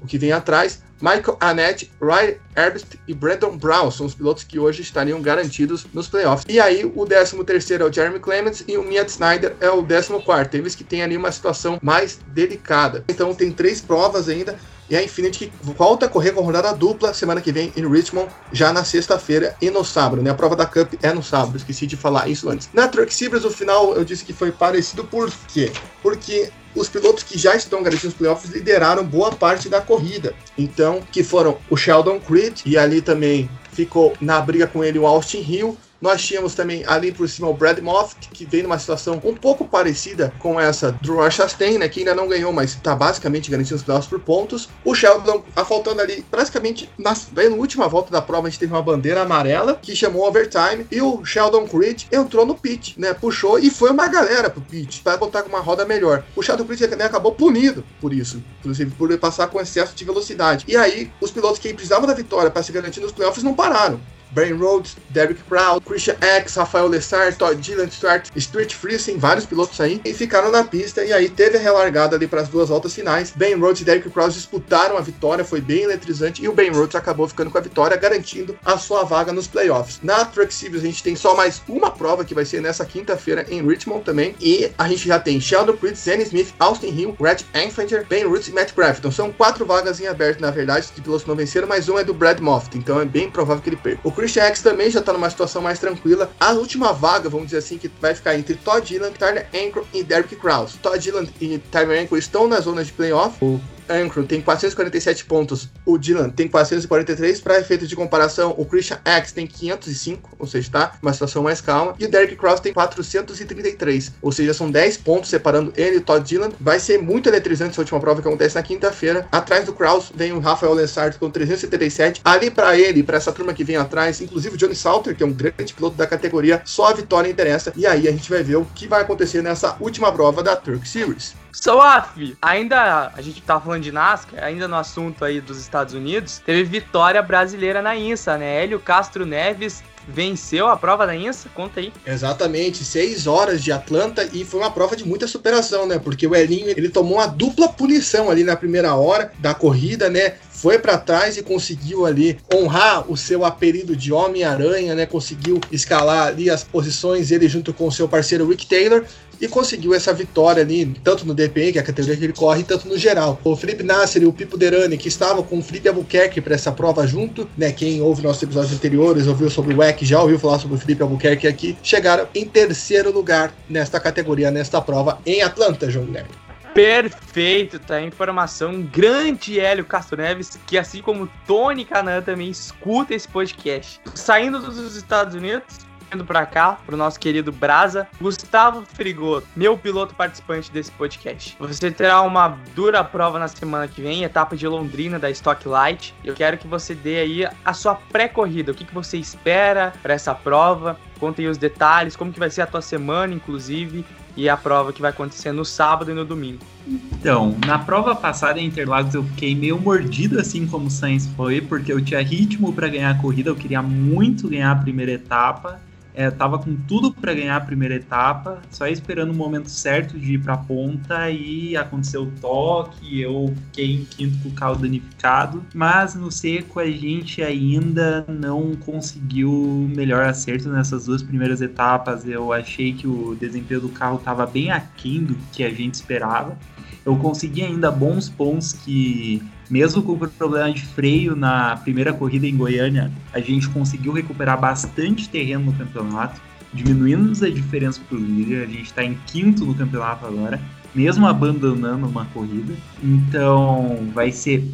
o 0.00 0.06
que 0.06 0.18
vem 0.18 0.32
atrás. 0.32 0.83
Michael 1.04 1.36
Annette, 1.38 1.90
Ryan 2.00 2.36
Herbst 2.56 2.98
e 3.06 3.12
Brandon 3.12 3.58
Brown 3.58 3.90
são 3.90 4.06
os 4.06 4.14
pilotos 4.14 4.42
que 4.42 4.58
hoje 4.58 4.80
estariam 4.80 5.20
garantidos 5.20 5.86
nos 5.92 6.08
playoffs. 6.08 6.46
E 6.48 6.58
aí, 6.58 6.82
o 6.82 7.04
13 7.04 7.44
terceiro 7.44 7.84
é 7.84 7.90
o 7.90 7.92
Jeremy 7.92 8.18
Clements 8.18 8.64
e 8.66 8.78
o 8.78 8.82
Miat 8.82 9.10
Snyder 9.10 9.54
é 9.60 9.68
o 9.68 9.82
14 9.82 10.24
quarto. 10.24 10.54
Eles 10.54 10.74
que 10.74 10.82
têm 10.82 11.02
ali 11.02 11.14
uma 11.14 11.30
situação 11.30 11.78
mais 11.82 12.18
delicada. 12.28 13.04
Então, 13.06 13.34
tem 13.34 13.52
três 13.52 13.82
provas 13.82 14.30
ainda. 14.30 14.58
E 14.88 14.96
a 14.96 15.02
Infinity 15.02 15.46
que 15.46 15.52
volta 15.62 16.06
a 16.06 16.08
correr 16.08 16.32
com 16.32 16.40
a 16.40 16.44
rodada 16.44 16.72
dupla 16.72 17.12
semana 17.12 17.40
que 17.40 17.52
vem 17.52 17.72
em 17.76 17.86
Richmond, 17.86 18.30
já 18.52 18.72
na 18.72 18.84
sexta-feira 18.84 19.56
e 19.60 19.70
no 19.70 19.84
sábado, 19.84 20.22
né? 20.22 20.30
A 20.30 20.34
prova 20.34 20.56
da 20.56 20.66
Cup 20.66 20.94
é 21.02 21.12
no 21.12 21.22
sábado, 21.22 21.56
esqueci 21.56 21.86
de 21.86 21.96
falar 21.96 22.28
isso 22.28 22.48
antes. 22.48 22.68
Na 22.72 22.86
Truck 22.86 23.12
Series, 23.12 23.44
o 23.44 23.50
final 23.50 23.94
eu 23.94 24.04
disse 24.04 24.24
que 24.24 24.34
foi 24.34 24.52
parecido, 24.52 25.04
por 25.04 25.30
quê? 25.48 25.72
Porque 26.02 26.50
os 26.74 26.88
pilotos 26.88 27.22
que 27.22 27.38
já 27.38 27.54
estão 27.54 27.82
garantidos 27.82 28.12
nos 28.12 28.18
playoffs 28.18 28.52
lideraram 28.52 29.04
boa 29.04 29.32
parte 29.32 29.68
da 29.68 29.80
corrida. 29.80 30.34
Então, 30.58 31.00
que 31.12 31.22
foram 31.22 31.56
o 31.70 31.76
Sheldon 31.76 32.20
Creed 32.20 32.60
e 32.64 32.76
ali 32.76 33.00
também 33.00 33.48
ficou 33.72 34.14
na 34.20 34.40
briga 34.40 34.66
com 34.66 34.82
ele 34.82 34.98
o 34.98 35.06
Austin 35.06 35.44
Hill, 35.46 35.76
nós 36.04 36.22
tínhamos 36.22 36.54
também 36.54 36.84
ali 36.86 37.10
por 37.10 37.26
cima 37.26 37.48
o 37.48 37.54
Brad 37.54 37.78
Moffitt, 37.78 38.28
que 38.28 38.44
veio 38.44 38.64
numa 38.64 38.78
situação 38.78 39.18
um 39.24 39.34
pouco 39.34 39.66
parecida 39.66 40.34
com 40.38 40.60
essa 40.60 40.92
do 40.92 41.14
Roy 41.14 41.30
Chastain, 41.30 41.78
né, 41.78 41.88
que 41.88 42.00
ainda 42.00 42.14
não 42.14 42.28
ganhou, 42.28 42.52
mas 42.52 42.72
está 42.72 42.94
basicamente 42.94 43.50
garantindo 43.50 43.76
os 43.76 43.82
playoffs 43.82 44.10
por 44.10 44.20
pontos. 44.20 44.68
O 44.84 44.94
Sheldon, 44.94 45.42
a 45.56 45.64
faltando 45.64 46.02
ali, 46.02 46.22
praticamente 46.30 46.90
na, 46.98 47.14
na 47.32 47.56
última 47.56 47.88
volta 47.88 48.10
da 48.10 48.20
prova, 48.20 48.48
a 48.48 48.50
gente 48.50 48.60
teve 48.60 48.74
uma 48.74 48.82
bandeira 48.82 49.22
amarela 49.22 49.78
que 49.80 49.96
chamou 49.96 50.28
overtime 50.28 50.86
e 50.90 51.00
o 51.00 51.24
Sheldon 51.24 51.66
Creed 51.66 52.02
entrou 52.12 52.44
no 52.44 52.54
pit, 52.54 53.00
né, 53.00 53.14
puxou 53.14 53.58
e 53.58 53.70
foi 53.70 53.90
uma 53.90 54.06
galera 54.06 54.50
pro 54.50 54.60
pit 54.60 55.00
para 55.00 55.16
botar 55.16 55.42
com 55.42 55.48
uma 55.48 55.60
roda 55.60 55.86
melhor. 55.86 56.22
O 56.36 56.42
Sheldon 56.42 56.66
Creed 56.66 56.82
né, 56.98 57.06
acabou 57.06 57.32
punido 57.32 57.82
por 57.98 58.12
isso, 58.12 58.44
inclusive 58.60 58.90
por 58.90 59.16
passar 59.16 59.46
com 59.46 59.58
excesso 59.58 59.94
de 59.94 60.04
velocidade. 60.04 60.66
E 60.68 60.76
aí, 60.76 61.10
os 61.18 61.30
pilotos 61.30 61.58
que 61.58 61.72
precisavam 61.72 62.06
da 62.06 62.12
vitória 62.12 62.50
para 62.50 62.62
se 62.62 62.72
garantir 62.72 63.00
nos 63.00 63.10
playoffs 63.10 63.42
não 63.42 63.54
pararam. 63.54 63.98
Brian 64.34 64.56
Rhodes, 64.56 64.96
Derek 65.10 65.42
Proud, 65.44 65.84
Christian 65.84 66.16
X, 66.20 66.56
Rafael 66.56 66.88
Lessard, 66.88 67.36
Todd 67.36 67.60
Dylan, 67.60 67.90
Stuart, 67.90 68.28
Stuart 68.36 68.74
Friesen, 68.74 69.18
vários 69.18 69.46
pilotos 69.46 69.80
aí, 69.80 70.00
e 70.04 70.12
ficaram 70.12 70.50
na 70.50 70.64
pista. 70.64 71.04
E 71.04 71.12
aí 71.12 71.28
teve 71.28 71.56
a 71.56 71.60
relargada 71.60 72.16
ali 72.16 72.26
para 72.26 72.40
as 72.40 72.48
duas 72.48 72.68
voltas 72.68 72.94
finais. 72.94 73.32
Ben 73.34 73.54
Rhodes 73.54 73.82
e 73.82 73.84
Derek 73.84 74.10
Proud 74.10 74.34
disputaram 74.34 74.96
a 74.96 75.00
vitória, 75.00 75.44
foi 75.44 75.60
bem 75.60 75.82
eletrizante, 75.82 76.42
e 76.42 76.48
o 76.48 76.52
Ben 76.52 76.70
Rhodes 76.70 76.96
acabou 76.96 77.28
ficando 77.28 77.50
com 77.50 77.58
a 77.58 77.60
vitória, 77.60 77.96
garantindo 77.96 78.56
a 78.64 78.76
sua 78.76 79.04
vaga 79.04 79.32
nos 79.32 79.46
playoffs. 79.46 80.00
Na 80.02 80.24
Truck 80.24 80.52
Series 80.52 80.82
a 80.82 80.86
gente 80.86 81.02
tem 81.02 81.14
só 81.14 81.34
mais 81.34 81.62
uma 81.68 81.90
prova 81.90 82.24
que 82.24 82.34
vai 82.34 82.44
ser 82.44 82.60
nessa 82.60 82.84
quinta-feira 82.84 83.46
em 83.48 83.66
Richmond 83.66 84.04
também, 84.04 84.34
e 84.40 84.70
a 84.76 84.88
gente 84.88 85.06
já 85.06 85.18
tem 85.18 85.40
Sheldon 85.40 85.76
Creed, 85.76 85.96
Zenny 85.96 86.24
Smith, 86.24 86.54
Austin 86.58 86.88
Hill, 86.88 87.16
Rhett 87.20 87.46
Enfinger, 87.54 88.06
Ben 88.08 88.24
Rhodes 88.24 88.48
e 88.48 88.52
Matt 88.52 88.72
Crafton. 88.72 89.10
São 89.10 89.32
quatro 89.32 89.64
vagas 89.64 90.00
em 90.00 90.06
aberto, 90.06 90.40
na 90.40 90.50
verdade, 90.50 90.88
de 90.94 91.00
pilotos 91.00 91.26
não 91.26 91.34
venceram, 91.34 91.68
mas 91.68 91.88
um 91.88 91.98
é 91.98 92.04
do 92.04 92.14
Brad 92.14 92.40
Moffitt, 92.40 92.78
então 92.78 93.00
é 93.00 93.04
bem 93.04 93.30
provável 93.30 93.62
que 93.62 93.68
ele 93.68 93.76
perca. 93.76 94.00
O 94.02 94.12
Christian 94.24 94.44
X 94.44 94.62
também 94.62 94.90
já 94.90 95.00
está 95.00 95.12
numa 95.12 95.28
situação 95.28 95.60
mais 95.60 95.78
tranquila. 95.78 96.30
A 96.40 96.52
última 96.52 96.94
vaga, 96.94 97.28
vamos 97.28 97.48
dizer 97.48 97.58
assim, 97.58 97.76
que 97.76 97.90
vai 98.00 98.14
ficar 98.14 98.34
entre 98.34 98.54
Todd 98.54 98.86
Dillon, 98.86 99.10
Tyler 99.10 99.46
Ankrum 99.54 99.84
e 99.92 100.02
Derek 100.02 100.34
Krause. 100.36 100.78
Todd 100.78 100.98
Dillon 100.98 101.26
e 101.38 101.58
Tyler 101.58 102.02
Ankrum 102.02 102.16
estão 102.16 102.48
na 102.48 102.58
zona 102.58 102.82
de 102.82 102.90
playoff. 102.90 103.36
O 103.44 103.60
Ankrum 103.88 104.24
tem 104.24 104.40
447 104.40 105.24
pontos, 105.24 105.68
o 105.84 105.98
Dylan 105.98 106.30
tem 106.30 106.48
443. 106.48 107.40
Para 107.40 107.58
efeito 107.58 107.86
de 107.86 107.96
comparação, 107.96 108.54
o 108.56 108.64
Christian 108.64 108.98
X 109.04 109.32
tem 109.32 109.46
505, 109.46 110.30
ou 110.38 110.46
seja, 110.46 110.66
está 110.66 110.92
uma 111.02 111.12
situação 111.12 111.42
mais 111.42 111.60
calma. 111.60 111.94
E 111.98 112.04
o 112.04 112.10
Derek 112.10 112.36
Cross 112.36 112.60
tem 112.60 112.72
433, 112.72 114.12
ou 114.22 114.32
seja, 114.32 114.54
são 114.54 114.70
10 114.70 114.98
pontos 114.98 115.30
separando 115.30 115.72
ele 115.76 115.96
e 115.96 115.98
o 115.98 116.00
Todd 116.00 116.24
Dylan. 116.26 116.50
Vai 116.60 116.80
ser 116.80 116.98
muito 116.98 117.28
eletrizante 117.28 117.72
essa 117.72 117.80
última 117.80 118.00
prova 118.00 118.22
que 118.22 118.28
acontece 118.28 118.54
na 118.54 118.62
quinta-feira. 118.62 119.26
Atrás 119.30 119.64
do 119.64 119.72
Kraus 119.72 120.10
vem 120.14 120.32
o 120.32 120.40
Rafael 120.40 120.72
Lessard 120.72 121.18
com 121.18 121.30
377. 121.30 122.20
Ali 122.24 122.50
para 122.50 122.78
ele, 122.78 123.02
para 123.02 123.16
essa 123.16 123.32
turma 123.32 123.52
que 123.52 123.64
vem 123.64 123.76
atrás, 123.76 124.20
inclusive 124.20 124.54
o 124.54 124.58
Johnny 124.58 124.74
Salter, 124.74 125.14
que 125.14 125.22
é 125.22 125.26
um 125.26 125.32
grande 125.32 125.74
piloto 125.74 125.96
da 125.96 126.06
categoria, 126.06 126.62
só 126.64 126.86
a 126.86 126.94
vitória 126.94 127.28
interessa. 127.28 127.72
E 127.76 127.86
aí 127.86 128.08
a 128.08 128.10
gente 128.10 128.30
vai 128.30 128.42
ver 128.42 128.56
o 128.56 128.64
que 128.64 128.88
vai 128.88 129.02
acontecer 129.02 129.42
nessa 129.42 129.76
última 129.80 130.10
prova 130.12 130.42
da 130.42 130.56
Turk 130.56 130.86
Series. 130.88 131.43
Soaf, 131.54 132.36
ainda 132.42 133.12
a 133.14 133.22
gente 133.22 133.40
tá 133.40 133.60
falando 133.60 133.82
de 133.82 133.92
NASCAR, 133.92 134.42
ainda 134.42 134.66
no 134.66 134.74
assunto 134.74 135.24
aí 135.24 135.40
dos 135.40 135.58
Estados 135.58 135.94
Unidos, 135.94 136.42
teve 136.44 136.64
vitória 136.64 137.22
brasileira 137.22 137.80
na 137.80 137.96
INSA, 137.96 138.36
né? 138.36 138.62
Hélio 138.62 138.80
Castro 138.80 139.24
Neves 139.24 139.82
venceu 140.06 140.66
a 140.66 140.76
prova 140.76 141.06
da 141.06 141.16
INSA? 141.16 141.48
Conta 141.54 141.80
aí. 141.80 141.92
Exatamente, 142.04 142.84
seis 142.84 143.26
horas 143.26 143.62
de 143.62 143.72
Atlanta 143.72 144.28
e 144.32 144.44
foi 144.44 144.60
uma 144.60 144.70
prova 144.70 144.96
de 144.96 145.06
muita 145.06 145.26
superação, 145.26 145.86
né? 145.86 145.98
Porque 145.98 146.26
o 146.26 146.34
Elinho 146.34 146.68
ele 146.70 146.88
tomou 146.88 147.18
uma 147.18 147.26
dupla 147.26 147.68
punição 147.68 148.30
ali 148.30 148.44
na 148.44 148.56
primeira 148.56 148.94
hora 148.94 149.32
da 149.38 149.54
corrida, 149.54 150.10
né? 150.10 150.34
Foi 150.64 150.78
para 150.78 150.96
trás 150.96 151.36
e 151.36 151.42
conseguiu 151.42 152.06
ali 152.06 152.38
honrar 152.50 153.04
o 153.12 153.18
seu 153.18 153.44
apelido 153.44 153.94
de 153.94 154.14
Homem-Aranha, 154.14 154.94
né? 154.94 155.04
Conseguiu 155.04 155.60
escalar 155.70 156.28
ali 156.28 156.48
as 156.48 156.64
posições, 156.64 157.30
ele 157.30 157.46
junto 157.48 157.74
com 157.74 157.86
o 157.86 157.92
seu 157.92 158.08
parceiro 158.08 158.48
Rick 158.48 158.64
Taylor 158.64 159.04
e 159.38 159.46
conseguiu 159.46 159.92
essa 159.92 160.10
vitória 160.14 160.62
ali, 160.62 160.86
tanto 161.04 161.26
no 161.26 161.34
DPM, 161.34 161.72
que 161.72 161.78
é 161.78 161.82
a 161.82 161.84
categoria 161.84 162.16
que 162.16 162.24
ele 162.24 162.32
corre, 162.32 162.62
tanto 162.62 162.88
no 162.88 162.96
geral. 162.96 163.38
O 163.44 163.54
Felipe 163.54 163.82
Nasser 163.82 164.22
e 164.22 164.26
o 164.26 164.32
Pipo 164.32 164.56
Derani, 164.56 164.96
que 164.96 165.08
estavam 165.08 165.42
com 165.42 165.58
o 165.58 165.62
Felipe 165.62 165.86
Albuquerque 165.86 166.40
para 166.40 166.54
essa 166.54 166.72
prova 166.72 167.06
junto, 167.06 167.46
né? 167.58 167.70
Quem 167.70 168.00
ouve 168.00 168.22
nossos 168.22 168.42
episódios 168.42 168.72
anteriores, 168.72 169.26
ouviu 169.26 169.50
sobre 169.50 169.74
o 169.74 169.78
WEC, 169.80 170.06
já 170.06 170.22
ouviu 170.22 170.38
falar 170.38 170.60
sobre 170.60 170.78
o 170.78 170.80
Felipe 170.80 171.02
Albuquerque 171.02 171.46
aqui, 171.46 171.76
chegaram 171.82 172.26
em 172.34 172.46
terceiro 172.46 173.12
lugar 173.12 173.52
nesta 173.68 174.00
categoria, 174.00 174.50
nesta 174.50 174.80
prova 174.80 175.18
em 175.26 175.42
Atlanta, 175.42 175.90
João 175.90 176.06
Guilherme. 176.06 176.43
Perfeito, 176.74 177.78
tá? 177.78 178.00
Informação 178.02 178.82
grande 178.82 179.60
Hélio 179.60 179.84
Castro 179.84 180.20
Neves, 180.20 180.58
que 180.66 180.76
assim 180.76 181.00
como 181.00 181.30
Tony 181.46 181.84
Canan 181.84 182.20
também 182.20 182.50
escuta 182.50 183.14
esse 183.14 183.28
podcast. 183.28 184.00
Saindo 184.12 184.58
dos 184.58 184.96
Estados 184.96 185.36
Unidos, 185.36 185.86
indo 186.12 186.24
para 186.24 186.44
cá, 186.46 186.78
pro 186.84 186.96
nosso 186.96 187.18
querido 187.20 187.52
Brasa, 187.52 188.08
Gustavo 188.20 188.84
Frigoto, 188.84 189.46
meu 189.54 189.78
piloto 189.78 190.16
participante 190.16 190.70
desse 190.72 190.90
podcast. 190.92 191.56
Você 191.60 191.92
terá 191.92 192.22
uma 192.22 192.58
dura 192.74 193.04
prova 193.04 193.38
na 193.38 193.46
semana 193.46 193.86
que 193.86 194.02
vem, 194.02 194.24
etapa 194.24 194.56
de 194.56 194.66
Londrina 194.66 195.16
da 195.18 195.30
Stock 195.30 195.68
Light. 195.68 196.12
Eu 196.24 196.34
quero 196.34 196.58
que 196.58 196.66
você 196.66 196.92
dê 196.92 197.18
aí 197.18 197.48
a 197.64 197.72
sua 197.72 197.94
pré-corrida, 197.94 198.72
o 198.72 198.74
que, 198.74 198.84
que 198.84 198.94
você 198.94 199.16
espera 199.16 199.92
para 200.02 200.14
essa 200.14 200.34
prova. 200.34 200.98
Conte 201.20 201.40
aí 201.40 201.46
os 201.46 201.56
detalhes, 201.56 202.16
como 202.16 202.32
que 202.32 202.40
vai 202.40 202.50
ser 202.50 202.62
a 202.62 202.66
tua 202.66 202.82
semana, 202.82 203.32
inclusive, 203.32 204.04
e 204.36 204.48
a 204.48 204.56
prova 204.56 204.92
que 204.92 205.00
vai 205.00 205.10
acontecer 205.10 205.52
no 205.52 205.64
sábado 205.64 206.10
e 206.10 206.14
no 206.14 206.24
domingo. 206.24 206.60
Então, 206.86 207.56
na 207.66 207.78
prova 207.78 208.14
passada 208.14 208.60
em 208.60 208.66
Interlagos 208.66 209.14
eu 209.14 209.24
fiquei 209.24 209.54
meio 209.54 209.80
mordido 209.80 210.38
assim 210.38 210.66
como 210.66 210.86
o 210.86 210.90
Sainz 210.90 211.26
foi, 211.36 211.60
porque 211.60 211.92
eu 211.92 212.04
tinha 212.04 212.22
ritmo 212.22 212.72
para 212.72 212.88
ganhar 212.88 213.10
a 213.10 213.14
corrida, 213.14 213.50
eu 213.50 213.56
queria 213.56 213.82
muito 213.82 214.48
ganhar 214.48 214.72
a 214.72 214.76
primeira 214.76 215.12
etapa 215.12 215.80
é, 216.14 216.30
tava 216.30 216.58
com 216.58 216.76
tudo 216.76 217.12
para 217.12 217.34
ganhar 217.34 217.56
a 217.56 217.60
primeira 217.60 217.94
etapa, 217.96 218.62
só 218.70 218.86
esperando 218.86 219.32
o 219.32 219.34
momento 219.34 219.68
certo 219.68 220.18
de 220.18 220.34
ir 220.34 220.38
para 220.38 220.54
a 220.54 220.58
ponta 220.58 221.30
e 221.30 221.76
aconteceu 221.76 222.22
o 222.22 222.30
toque, 222.40 223.20
eu 223.20 223.52
fiquei 223.66 223.94
em 223.94 224.04
quinto 224.04 224.38
com 224.38 224.48
o 224.48 224.52
carro 224.52 224.76
danificado, 224.76 225.64
mas 225.74 226.14
no 226.14 226.30
seco 226.30 226.78
a 226.78 226.86
gente 226.86 227.42
ainda 227.42 228.24
não 228.28 228.74
conseguiu 228.76 229.90
melhor 229.94 230.24
acerto 230.24 230.68
nessas 230.68 231.06
duas 231.06 231.22
primeiras 231.22 231.60
etapas. 231.60 232.26
Eu 232.26 232.52
achei 232.52 232.92
que 232.92 233.06
o 233.06 233.34
desempenho 233.34 233.80
do 233.80 233.88
carro 233.88 234.16
estava 234.16 234.46
bem 234.46 234.70
aquém 234.70 235.22
do 235.24 235.34
que 235.52 235.64
a 235.64 235.70
gente 235.70 235.94
esperava. 235.94 236.56
Eu 237.04 237.16
consegui 237.16 237.62
ainda 237.62 237.90
bons 237.90 238.28
pontos 238.28 238.72
que 238.72 239.42
mesmo 239.70 240.02
com 240.02 240.12
o 240.12 240.28
problema 240.28 240.72
de 240.72 240.82
freio 240.82 241.34
na 241.34 241.76
primeira 241.76 242.12
corrida 242.12 242.46
em 242.46 242.56
Goiânia, 242.56 243.10
a 243.32 243.40
gente 243.40 243.68
conseguiu 243.68 244.12
recuperar 244.12 244.58
bastante 244.60 245.28
terreno 245.28 245.66
no 245.66 245.72
campeonato, 245.72 246.40
diminuindo 246.72 247.32
a 247.44 247.50
diferença 247.50 248.00
para 248.08 248.16
o 248.16 248.20
líder. 248.20 248.64
A 248.64 248.66
gente 248.66 248.84
está 248.84 249.04
em 249.04 249.18
quinto 249.26 249.64
no 249.64 249.74
campeonato 249.74 250.26
agora, 250.26 250.60
mesmo 250.94 251.26
abandonando 251.26 252.06
uma 252.06 252.24
corrida. 252.26 252.74
Então 253.02 254.08
vai 254.12 254.32
ser 254.32 254.64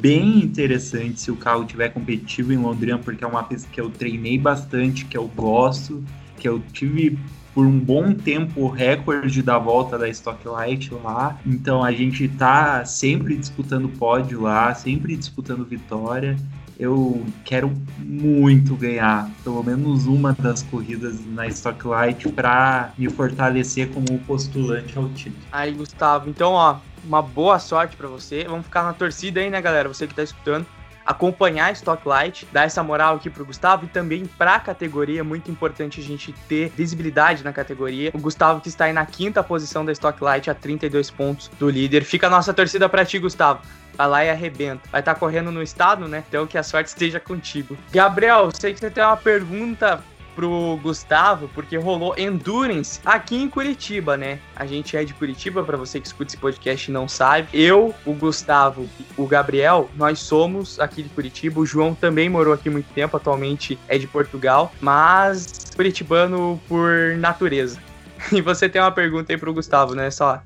bem 0.00 0.38
interessante 0.38 1.20
se 1.20 1.30
o 1.30 1.36
carro 1.36 1.64
tiver 1.64 1.90
competitivo 1.90 2.52
em 2.52 2.56
Londrina, 2.56 2.98
porque 2.98 3.22
é 3.22 3.26
uma 3.26 3.42
pista 3.42 3.68
que 3.70 3.80
eu 3.80 3.90
treinei 3.90 4.38
bastante, 4.38 5.04
que 5.04 5.16
eu 5.16 5.28
gosto, 5.28 6.02
que 6.38 6.48
eu 6.48 6.60
tive 6.72 7.18
por 7.54 7.66
um 7.66 7.78
bom 7.78 8.12
tempo 8.12 8.62
o 8.62 8.68
recorde 8.68 9.42
da 9.42 9.58
volta 9.58 9.98
da 9.98 10.08
Stock 10.08 10.46
Light 10.46 10.92
lá. 11.02 11.38
Então 11.44 11.82
a 11.82 11.92
gente 11.92 12.28
tá 12.28 12.84
sempre 12.84 13.36
disputando 13.36 13.88
pódio 13.88 14.42
lá, 14.42 14.74
sempre 14.74 15.16
disputando 15.16 15.64
vitória. 15.64 16.36
Eu 16.78 17.26
quero 17.44 17.70
muito 17.98 18.74
ganhar 18.74 19.30
pelo 19.44 19.62
menos 19.62 20.06
uma 20.06 20.32
das 20.32 20.62
corridas 20.62 21.18
na 21.26 21.46
Stock 21.48 21.86
Light 21.86 22.26
para 22.30 22.92
me 22.96 23.08
fortalecer 23.10 23.90
como 23.90 24.18
postulante 24.20 24.96
ao 24.96 25.08
título. 25.10 25.44
Aí, 25.52 25.72
Gustavo, 25.72 26.30
então, 26.30 26.52
ó, 26.52 26.78
uma 27.04 27.20
boa 27.20 27.58
sorte 27.58 27.96
para 27.96 28.08
você. 28.08 28.44
Vamos 28.44 28.64
ficar 28.64 28.82
na 28.82 28.94
torcida 28.94 29.40
aí, 29.40 29.50
né, 29.50 29.60
galera? 29.60 29.88
Você 29.88 30.06
que 30.06 30.14
tá 30.14 30.22
escutando 30.22 30.66
acompanhar 31.04 31.66
a 31.66 31.72
Stock 31.72 32.06
Light, 32.06 32.46
dar 32.52 32.64
essa 32.64 32.82
moral 32.82 33.16
aqui 33.16 33.28
pro 33.30 33.44
Gustavo 33.44 33.84
e 33.84 33.88
também 33.88 34.26
pra 34.26 34.60
categoria, 34.60 35.24
muito 35.24 35.50
importante 35.50 36.00
a 36.00 36.02
gente 36.02 36.32
ter 36.48 36.70
visibilidade 36.70 37.42
na 37.42 37.52
categoria. 37.52 38.10
O 38.14 38.18
Gustavo 38.18 38.60
que 38.60 38.68
está 38.68 38.84
aí 38.84 38.92
na 38.92 39.06
quinta 39.06 39.42
posição 39.42 39.84
da 39.84 39.92
Stock 39.92 40.22
Light 40.22 40.50
a 40.50 40.54
32 40.54 41.10
pontos 41.10 41.50
do 41.58 41.68
líder. 41.68 42.04
Fica 42.04 42.26
a 42.26 42.30
nossa 42.30 42.52
torcida 42.52 42.88
pra 42.88 43.04
ti, 43.04 43.18
Gustavo. 43.18 43.60
Vai 43.96 44.08
lá 44.08 44.24
e 44.24 44.30
arrebenta. 44.30 44.88
Vai 44.90 45.00
estar 45.00 45.14
tá 45.14 45.20
correndo 45.20 45.50
no 45.50 45.62
estado, 45.62 46.08
né? 46.08 46.24
Então 46.28 46.46
que 46.46 46.56
a 46.56 46.62
sorte 46.62 46.88
esteja 46.88 47.20
contigo. 47.20 47.76
Gabriel, 47.90 48.50
sei 48.52 48.72
que 48.72 48.80
você 48.80 48.90
tem 48.90 49.04
uma 49.04 49.16
pergunta 49.16 50.02
pro 50.34 50.78
Gustavo, 50.82 51.48
porque 51.54 51.76
rolou 51.76 52.14
Endurance 52.18 53.00
aqui 53.04 53.36
em 53.36 53.48
Curitiba, 53.48 54.16
né? 54.16 54.38
A 54.54 54.66
gente 54.66 54.96
é 54.96 55.04
de 55.04 55.14
Curitiba, 55.14 55.62
para 55.62 55.76
você 55.76 56.00
que 56.00 56.06
escuta 56.06 56.30
esse 56.30 56.36
podcast 56.36 56.90
e 56.90 56.94
não 56.94 57.08
sabe. 57.08 57.48
Eu, 57.52 57.94
o 58.04 58.12
Gustavo, 58.12 58.88
o 59.16 59.26
Gabriel, 59.26 59.90
nós 59.96 60.18
somos 60.20 60.78
aqui 60.80 61.02
de 61.02 61.08
Curitiba. 61.10 61.60
O 61.60 61.66
João 61.66 61.94
também 61.94 62.28
morou 62.28 62.52
aqui 62.52 62.70
muito 62.70 62.92
tempo, 62.92 63.16
atualmente 63.16 63.78
é 63.88 63.98
de 63.98 64.06
Portugal, 64.06 64.72
mas 64.80 65.70
curitibano 65.74 66.60
por 66.68 67.16
natureza. 67.18 67.78
E 68.32 68.42
você 68.42 68.68
tem 68.68 68.80
uma 68.80 68.92
pergunta 68.92 69.32
aí 69.32 69.38
pro 69.38 69.52
Gustavo, 69.52 69.94
né? 69.94 70.10
Só 70.10 70.42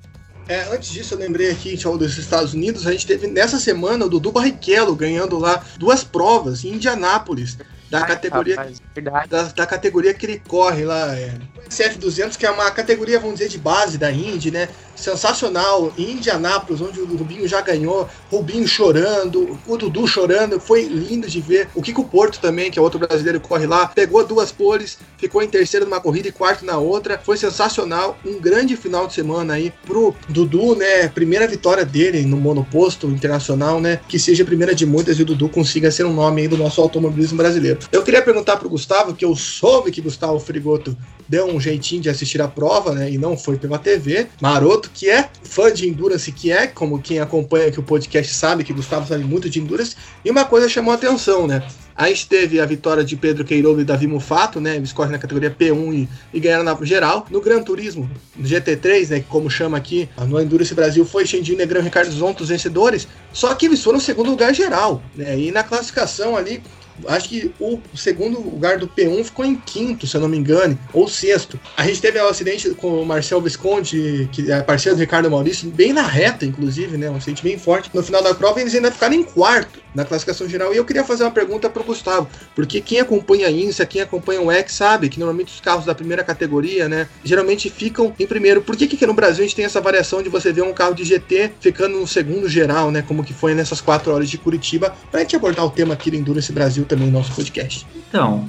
É, 0.49 0.73
antes 0.73 0.91
disso, 0.91 1.15
eu 1.15 1.19
lembrei 1.19 1.51
aqui, 1.51 1.69
a 1.69 1.71
gente 1.73 1.99
dos 1.99 2.17
Estados 2.17 2.55
Unidos, 2.55 2.87
a 2.87 2.93
gente 2.93 3.07
teve 3.07 3.27
nessa 3.27 3.59
semana 3.59 4.05
o 4.05 4.09
Dudu 4.09 4.31
Barrichello 4.31 4.95
ganhando 4.95 5.39
lá 5.39 5.65
duas 5.77 6.05
provas 6.05 6.65
em 6.65 6.75
Indianápolis 6.75 7.59
da 7.91 8.01
Ai, 8.01 8.07
categoria 8.07 8.57
rapaz, 8.57 9.29
da, 9.29 9.43
da, 9.45 9.67
categoria 9.67 10.15
que 10.15 10.27
ele 10.27 10.43
corre 10.47 10.85
lá, 10.85 11.15
é, 11.17 11.35
CF200, 11.69 12.37
que 12.37 12.47
é 12.47 12.51
uma 12.51 12.71
categoria, 12.71 13.21
vamos 13.21 13.39
dizer, 13.39 13.49
de 13.49 13.59
base 13.59 13.99
da 13.99 14.11
Indy, 14.11 14.51
né? 14.51 14.69
sensacional 14.97 15.93
em 15.99 16.13
Indianápolis, 16.13 16.81
onde 16.81 17.01
o 17.01 17.17
Rubinho 17.17 17.47
já 17.49 17.61
ganhou, 17.61 18.09
Rubinho 18.31 18.67
chorando, 18.67 19.59
o 19.67 19.77
Dudu 19.77 20.07
chorando, 20.07 20.61
foi 20.61 20.85
lindo 20.85 21.29
de 21.29 21.41
ver. 21.41 21.69
O 21.75 21.83
Kiko 21.83 22.05
Porto 22.05 22.41
também, 22.41 22.71
que 22.71 22.79
é 22.79 22.83
outro 22.83 22.99
brasileiro 22.99 23.41
que 23.41 23.49
corre 23.49 23.67
lá, 23.67 23.87
pegou 23.87 24.25
duas 24.25 24.53
poles, 24.53 24.99
ficou 25.19 25.43
em 25.43 25.49
terceiro 25.49 25.85
numa 25.87 26.01
corrida 26.01 26.29
e 26.29 26.33
quarto 26.33 26.65
na 26.65 26.79
outra. 26.79 27.21
Foi 27.23 27.37
sensacional, 27.37 28.17
um 28.25 28.41
grande 28.41 28.77
final 28.77 29.07
de 29.07 29.15
semana 29.15 29.55
aí 29.55 29.73
pro 29.85 30.15
Dudu, 30.29 30.77
né? 30.77 31.09
Primeira 31.09 31.47
vitória 31.47 31.85
dele 31.85 32.23
no 32.23 32.37
monoposto 32.37 33.09
internacional, 33.09 33.81
né? 33.81 34.01
Que 34.09 34.19
seja 34.19 34.43
a 34.43 34.47
primeira 34.47 34.75
de 34.75 34.87
muitas 34.87 35.19
e 35.19 35.23
o 35.23 35.27
Dudu 35.27 35.49
consiga 35.49 35.91
ser 35.91 36.05
um 36.05 36.13
nome 36.13 36.43
aí 36.43 36.49
do 36.49 36.57
nosso 36.57 36.81
automobilismo 36.81 37.37
brasileiro. 37.37 37.74
Eu 37.93 38.03
queria 38.03 38.23
perguntar 38.23 38.57
pro 38.57 38.69
Gustavo, 38.69 39.15
que 39.15 39.25
eu 39.25 39.35
soube 39.37 39.91
que 39.91 40.01
Gustavo 40.01 40.39
Frigoto 40.39 40.97
deu 41.29 41.47
um 41.47 41.61
jeitinho 41.61 42.03
de 42.03 42.11
assistir 42.11 42.41
a 42.43 42.49
prova, 42.49 42.93
né? 42.93 43.11
E 43.11 43.19
não 43.19 43.37
foi 43.37 43.57
pela 43.57 43.79
TV. 43.79 44.27
Maroto, 44.41 44.91
que 44.93 45.09
é 45.09 45.29
fã 45.43 45.73
de 45.73 45.89
Endurance, 45.89 46.31
que 46.33 46.51
é, 46.51 46.67
como 46.67 47.01
quem 47.01 47.19
acompanha 47.19 47.69
aqui 47.69 47.81
o 47.81 47.83
podcast 47.83 48.33
sabe, 48.35 48.65
que 48.65 48.73
Gustavo 48.73 49.07
sabe 49.07 49.25
muito 49.25 49.49
de 49.49 49.61
Endurance. 49.61 49.97
E 50.25 50.31
uma 50.31 50.45
coisa 50.45 50.69
chamou 50.69 50.93
a 50.93 50.97
atenção, 50.97 51.47
né? 51.47 51.67
A 51.97 52.09
gente 52.09 52.27
teve 52.27 52.61
a 52.61 52.67
vitória 52.67 53.05
de 53.05 53.15
Pedro 53.15 53.45
Queiroga 53.45 53.81
e 53.81 53.85
Davi 53.85 54.09
Mufato, 54.09 54.61
né? 54.61 54.77
Eles 54.77 54.93
correm 54.93 55.13
na 55.13 55.19
categoria 55.19 55.51
P1 55.51 55.95
e, 55.95 56.09
e 56.33 56.41
ganharam 56.41 56.65
na 56.65 56.77
geral. 56.83 57.25
No 57.31 57.41
Gran 57.41 57.63
Turismo, 57.63 58.11
no 58.37 58.47
GT3, 58.47 59.11
né? 59.11 59.25
Como 59.29 59.49
chama 59.49 59.77
aqui, 59.77 60.09
no 60.27 60.41
Endurance 60.41 60.75
Brasil, 60.75 61.05
foi 61.05 61.25
Xandinho 61.25 61.57
Negrão 61.57 61.81
e 61.81 61.85
Ricardo 61.85 62.11
Zonto 62.11 62.43
os 62.43 62.49
vencedores. 62.49 63.07
Só 63.33 63.55
que 63.55 63.67
eles 63.67 63.83
foram 63.83 64.01
segundo 64.01 64.31
lugar 64.31 64.53
geral, 64.53 65.01
né? 65.15 65.39
E 65.39 65.53
na 65.53 65.63
classificação 65.63 66.37
ali, 66.37 66.61
acho 67.07 67.29
que 67.29 67.53
o 67.61 67.81
segundo 67.95 68.41
lugar 68.41 68.79
do 68.79 68.89
P1 68.89 69.25
ficou 69.25 69.45
em 69.45 69.57
quinto, 69.57 70.07
se 70.07 70.17
eu 70.17 70.21
não 70.21 70.29
me 70.29 70.37
engano, 70.37 70.79
ou 70.93 71.09
sexto. 71.09 71.59
A 71.77 71.87
gente 71.87 72.01
teve 72.01 72.19
o 72.19 72.25
um 72.25 72.29
acidente 72.29 72.71
com 72.71 73.03
o 73.03 73.07
Marcel 73.07 73.41
Visconti, 73.41 74.29
que 74.33 74.51
é 74.51 74.61
parceiro 74.63 74.97
do 74.97 75.01
Ricardo 75.01 75.31
Maurício, 75.31 75.71
bem 75.71 75.93
na 75.93 76.03
reta, 76.03 76.45
inclusive, 76.45 76.97
né? 76.97 77.11
Um 77.11 77.17
acidente 77.17 77.43
bem 77.43 77.59
forte. 77.59 77.91
No 77.93 78.03
final 78.03 78.23
da 78.23 78.35
prova, 78.35 78.61
eles 78.61 78.75
ainda 78.75 78.91
ficaram 78.91 79.15
em 79.15 79.23
quarto 79.23 79.85
na 79.95 80.05
classificação 80.05 80.49
geral. 80.49 80.75
E 80.75 80.77
eu 80.77 80.85
queria 80.85 81.05
fazer 81.05 81.25
uma 81.25 81.31
pergunta 81.31 81.71
para 81.71 81.81
o 81.81 81.85
Gustavo, 81.85 82.29
porque 82.55 82.81
quem 82.81 83.01
acompanha 83.01 83.47
a 83.47 83.51
INSA, 83.51 83.87
quem 83.87 84.03
acompanha 84.03 84.41
o 84.41 84.51
X, 84.51 84.73
sabe 84.73 85.09
que 85.09 85.19
normalmente 85.19 85.55
os 85.55 85.61
carros 85.61 85.85
da 85.85 85.95
primeira 85.95 86.25
categoria, 86.25 86.89
né, 86.89 87.09
geralmente 87.23 87.71
ficam 87.71 88.13
em 88.19 88.27
primeiro. 88.27 88.61
Por 88.61 88.77
que, 88.77 88.89
que 88.89 89.07
no 89.07 89.15
Brasil 89.15 89.45
a 89.45 89.47
gente 89.47 89.57
tem 89.57 89.65
essa 89.65 89.81
variação 89.81 90.23
de 90.23 90.29
você 90.29 90.53
ver 90.53 90.63
um 90.63 90.73
carro 90.73 90.95
de 90.95 91.05
GT 91.05 91.53
ficando 91.61 91.99
no 91.99 92.07
segundo 92.07 92.49
geral, 92.49 92.91
né, 92.91 93.03
como 93.07 93.23
que 93.23 93.33
foi 93.33 93.55
nessas 93.55 93.81
quatro 93.81 94.13
horas 94.13 94.29
de 94.29 94.37
Curitiba, 94.37 94.95
para 95.11 95.21
a 95.21 95.23
gente 95.23 95.37
abordar 95.37 95.65
o 95.65 95.71
tema 95.71 95.95
aqui 95.95 96.11
do 96.11 96.17
Endurance 96.17 96.53
Brasil 96.53 96.84
também 96.85 97.07
no 97.09 97.19
nosso 97.19 97.35
podcast? 97.35 97.87
Então, 98.09 98.49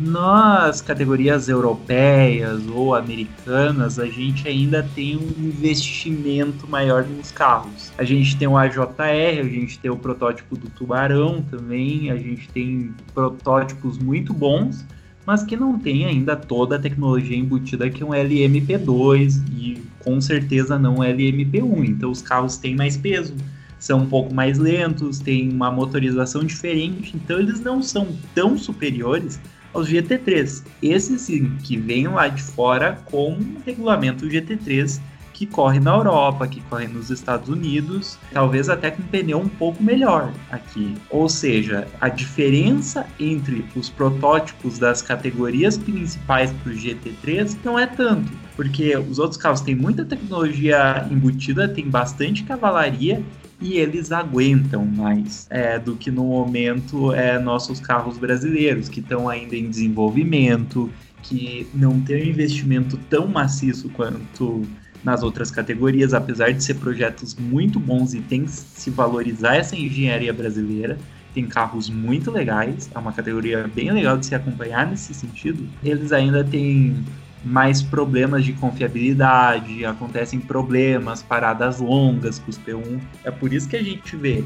nas 0.00 0.80
categorias 0.80 1.48
europeias 1.48 2.66
ou 2.68 2.94
americanas, 2.94 3.98
a 3.98 4.06
gente 4.06 4.48
ainda 4.48 4.86
tem 4.94 5.16
um 5.16 5.32
investimento 5.38 6.68
maior 6.68 7.04
nos 7.04 7.30
carros. 7.30 7.92
A 7.96 8.04
gente 8.04 8.36
tem 8.36 8.48
o 8.48 8.56
AJR, 8.56 9.40
a 9.40 9.44
gente 9.44 9.78
tem 9.78 9.90
o 9.90 9.96
protótipo 9.96 10.56
do 10.56 10.68
Tubarão 10.70 11.42
também, 11.42 12.10
a 12.10 12.16
gente 12.16 12.48
tem 12.48 12.92
protótipos 13.14 13.98
muito 13.98 14.34
bons, 14.34 14.84
mas 15.24 15.44
que 15.44 15.56
não 15.56 15.78
tem 15.78 16.04
ainda 16.04 16.34
toda 16.34 16.76
a 16.76 16.78
tecnologia 16.78 17.36
embutida 17.36 17.88
que 17.88 18.02
um 18.02 18.10
LMP2 18.10 19.40
e 19.52 19.82
com 20.00 20.20
certeza 20.20 20.78
não 20.78 20.96
LMP1. 20.96 21.88
Então 21.88 22.10
os 22.10 22.20
carros 22.20 22.56
têm 22.56 22.74
mais 22.74 22.96
peso, 22.96 23.34
são 23.82 23.98
um 23.98 24.06
pouco 24.06 24.32
mais 24.32 24.58
lentos, 24.58 25.18
têm 25.18 25.50
uma 25.50 25.68
motorização 25.68 26.44
diferente, 26.44 27.16
então 27.16 27.40
eles 27.40 27.60
não 27.60 27.82
são 27.82 28.16
tão 28.32 28.56
superiores 28.56 29.40
aos 29.74 29.88
GT3. 29.88 30.62
Esse 30.80 31.18
sim, 31.18 31.56
que 31.64 31.76
vem 31.76 32.06
lá 32.06 32.28
de 32.28 32.40
fora 32.40 33.02
com 33.10 33.32
o 33.32 33.56
regulamento 33.66 34.28
GT3 34.28 35.00
que 35.32 35.46
corre 35.46 35.80
na 35.80 35.96
Europa, 35.96 36.46
que 36.46 36.60
corre 36.60 36.86
nos 36.86 37.10
Estados 37.10 37.48
Unidos, 37.48 38.16
talvez 38.32 38.68
até 38.68 38.92
com 38.92 39.02
pneu 39.02 39.40
um 39.40 39.48
pouco 39.48 39.82
melhor 39.82 40.32
aqui. 40.48 40.94
Ou 41.10 41.28
seja, 41.28 41.88
a 42.00 42.08
diferença 42.08 43.04
entre 43.18 43.64
os 43.74 43.88
protótipos 43.88 44.78
das 44.78 45.02
categorias 45.02 45.76
principais 45.76 46.52
para 46.52 46.70
o 46.70 46.76
GT3 46.76 47.56
não 47.64 47.76
é 47.76 47.88
tanto, 47.88 48.30
porque 48.54 48.96
os 48.96 49.18
outros 49.18 49.36
carros 49.40 49.60
têm 49.60 49.74
muita 49.74 50.04
tecnologia 50.04 51.08
embutida, 51.10 51.66
tem 51.66 51.90
bastante 51.90 52.44
cavalaria 52.44 53.20
e 53.62 53.78
eles 53.78 54.10
aguentam 54.10 54.84
mais 54.84 55.46
é, 55.48 55.78
do 55.78 55.94
que 55.94 56.10
no 56.10 56.24
momento 56.24 57.12
é, 57.12 57.38
nossos 57.38 57.78
carros 57.78 58.18
brasileiros, 58.18 58.88
que 58.88 59.00
estão 59.00 59.28
ainda 59.28 59.56
em 59.56 59.70
desenvolvimento, 59.70 60.90
que 61.22 61.66
não 61.72 62.00
tem 62.00 62.24
um 62.24 62.26
investimento 62.26 62.96
tão 63.08 63.28
maciço 63.28 63.88
quanto 63.90 64.66
nas 65.04 65.22
outras 65.22 65.50
categorias, 65.50 66.12
apesar 66.12 66.52
de 66.52 66.62
ser 66.62 66.74
projetos 66.74 67.34
muito 67.34 67.78
bons 67.78 68.14
e 68.14 68.20
tem 68.20 68.44
que 68.44 68.50
se 68.50 68.90
valorizar 68.90 69.56
essa 69.56 69.76
engenharia 69.76 70.32
brasileira. 70.32 70.98
Tem 71.32 71.46
carros 71.46 71.88
muito 71.88 72.30
legais, 72.30 72.90
é 72.94 72.98
uma 72.98 73.12
categoria 73.12 73.70
bem 73.74 73.90
legal 73.90 74.18
de 74.18 74.26
se 74.26 74.34
acompanhar 74.34 74.86
nesse 74.86 75.14
sentido. 75.14 75.66
Eles 75.82 76.12
ainda 76.12 76.44
têm 76.44 77.02
mais 77.44 77.82
problemas 77.82 78.44
de 78.44 78.52
confiabilidade, 78.52 79.84
acontecem 79.84 80.40
problemas, 80.40 81.22
paradas 81.22 81.80
longas 81.80 82.38
com 82.38 82.50
os 82.50 82.58
P1. 82.58 83.00
É 83.24 83.30
por 83.30 83.52
isso 83.52 83.68
que 83.68 83.76
a 83.76 83.82
gente 83.82 84.16
vê 84.16 84.44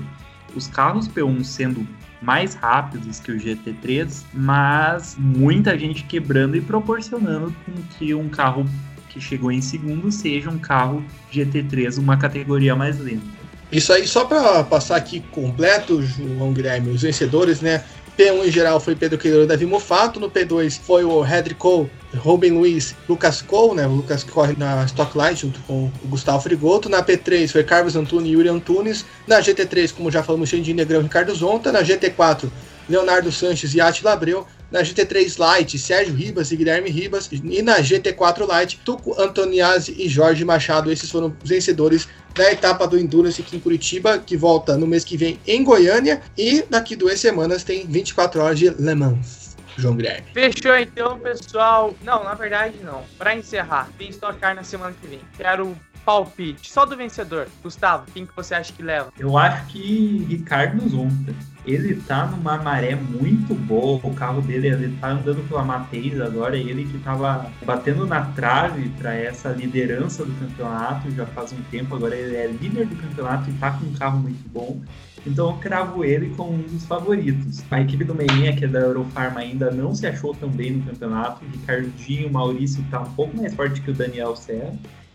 os 0.55 0.66
carros 0.66 1.09
P1 1.09 1.44
sendo 1.44 1.86
mais 2.22 2.55
rápidos 2.55 3.20
que 3.20 3.30
o 3.30 3.36
GT3, 3.36 4.24
mas 4.32 5.16
muita 5.18 5.78
gente 5.78 6.05
quebrando 6.05 6.57
e 6.57 6.61
proporcionando 6.61 7.55
com 7.64 7.72
que 7.97 8.14
um 8.14 8.28
carro 8.28 8.64
que 9.09 9.20
chegou 9.20 9.53
em 9.53 9.61
segundo 9.61 10.11
seja 10.11 10.51
um 10.51 10.59
carro 10.59 11.05
GT3, 11.32 11.99
uma 11.99 12.16
categoria 12.16 12.74
mais 12.74 12.99
lenta. 12.99 13.36
Isso 13.70 13.92
aí, 13.92 14.07
só 14.07 14.24
para 14.24 14.62
passar 14.62 14.97
aqui 14.97 15.20
completo, 15.32 16.01
João 16.01 16.53
Guilherme, 16.53 16.90
os 16.90 17.03
vencedores, 17.03 17.61
né? 17.61 17.84
P1 18.18 18.46
em 18.46 18.50
geral 18.50 18.80
foi 18.80 18.96
Pedro 18.96 19.18
Queiroz 19.18 19.44
e 19.44 19.46
Davi 19.46 19.66
Mofato. 19.66 20.18
No 20.18 20.30
P2 20.30 20.80
foi 20.80 21.04
o 21.04 21.24
Hedrick 21.24 21.60
Cole, 21.60 21.90
Robin 22.16 22.52
Luiz, 22.52 22.94
Lucas 23.06 23.42
Cole, 23.42 23.76
né? 23.76 23.86
O 23.86 23.90
Lucas 23.90 24.24
que 24.24 24.30
corre 24.30 24.54
na 24.56 24.84
Stocklight 24.86 25.42
junto 25.42 25.60
com 25.60 25.90
o 26.02 26.08
Gustavo 26.08 26.40
Frigoto. 26.40 26.88
Na 26.88 27.02
P3 27.02 27.50
foi 27.50 27.62
Carlos 27.62 27.94
Antunes 27.94 28.28
e 28.28 28.32
Yuri 28.32 28.48
Antunes. 28.48 29.04
Na 29.26 29.40
GT3, 29.40 29.92
como 29.92 30.10
já 30.10 30.22
falamos, 30.22 30.48
Xandinho 30.48 30.76
Negrão 30.76 31.00
e 31.00 31.02
Ricardo 31.02 31.34
Zonta. 31.34 31.70
Na 31.70 31.82
GT4, 31.82 32.48
Leonardo 32.88 33.30
Sanches 33.30 33.74
e 33.74 33.80
Atila 33.80 34.14
Abreu. 34.14 34.46
Na 34.76 34.82
GT3 34.82 35.38
Light, 35.38 35.78
Sérgio 35.78 36.14
Ribas 36.14 36.52
e 36.52 36.56
Guilherme 36.56 36.90
Ribas. 36.90 37.30
E 37.32 37.62
na 37.62 37.78
GT4 37.78 38.46
Light, 38.46 38.78
Tuco 38.84 39.18
Antoniazzi 39.18 39.96
e 39.96 40.06
Jorge 40.06 40.44
Machado. 40.44 40.92
Esses 40.92 41.10
foram 41.10 41.34
os 41.42 41.48
vencedores 41.48 42.06
da 42.34 42.52
etapa 42.52 42.86
do 42.86 42.98
Endurance 42.98 43.40
aqui 43.40 43.56
em 43.56 43.60
Curitiba, 43.60 44.18
que 44.18 44.36
volta 44.36 44.76
no 44.76 44.86
mês 44.86 45.02
que 45.02 45.16
vem 45.16 45.40
em 45.46 45.64
Goiânia. 45.64 46.20
E 46.36 46.60
daqui 46.68 46.94
duas 46.94 47.18
semanas 47.18 47.64
tem 47.64 47.86
24 47.86 48.42
horas 48.42 48.58
de 48.58 48.68
Le 48.68 48.94
Mans. 48.94 49.56
João 49.78 49.96
Guilherme. 49.96 50.26
Fechou 50.34 50.76
então, 50.76 51.18
pessoal. 51.20 51.94
Não, 52.02 52.22
na 52.22 52.34
verdade 52.34 52.76
não. 52.82 53.02
Para 53.16 53.34
encerrar, 53.34 53.88
tem 53.96 54.10
Stock 54.10 54.38
Car 54.38 54.54
na 54.54 54.62
semana 54.62 54.94
que 55.00 55.06
vem. 55.06 55.20
Quero 55.38 55.74
palpite, 56.07 56.70
só 56.70 56.86
do 56.86 56.96
vencedor. 56.96 57.48
Gustavo, 57.64 58.07
quem 58.14 58.24
que 58.24 58.34
você 58.34 58.54
acha 58.54 58.72
que 58.72 58.80
leva? 58.80 59.12
Eu 59.18 59.36
acho 59.36 59.66
que 59.66 60.24
Ricardo 60.28 60.88
Zonta. 60.88 61.34
Ele 61.66 61.96
tá 61.96 62.26
numa 62.26 62.59
maré 62.59 62.94
muito 62.94 63.52
boa, 63.52 63.98
o 64.04 64.14
carro 64.14 64.40
dele 64.40 64.68
ele 64.68 64.96
tá 65.00 65.09
andando 65.09 65.46
pela 65.48 65.64
Mateis 65.64 66.20
agora, 66.20 66.57
ele 66.57 66.84
que 66.84 66.96
tava 66.98 67.50
batendo 67.64 68.07
na 68.07 68.24
trave 68.26 68.88
para 68.90 69.12
essa 69.12 69.48
liderança 69.48 70.24
do 70.24 70.32
campeonato 70.34 71.11
já 71.11 71.26
faz 71.26 71.52
um 71.52 71.61
tempo, 71.72 71.96
agora 71.96 72.14
ele 72.14 72.36
é 72.36 72.46
líder 72.46 72.86
do 72.86 72.94
campeonato 72.94 73.50
e 73.50 73.52
tá 73.54 73.72
com 73.72 73.84
um 73.84 73.92
carro 73.94 74.20
muito 74.20 74.48
bom. 74.50 74.80
Então 75.26 75.50
eu 75.50 75.57
cravo 75.57 76.04
ele 76.04 76.32
como 76.36 76.52
um 76.52 76.62
dos 76.62 76.86
favoritos. 76.86 77.64
A 77.68 77.80
equipe 77.80 78.04
do 78.04 78.14
Meinha, 78.14 78.54
que 78.54 78.64
é 78.64 78.68
da 78.68 78.78
Eurofarma, 78.78 79.40
ainda 79.40 79.72
não 79.72 79.92
se 79.92 80.07
achou 80.07 80.32
tão 80.32 80.48
bem 80.48 80.70
no 80.70 80.86
campeonato. 80.86 81.44
Ricardinho, 81.46 82.30
Maurício 82.30 82.84
tá 82.92 83.00
um 83.00 83.12
pouco 83.12 83.36
mais 83.36 83.52
forte 83.52 83.80
que 83.80 83.90
o 83.90 83.94
Daniel 83.94 84.36
Serra 84.36 84.72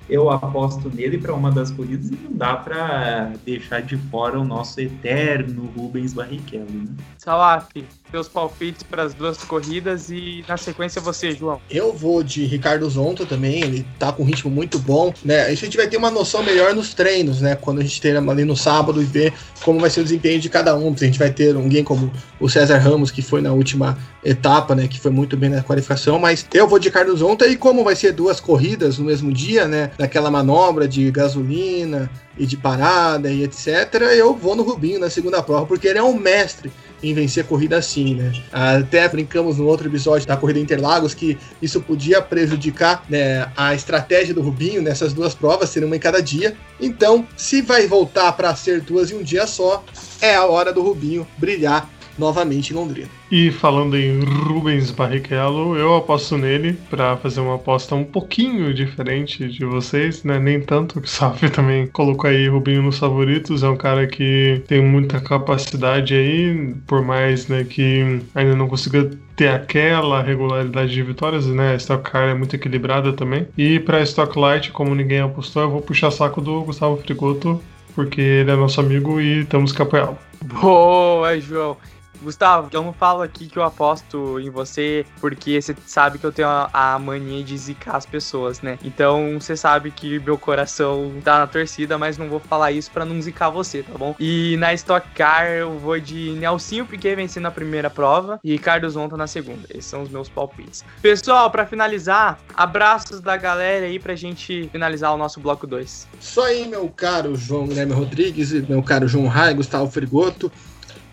eu 0.10 0.30
aposto 0.30 0.90
nele 0.94 1.18
para 1.18 1.34
uma 1.34 1.52
das 1.52 1.72
corridas 1.72 2.10
e 2.10 2.16
não 2.16 2.34
dá 2.34 2.56
para 2.56 3.34
deixar 3.46 3.82
de 3.82 3.98
fora 3.98 4.40
o 4.40 4.44
nosso 4.44 4.80
eterno 4.80 5.72
Rubens 5.76 6.14
Barrichello. 6.14 6.70
Né? 6.70 6.88
Salaf, 7.18 7.70
seus 8.10 8.28
palpites 8.28 8.84
para 8.84 9.04
as 9.04 9.14
duas 9.14 9.38
corridas 9.38 10.10
e 10.10 10.44
na 10.48 10.58
sequência 10.58 11.00
você, 11.00 11.32
João. 11.32 11.62
Eu 11.70 11.94
vou 11.94 12.22
de 12.24 12.46
Ricardo 12.46 12.90
Zonta 12.90 13.26
também, 13.26 13.62
ele 13.62 13.86
tá 13.98 14.12
com 14.12 14.24
um 14.24 14.26
ritmo 14.26 14.52
muito 14.52 14.78
bom, 14.80 15.14
né? 15.24 15.44
A 15.44 15.54
gente 15.56 15.78
vai 15.78 15.88
ter 15.88 15.98
uma 15.98 16.12
noção 16.12 16.44
melhor 16.44 16.76
nos 16.76 16.94
treinos, 16.94 17.40
né? 17.40 17.56
Quando 17.56 17.80
a 17.80 17.84
gente 17.84 18.02
ter 18.02 18.18
ali 18.18 18.44
no 18.44 18.56
sábado 18.56 19.02
e 19.02 19.06
ver 19.06 19.34
como 19.64 19.80
vai 19.80 19.90
ser 19.90 20.02
o 20.02 20.04
desempenho 20.04 20.40
de 20.40 20.50
cada 20.50 20.76
um. 20.76 20.94
A 20.94 21.06
gente 21.06 21.20
vai 21.20 21.32
ter 21.32 21.56
alguém 21.56 21.84
como 21.84 22.12
o 22.40 22.50
César 22.50 22.78
Ramos, 22.78 23.12
que 23.12 23.22
foi 23.22 23.42
na 23.42 23.54
última 23.54 23.98
etapa, 24.24 24.76
né? 24.76 24.88
Que 24.88 25.00
foi 25.00 25.12
muito 25.12 25.38
bem 25.38 25.50
na 25.50 25.64
qualificação, 25.64 26.20
mas 26.20 26.46
eu 26.54 26.68
vou 26.68 26.80
de 26.80 26.90
Ricardo 26.90 27.16
Zonta 27.16 27.48
e 27.48 27.56
como 27.56 27.84
vai 27.84 27.96
ser 27.96 28.12
duas 28.12 28.40
corridas 28.40 28.98
no 28.98 29.06
mesmo 29.06 29.32
dia, 29.32 29.68
né? 29.68 29.91
Daquela 29.98 30.32
manobra 30.32 30.88
de 30.88 31.10
gasolina 31.12 32.10
e 32.38 32.46
de 32.46 32.58
parada 32.58 33.30
e 33.30 33.44
etc., 33.44 33.94
eu 34.16 34.34
vou 34.36 34.56
no 34.56 34.64
Rubinho 34.64 35.00
na 35.00 35.10
segunda 35.10 35.42
prova, 35.44 35.66
porque 35.66 35.88
ele 35.88 36.00
é 36.00 36.04
um 36.04 36.18
mestre 36.18 36.72
em 37.04 37.14
vencer 37.14 37.46
corrida 37.46 37.78
assim, 37.78 38.16
né? 38.16 38.32
Até 38.52 39.08
brincamos 39.10 39.58
no 39.58 39.66
outro 39.66 39.88
episódio 39.88 40.28
da 40.28 40.38
corrida 40.38 40.60
Interlagos 40.60 41.14
que 41.14 41.38
isso 41.62 41.82
podia 41.82 42.22
prejudicar 42.22 43.04
né, 43.10 43.52
a 43.58 43.74
estratégia 43.74 44.34
do 44.34 44.42
Rubinho 44.42 44.82
nessas 44.82 45.14
duas 45.14 45.34
provas, 45.34 45.70
ser 45.70 45.84
uma 45.84 45.96
em 45.96 46.00
cada 46.00 46.22
dia. 46.22 46.56
Então, 46.80 47.28
se 47.36 47.62
vai 47.62 47.88
voltar 47.88 48.32
para 48.34 48.56
ser 48.56 48.82
duas 48.82 49.10
em 49.10 49.16
um 49.16 49.24
dia 49.24 49.48
só, 49.48 49.84
é 50.22 50.36
a 50.36 50.46
hora 50.46 50.72
do 50.72 50.82
Rubinho 50.82 51.28
brilhar 51.38 51.90
novamente 52.18 52.72
em 52.72 52.76
Londrina. 52.76 53.08
E 53.32 53.52
falando 53.52 53.98
em 53.98 54.20
Rubens 54.24 54.92
Barrichello, 54.92 55.76
eu 55.76 55.96
aposto 55.96 56.38
nele 56.38 56.74
para 56.90 57.16
fazer 57.18 57.40
uma 57.40 57.56
aposta 57.56 57.96
um 57.96 58.04
pouquinho 58.04 58.74
diferente 58.74 59.48
de 59.48 59.66
vocês, 59.66 60.24
né? 60.24 60.40
Nem 60.40 60.62
tanto 60.62 61.00
que 61.00 61.08
o 61.08 61.10
Saf 61.10 61.48
também 61.52 61.88
colocou 61.88 62.30
aí 62.30 62.48
Rubinho 62.48 62.84
nos 62.84 62.98
favoritos. 62.98 63.64
É 63.64 63.70
um 63.70 63.78
cara 63.78 64.08
que 64.08 64.62
tem 64.68 64.82
muita 64.82 65.20
capacidade 65.20 66.14
aí, 66.14 66.76
por 66.86 67.02
mais 67.02 67.48
né, 67.48 67.64
que 67.64 68.22
ainda 68.36 68.56
não 68.56 68.68
consiga 68.68 69.10
ter 69.36 69.48
aquela 69.48 70.22
regularidade 70.22 70.92
de 70.92 71.02
vitórias, 71.02 71.48
né? 71.48 71.72
A 71.74 71.76
Stock 71.76 72.10
Car 72.10 72.30
é 72.30 72.34
muito 72.34 72.56
equilibrada 72.56 73.14
também. 73.14 73.48
E 73.58 73.80
para 73.80 74.02
Stock 74.02 74.38
Light, 74.38 74.72
como 74.72 74.94
ninguém 74.94 75.20
apostou, 75.20 75.64
eu 75.64 75.70
vou 75.70 75.82
puxar 75.82 76.12
saco 76.12 76.42
do 76.42 76.64
Gustavo 76.64 76.98
Frigoto, 76.98 77.62
porque 77.96 78.22
ele 78.22 78.52
é 78.52 78.56
nosso 78.56 78.80
amigo 78.80 79.20
e 79.20 79.46
temos 79.46 79.72
que 79.72 79.82
apoiá-lo. 79.82 80.18
Boa, 80.44 81.40
João. 81.40 81.78
Gustavo, 82.22 82.70
eu 82.72 82.84
não 82.84 82.94
falo 82.94 83.22
aqui 83.22 83.48
que 83.48 83.58
eu 83.58 83.64
aposto 83.64 84.40
em 84.40 84.50
você, 84.50 85.06
porque 85.20 85.62
você 85.62 85.76
sabe 85.86 86.18
que 86.18 86.26
eu 86.26 86.32
tenho 86.32 86.48
a, 86.48 86.70
a 86.74 87.00
mania 87.00 87.44
de 87.44 87.58
zicar 87.58 87.96
as 87.96 88.06
pessoas, 88.06 88.62
né? 88.62 88.78
Então 88.84 89.40
você 89.40 89.56
sabe 89.58 89.92
que 89.92 90.20
meu 90.20 90.38
coração 90.38 91.12
tá 91.24 91.40
na 91.40 91.48
torcida, 91.48 91.98
mas 91.98 92.18
não 92.18 92.30
vou 92.30 92.40
falar 92.40 92.72
isso 92.72 92.92
para 92.92 93.06
não 93.06 93.22
zicar 93.22 93.50
você, 93.50 93.84
tá 93.84 93.98
bom? 93.98 94.16
E 94.20 94.56
na 94.58 94.74
Stock 94.74 95.08
Car 95.16 95.48
eu 95.48 95.78
vou 95.78 96.00
de 96.00 96.32
Nelsinho 96.32 96.86
Piquet 96.86 97.16
vencendo 97.16 97.48
a 97.48 97.52
primeira 97.52 97.90
prova 97.90 98.40
e 98.44 98.52
Ricardo 98.52 98.90
Zonta 98.90 99.18
na 99.18 99.28
segunda. 99.28 99.68
Esses 99.70 99.86
são 99.86 100.04
os 100.04 100.10
meus 100.10 100.30
palpites. 100.30 100.84
Pessoal, 101.02 101.50
para 101.50 101.66
finalizar, 101.66 102.40
abraços 102.54 103.20
da 103.22 103.36
galera 103.38 103.86
aí 103.86 104.00
pra 104.00 104.16
gente 104.16 104.70
finalizar 104.72 105.14
o 105.14 105.18
nosso 105.18 105.40
bloco 105.40 105.66
2. 105.66 106.08
Só 106.20 106.46
aí, 106.46 106.68
meu 106.68 106.88
caro 106.90 107.36
João 107.36 107.68
Guilherme 107.68 107.94
Rodrigues, 107.94 108.52
meu 108.68 108.84
caro 108.84 109.08
João 109.08 109.28
Rai, 109.28 109.54
Gustavo 109.54 109.90
Frigoto. 109.90 110.52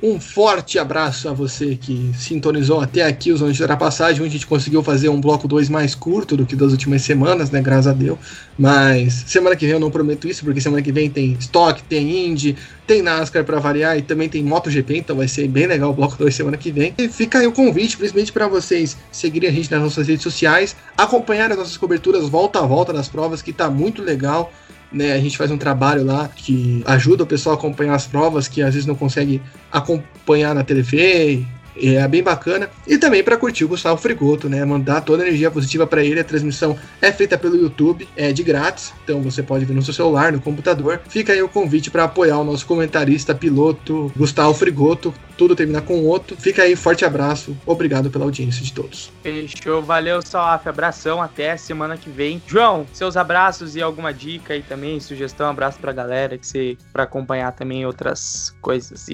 Um 0.00 0.20
forte 0.20 0.78
abraço 0.78 1.28
a 1.28 1.32
você 1.32 1.74
que 1.74 2.12
sintonizou 2.16 2.80
até 2.80 3.02
aqui 3.02 3.32
os 3.32 3.42
anos 3.42 3.56
de 3.56 3.62
ultrapassagem, 3.62 4.20
onde 4.20 4.28
a 4.28 4.32
gente 4.32 4.46
conseguiu 4.46 4.80
fazer 4.80 5.08
um 5.08 5.20
bloco 5.20 5.48
2 5.48 5.68
mais 5.68 5.92
curto 5.92 6.36
do 6.36 6.46
que 6.46 6.54
das 6.54 6.70
últimas 6.70 7.02
semanas, 7.02 7.50
né? 7.50 7.60
Graças 7.60 7.88
a 7.88 7.92
Deus. 7.92 8.16
Mas 8.56 9.24
semana 9.26 9.56
que 9.56 9.66
vem 9.66 9.74
eu 9.74 9.80
não 9.80 9.90
prometo 9.90 10.28
isso, 10.28 10.44
porque 10.44 10.60
semana 10.60 10.82
que 10.82 10.92
vem 10.92 11.10
tem 11.10 11.32
Stock, 11.40 11.82
tem 11.82 12.28
Indy, 12.28 12.56
tem 12.86 13.02
NASCAR 13.02 13.44
para 13.44 13.58
variar 13.58 13.98
e 13.98 14.02
também 14.02 14.28
tem 14.28 14.42
MotoGP, 14.44 14.98
então 14.98 15.16
vai 15.16 15.26
ser 15.26 15.48
bem 15.48 15.66
legal 15.66 15.90
o 15.90 15.94
bloco 15.94 16.16
2 16.16 16.32
semana 16.32 16.56
que 16.56 16.70
vem. 16.70 16.94
E 16.96 17.08
fica 17.08 17.40
aí 17.40 17.46
o 17.48 17.52
convite, 17.52 17.96
principalmente 17.96 18.32
para 18.32 18.46
vocês 18.46 18.96
seguirem 19.10 19.50
a 19.50 19.52
gente 19.52 19.68
nas 19.68 19.82
nossas 19.82 20.06
redes 20.06 20.22
sociais, 20.22 20.76
acompanhar 20.96 21.50
as 21.50 21.58
nossas 21.58 21.76
coberturas 21.76 22.28
volta 22.28 22.60
a 22.60 22.66
volta 22.66 22.92
das 22.92 23.08
provas, 23.08 23.42
que 23.42 23.52
tá 23.52 23.68
muito 23.68 24.00
legal 24.00 24.52
né? 24.92 25.12
A 25.12 25.20
gente 25.20 25.36
faz 25.36 25.50
um 25.50 25.58
trabalho 25.58 26.04
lá 26.04 26.28
que 26.28 26.82
ajuda 26.86 27.22
o 27.22 27.26
pessoal 27.26 27.54
a 27.54 27.58
acompanhar 27.58 27.94
as 27.94 28.06
provas 28.06 28.48
que 28.48 28.62
às 28.62 28.74
vezes 28.74 28.86
não 28.86 28.94
consegue 28.94 29.40
acompanhar 29.70 30.54
na 30.54 30.64
TV 30.64 31.44
é 31.82 32.06
bem 32.08 32.22
bacana. 32.22 32.70
E 32.86 32.98
também 32.98 33.22
para 33.22 33.36
curtir 33.36 33.64
o 33.64 33.68
Gustavo 33.68 34.00
Frigoto, 34.00 34.48
né? 34.48 34.64
Mandar 34.64 35.00
toda 35.00 35.22
a 35.22 35.26
energia 35.26 35.50
positiva 35.50 35.86
para 35.86 36.04
ele. 36.04 36.20
A 36.20 36.24
transmissão 36.24 36.76
é 37.00 37.12
feita 37.12 37.36
pelo 37.36 37.56
YouTube, 37.56 38.08
é 38.16 38.32
de 38.32 38.42
grátis, 38.42 38.92
então 39.04 39.20
você 39.22 39.42
pode 39.42 39.64
ver 39.64 39.74
no 39.74 39.82
seu 39.82 39.94
celular, 39.94 40.32
no 40.32 40.40
computador. 40.40 41.00
Fica 41.08 41.32
aí 41.32 41.42
o 41.42 41.48
convite 41.48 41.90
para 41.90 42.04
apoiar 42.04 42.38
o 42.38 42.44
nosso 42.44 42.66
comentarista, 42.66 43.34
piloto, 43.34 44.12
Gustavo 44.16 44.54
Frigoto. 44.54 45.12
Tudo 45.36 45.54
termina 45.54 45.80
com 45.80 46.04
outro. 46.04 46.36
Fica 46.36 46.64
aí, 46.64 46.74
forte 46.74 47.04
abraço. 47.04 47.56
Obrigado 47.64 48.10
pela 48.10 48.24
audiência 48.24 48.64
de 48.64 48.72
todos. 48.72 49.12
Fechou, 49.22 49.80
valeu, 49.80 50.20
Salaf. 50.20 50.66
Abração, 50.68 51.22
até 51.22 51.56
semana 51.56 51.96
que 51.96 52.10
vem. 52.10 52.42
João, 52.46 52.86
seus 52.92 53.16
abraços 53.16 53.76
e 53.76 53.82
alguma 53.82 54.12
dica 54.12 54.54
aí 54.54 54.62
também, 54.62 54.98
sugestão, 54.98 55.48
abraço 55.48 55.78
pra 55.78 55.92
galera 55.92 56.36
que 56.36 56.46
você 56.46 56.76
para 56.92 57.04
acompanhar 57.04 57.52
também 57.52 57.86
outras 57.86 58.54
coisas. 58.60 59.08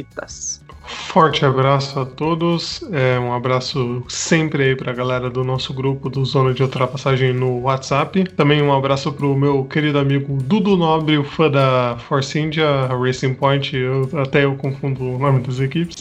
Forte 1.09 1.45
abraço 1.45 1.99
a 2.01 2.07
todos. 2.07 2.54
É, 2.93 3.19
um 3.19 3.33
abraço 3.33 4.03
sempre 4.09 4.63
aí 4.65 4.77
pra 4.77 4.93
galera 4.93 5.31
do 5.31 5.45
nosso 5.45 5.73
grupo 5.73 6.09
do 6.09 6.25
Zona 6.25 6.53
de 6.53 6.63
Ultrapassagem 6.63 7.33
no 7.33 7.63
WhatsApp. 7.63 8.25
Também 8.37 8.63
um 8.63 8.73
abraço 8.73 9.13
pro 9.13 9.35
meu 9.37 9.65
querido 9.65 9.99
amigo 9.99 10.39
Dudu 10.43 10.77
Nobre, 10.77 11.19
o 11.19 11.25
fã 11.25 11.51
da 11.51 11.97
Force 12.09 12.39
India, 12.39 12.87
Racing 12.87 13.35
Point. 13.35 13.77
Eu, 13.77 14.09
até 14.21 14.45
eu 14.45 14.55
confundo 14.57 15.03
o 15.03 15.19
nome 15.19 15.41
das 15.41 15.61
equipes. 15.61 15.97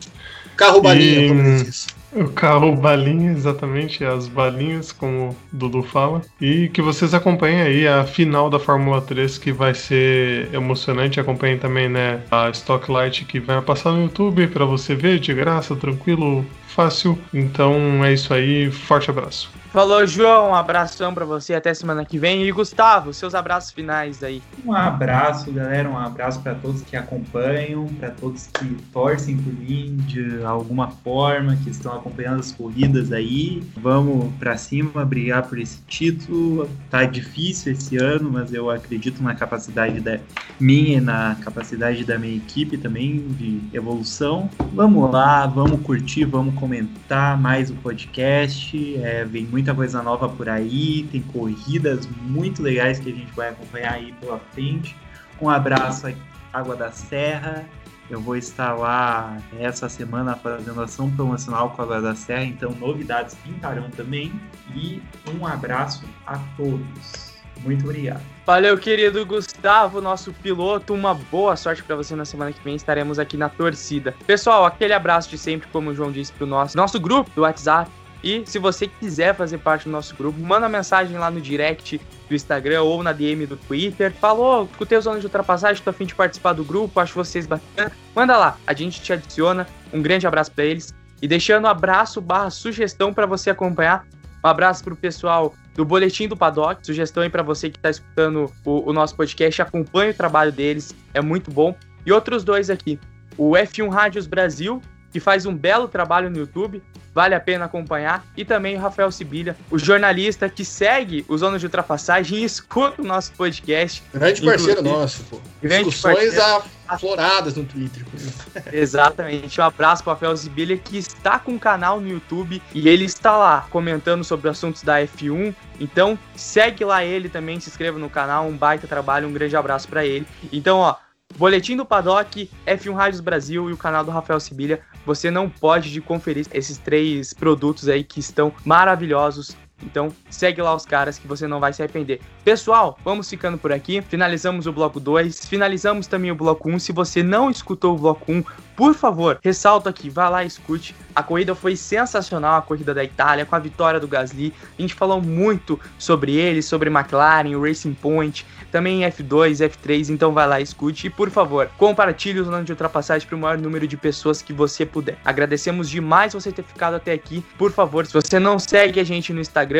Carro 0.56 0.82
balinha, 0.82 1.26
e... 1.26 1.28
como 1.30 1.44
diz. 1.64 1.88
O 2.16 2.30
carro 2.30 2.76
balinha, 2.76 3.32
exatamente, 3.32 4.06
as 4.06 4.28
balinhas, 4.28 4.92
como 4.92 5.30
o 5.30 5.36
Dudu 5.52 5.82
fala. 5.82 6.22
E 6.40 6.70
que 6.70 6.82
vocês 6.82 7.14
acompanhem 7.14 7.62
aí 7.62 7.88
a 7.88 8.04
final 8.04 8.52
da 8.52 8.60
Fórmula 8.60 9.02
3, 9.02 9.40
que 9.40 9.52
vai 9.52 9.74
ser 9.74 10.54
emocionante. 10.54 11.20
Acompanhem 11.20 11.58
também, 11.58 11.90
né, 11.90 12.22
a 12.30 12.50
Stock 12.52 12.92
Light 12.92 13.26
que 13.26 13.40
vai 13.40 13.60
passar 13.62 13.92
no 13.94 14.04
YouTube 14.04 14.48
para 14.48 14.64
você 14.64 14.94
ver 14.94 15.20
de 15.20 15.34
graça, 15.34 15.76
tranquilo, 15.76 16.46
fácil. 16.68 17.18
Então 17.34 18.06
é 18.06 18.14
isso 18.14 18.32
aí, 18.32 18.70
forte 18.70 19.10
abraço. 19.10 19.63
Falou, 19.74 20.06
João. 20.06 20.52
Um 20.52 20.54
abração 20.54 21.16
para 21.16 21.26
você. 21.26 21.56
Até 21.56 21.74
semana 21.74 22.06
que 22.06 22.20
vem. 22.20 22.44
E 22.44 22.52
Gustavo, 22.52 23.12
seus 23.12 23.34
abraços 23.34 23.72
finais 23.72 24.22
aí. 24.22 24.40
Um 24.64 24.72
abraço, 24.72 25.52
galera. 25.52 25.90
Um 25.90 25.98
abraço 25.98 26.40
para 26.42 26.54
todos 26.54 26.84
que 26.84 26.96
acompanham, 26.96 27.88
para 28.00 28.12
todos 28.12 28.46
que 28.46 28.66
torcem 28.94 29.36
por 29.36 29.52
mim 29.52 29.98
de 30.06 30.44
alguma 30.44 30.92
forma, 30.92 31.58
que 31.64 31.72
estão 31.72 31.92
acompanhando 31.92 32.40
as 32.40 32.52
corridas 32.52 33.12
aí. 33.12 33.64
Vamos 33.76 34.32
para 34.36 34.56
cima, 34.58 35.04
brigar 35.04 35.42
por 35.50 35.58
esse 35.58 35.82
título. 35.88 36.70
Tá 36.92 37.04
difícil 37.06 37.74
esse 37.74 37.98
ano, 37.98 38.30
mas 38.32 38.54
eu 38.54 38.70
acredito 38.70 39.24
na 39.24 39.34
capacidade 39.34 40.00
da 40.00 40.20
minha 40.60 40.98
e 41.00 41.02
na 41.02 41.36
capacidade 41.44 42.06
da 42.06 42.20
minha 42.20 42.36
equipe 42.36 42.78
também 42.78 43.28
de 43.30 43.60
evolução. 43.74 44.52
Vamos 44.72 45.12
lá, 45.12 45.48
vamos 45.48 45.82
curtir, 45.82 46.26
vamos 46.26 46.54
comentar 46.54 47.42
mais 47.42 47.72
o 47.72 47.74
podcast. 47.74 48.98
É, 48.98 49.26
vem 49.26 49.48
muito 49.48 49.63
muita 49.64 49.74
coisa 49.74 50.04
nova 50.04 50.28
por 50.28 50.50
aí, 50.50 51.08
tem 51.10 51.22
corridas 51.22 52.06
muito 52.22 52.62
legais 52.62 53.00
que 53.00 53.10
a 53.10 53.14
gente 53.14 53.32
vai 53.34 53.48
acompanhar 53.48 53.94
aí 53.94 54.12
pela 54.20 54.38
frente. 54.52 54.94
Um 55.42 55.50
abraço 55.50 56.08
à 56.08 56.14
Água 56.52 56.76
da 56.76 56.92
Serra. 56.92 57.64
Eu 58.10 58.20
vou 58.20 58.36
estar 58.36 58.74
lá 58.74 59.38
essa 59.58 59.88
semana 59.88 60.36
fazendo 60.36 60.82
ação 60.82 61.10
promocional 61.10 61.70
com 61.70 61.82
a 61.82 61.86
Água 61.86 62.02
da 62.02 62.14
Serra, 62.14 62.44
então 62.44 62.72
novidades 62.72 63.36
pintarão 63.36 63.90
também. 63.92 64.34
E 64.76 65.02
um 65.34 65.48
abraço 65.48 66.04
a 66.28 66.38
todos. 66.58 67.32
Muito 67.64 67.86
obrigado. 67.86 68.22
Valeu, 68.46 68.78
querido 68.78 69.26
Gustavo, 69.26 70.02
nosso 70.02 70.34
piloto. 70.34 70.94
Uma 70.94 71.14
boa 71.14 71.56
sorte 71.56 71.82
para 71.82 71.96
você 71.96 72.14
na 72.18 72.26
semana 72.26 72.52
que 72.52 72.62
vem. 72.62 72.76
Estaremos 72.76 73.18
aqui 73.18 73.38
na 73.38 73.48
torcida. 73.48 74.14
Pessoal, 74.28 74.66
aquele 74.66 74.92
abraço 74.92 75.30
de 75.30 75.38
sempre, 75.38 75.70
como 75.72 75.92
o 75.92 75.96
João 75.96 76.12
disse, 76.12 76.34
pro 76.34 76.46
nosso, 76.46 76.76
nosso 76.76 77.00
grupo 77.00 77.32
do 77.34 77.44
WhatsApp 77.44 77.90
e 78.24 78.46
se 78.46 78.58
você 78.58 78.88
quiser 78.88 79.36
fazer 79.36 79.58
parte 79.58 79.84
do 79.84 79.92
nosso 79.92 80.16
grupo, 80.16 80.40
manda 80.40 80.70
mensagem 80.70 81.18
lá 81.18 81.30
no 81.30 81.42
direct 81.42 82.00
do 82.30 82.34
Instagram 82.34 82.82
ou 82.84 83.04
na 83.04 83.12
DM 83.12 83.46
do 83.46 83.58
Twitter. 83.58 84.14
Falou, 84.14 84.68
escutei 84.72 84.98
os 84.98 85.06
anos 85.06 85.20
de 85.20 85.26
ultrapassagem, 85.26 85.84
tô 85.84 85.90
afim 85.90 86.06
de 86.06 86.16
participar 86.16 86.54
do 86.54 86.64
grupo, 86.64 87.00
acho 87.00 87.14
vocês 87.14 87.46
bacana. 87.46 87.92
Manda 88.16 88.38
lá, 88.38 88.58
a 88.66 88.74
gente 88.74 89.02
te 89.02 89.12
adiciona. 89.12 89.68
Um 89.92 90.02
grande 90.02 90.26
abraço 90.26 90.52
para 90.52 90.64
eles. 90.64 90.94
E 91.22 91.28
deixando 91.28 91.68
abraço 91.68 92.22
barra 92.22 92.50
sugestão 92.50 93.14
para 93.14 93.26
você 93.26 93.50
acompanhar. 93.50 94.06
Um 94.44 94.48
abraço 94.48 94.84
pro 94.84 94.96
pessoal 94.96 95.54
do 95.76 95.84
Boletim 95.84 96.28
do 96.28 96.38
Paddock. 96.38 96.86
Sugestão 96.86 97.24
aí 97.24 97.30
para 97.30 97.44
você 97.44 97.70
que 97.70 97.78
está 97.78 97.90
escutando 97.90 98.52
o, 98.64 98.90
o 98.90 98.94
nosso 98.94 99.16
podcast. 99.16 99.62
Acompanhe 99.62 100.12
o 100.12 100.14
trabalho 100.14 100.52
deles, 100.52 100.96
é 101.14 101.22
muito 101.22 101.52
bom. 101.52 101.76
E 102.06 102.12
outros 102.12 102.44
dois 102.44 102.70
aqui. 102.70 103.00
O 103.38 103.52
F1 103.52 103.90
Rádios 103.90 104.28
Brasil, 104.28 104.82
que 105.14 105.20
faz 105.20 105.46
um 105.46 105.56
belo 105.56 105.88
trabalho 105.88 106.30
no 106.30 106.38
YouTube 106.38 106.82
vale 107.14 107.36
a 107.36 107.40
pena 107.40 107.66
acompanhar. 107.66 108.26
E 108.36 108.44
também 108.44 108.76
o 108.76 108.80
Rafael 108.80 109.12
Sibilha, 109.12 109.56
o 109.70 109.78
jornalista 109.78 110.50
que 110.50 110.66
segue 110.66 111.24
os 111.28 111.44
anos 111.44 111.60
de 111.60 111.68
ultrapassagem 111.68 112.40
e 112.40 112.44
escuta 112.44 113.02
o 113.02 113.06
nosso 113.06 113.32
podcast. 113.34 114.04
Grande 114.14 114.42
parceiro 114.42 114.82
nosso, 114.82 115.24
pô. 115.26 115.40
Grande 115.62 115.90
Discussões 115.90 116.36
parceiro. 116.36 116.64
afloradas 116.88 117.56
no 117.56 117.64
Twitter. 117.64 118.04
Exatamente. 118.74 119.62
Um 119.62 119.64
abraço 119.64 120.04
para 120.04 120.12
o 120.12 120.14
Rafael 120.16 120.36
Sibilha, 120.36 120.78
que 120.78 120.98
está 120.98 121.38
com 121.38 121.52
um 121.52 121.60
canal 121.60 122.02
no 122.02 122.10
YouTube 122.10 122.62
e 122.74 122.90
ele 122.90 123.06
está 123.06 123.38
lá 123.38 123.68
comentando 123.70 124.24
sobre 124.24 124.50
assuntos 124.50 124.82
da 124.82 125.00
F1. 125.02 125.54
Então, 125.80 126.18
segue 126.36 126.84
lá 126.84 127.04
ele 127.04 127.30
também, 127.30 127.60
se 127.60 127.70
inscreva 127.70 128.00
no 128.00 128.10
canal, 128.10 128.48
um 128.48 128.58
baita 128.58 128.88
trabalho, 128.88 129.28
um 129.28 129.34
grande 129.34 129.56
abraço 129.56 129.88
para 129.88 130.06
ele. 130.06 130.26
Então, 130.52 130.80
ó, 130.80 130.96
Boletim 131.38 131.76
do 131.76 131.86
Paddock, 131.86 132.50
F1 132.66 132.94
Rádios 132.94 133.22
Brasil 133.22 133.70
e 133.70 133.74
o 133.74 133.78
canal 133.78 134.04
do 134.04 134.12
Rafael 134.12 134.40
Sibilha. 134.40 134.82
Você 135.06 135.32
não 135.32 135.50
pode 135.50 135.92
de 135.92 136.00
conferir 136.00 136.46
esses 136.54 136.78
três 136.78 137.34
produtos 137.34 137.90
aí 137.90 138.04
que 138.04 138.20
estão 138.20 138.54
maravilhosos 138.64 139.56
Então 139.84 140.10
segue 140.30 140.62
lá 140.62 140.74
os 140.74 140.86
caras 140.86 141.18
que 141.18 141.28
você 141.28 141.48
não 141.48 141.60
vai 141.60 141.74
se 141.74 141.82
arrepender. 141.82 142.22
Pessoal, 142.44 142.98
vamos 143.04 143.30
ficando 143.30 143.58
por 143.58 143.72
aqui. 143.72 144.02
Finalizamos 144.02 144.66
o 144.68 144.74
bloco 144.74 145.00
2, 145.00 145.46
finalizamos 145.46 146.08
também 146.08 146.32
o 146.32 146.36
bloco 146.36 146.70
1. 146.70 146.74
Um. 146.74 146.80
Se 146.80 146.92
você 146.92 147.22
não 147.22 147.50
escutou 147.50 147.96
o 147.96 148.00
bloco 148.00 148.32
1, 148.32 148.38
um, 148.38 148.44
por 148.76 148.96
favor, 148.96 149.40
ressalto 149.44 149.88
aqui, 149.88 150.10
vá 150.10 150.30
lá 150.30 150.44
e 150.44 150.48
escute. 150.48 150.96
A 151.16 151.22
corrida 151.22 151.54
foi 151.54 151.76
sensacional, 151.76 152.56
a 152.56 152.62
corrida 152.62 152.94
da 152.94 153.04
Itália, 153.04 153.46
com 153.46 153.56
a 153.56 153.60
vitória 153.60 154.00
do 154.00 154.08
Gasly. 154.08 154.52
A 154.78 154.82
gente 154.82 154.96
falou 154.96 155.22
muito 155.22 155.80
sobre 156.00 156.36
ele, 156.36 156.62
sobre 156.62 156.90
McLaren, 156.90 157.56
o 157.56 157.64
Racing 157.64 157.94
Point, 157.94 158.46
também 158.72 159.02
F2, 159.02 159.70
F3, 159.70 160.10
então 160.10 160.32
vai 160.34 160.48
lá 160.48 160.60
e 160.60 160.64
escute. 160.64 161.06
E 161.06 161.10
por 161.10 161.30
favor, 161.30 161.70
compartilhe 161.78 162.40
o 162.40 162.44
zona 162.44 162.64
de 162.64 162.72
ultrapassagem 162.72 163.28
para 163.28 163.36
o 163.36 163.40
maior 163.40 163.58
número 163.60 163.88
de 163.88 163.96
pessoas 163.96 164.42
que 164.42 164.52
você 164.52 164.86
puder. 164.86 165.18
Agradecemos 165.24 165.88
demais 165.88 166.34
você 166.34 166.52
ter 166.52 166.64
ficado 166.64 166.96
até 166.96 167.12
aqui. 167.12 167.46
Por 167.58 167.72
favor, 167.72 168.08
se 168.08 168.14
você 168.14 168.40
não 168.40 168.58
segue 168.58 169.00
a 169.00 169.04
gente 169.04 169.32
no 169.32 169.40
Instagram, 169.40 169.73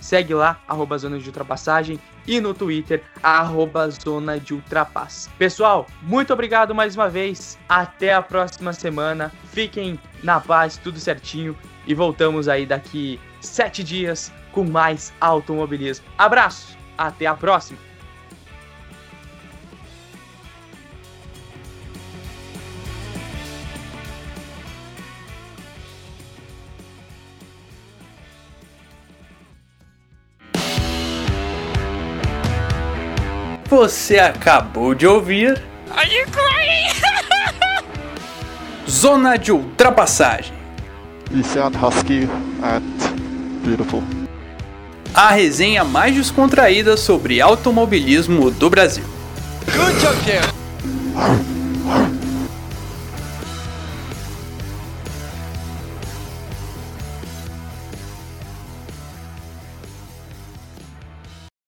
segue 0.00 0.34
lá, 0.34 0.60
arroba 0.68 0.96
Zona 0.98 1.18
de 1.18 1.26
Ultrapassagem, 1.26 1.98
e 2.26 2.40
no 2.40 2.54
Twitter, 2.54 3.02
arroba 3.22 3.88
Zona 3.90 4.38
de 4.38 4.54
Ultrapass. 4.54 5.28
Pessoal, 5.38 5.86
muito 6.02 6.32
obrigado 6.32 6.74
mais 6.74 6.94
uma 6.94 7.08
vez, 7.08 7.58
até 7.68 8.14
a 8.14 8.22
próxima 8.22 8.72
semana, 8.72 9.32
fiquem 9.52 9.98
na 10.22 10.40
paz, 10.40 10.76
tudo 10.76 10.98
certinho, 10.98 11.56
e 11.86 11.94
voltamos 11.94 12.48
aí 12.48 12.66
daqui 12.66 13.20
sete 13.40 13.82
dias 13.82 14.32
com 14.52 14.64
mais 14.64 15.12
automobilismo. 15.20 16.04
Abraço, 16.18 16.76
até 16.96 17.26
a 17.26 17.34
próxima! 17.34 17.85
Você 33.68 34.18
acabou 34.18 34.94
de 34.94 35.06
ouvir. 35.06 35.60
Zona 38.88 39.36
de 39.36 39.50
ultrapassagem. 39.50 40.52
Husky 41.30 42.28
at 42.62 42.82
beautiful. 43.64 44.02
A 45.12 45.30
resenha 45.30 45.82
mais 45.82 46.14
descontraída 46.14 46.96
sobre 46.96 47.40
automobilismo 47.40 48.50
do 48.50 48.70
Brasil. 48.70 49.04
Good 49.64 49.98
job, 50.00 51.46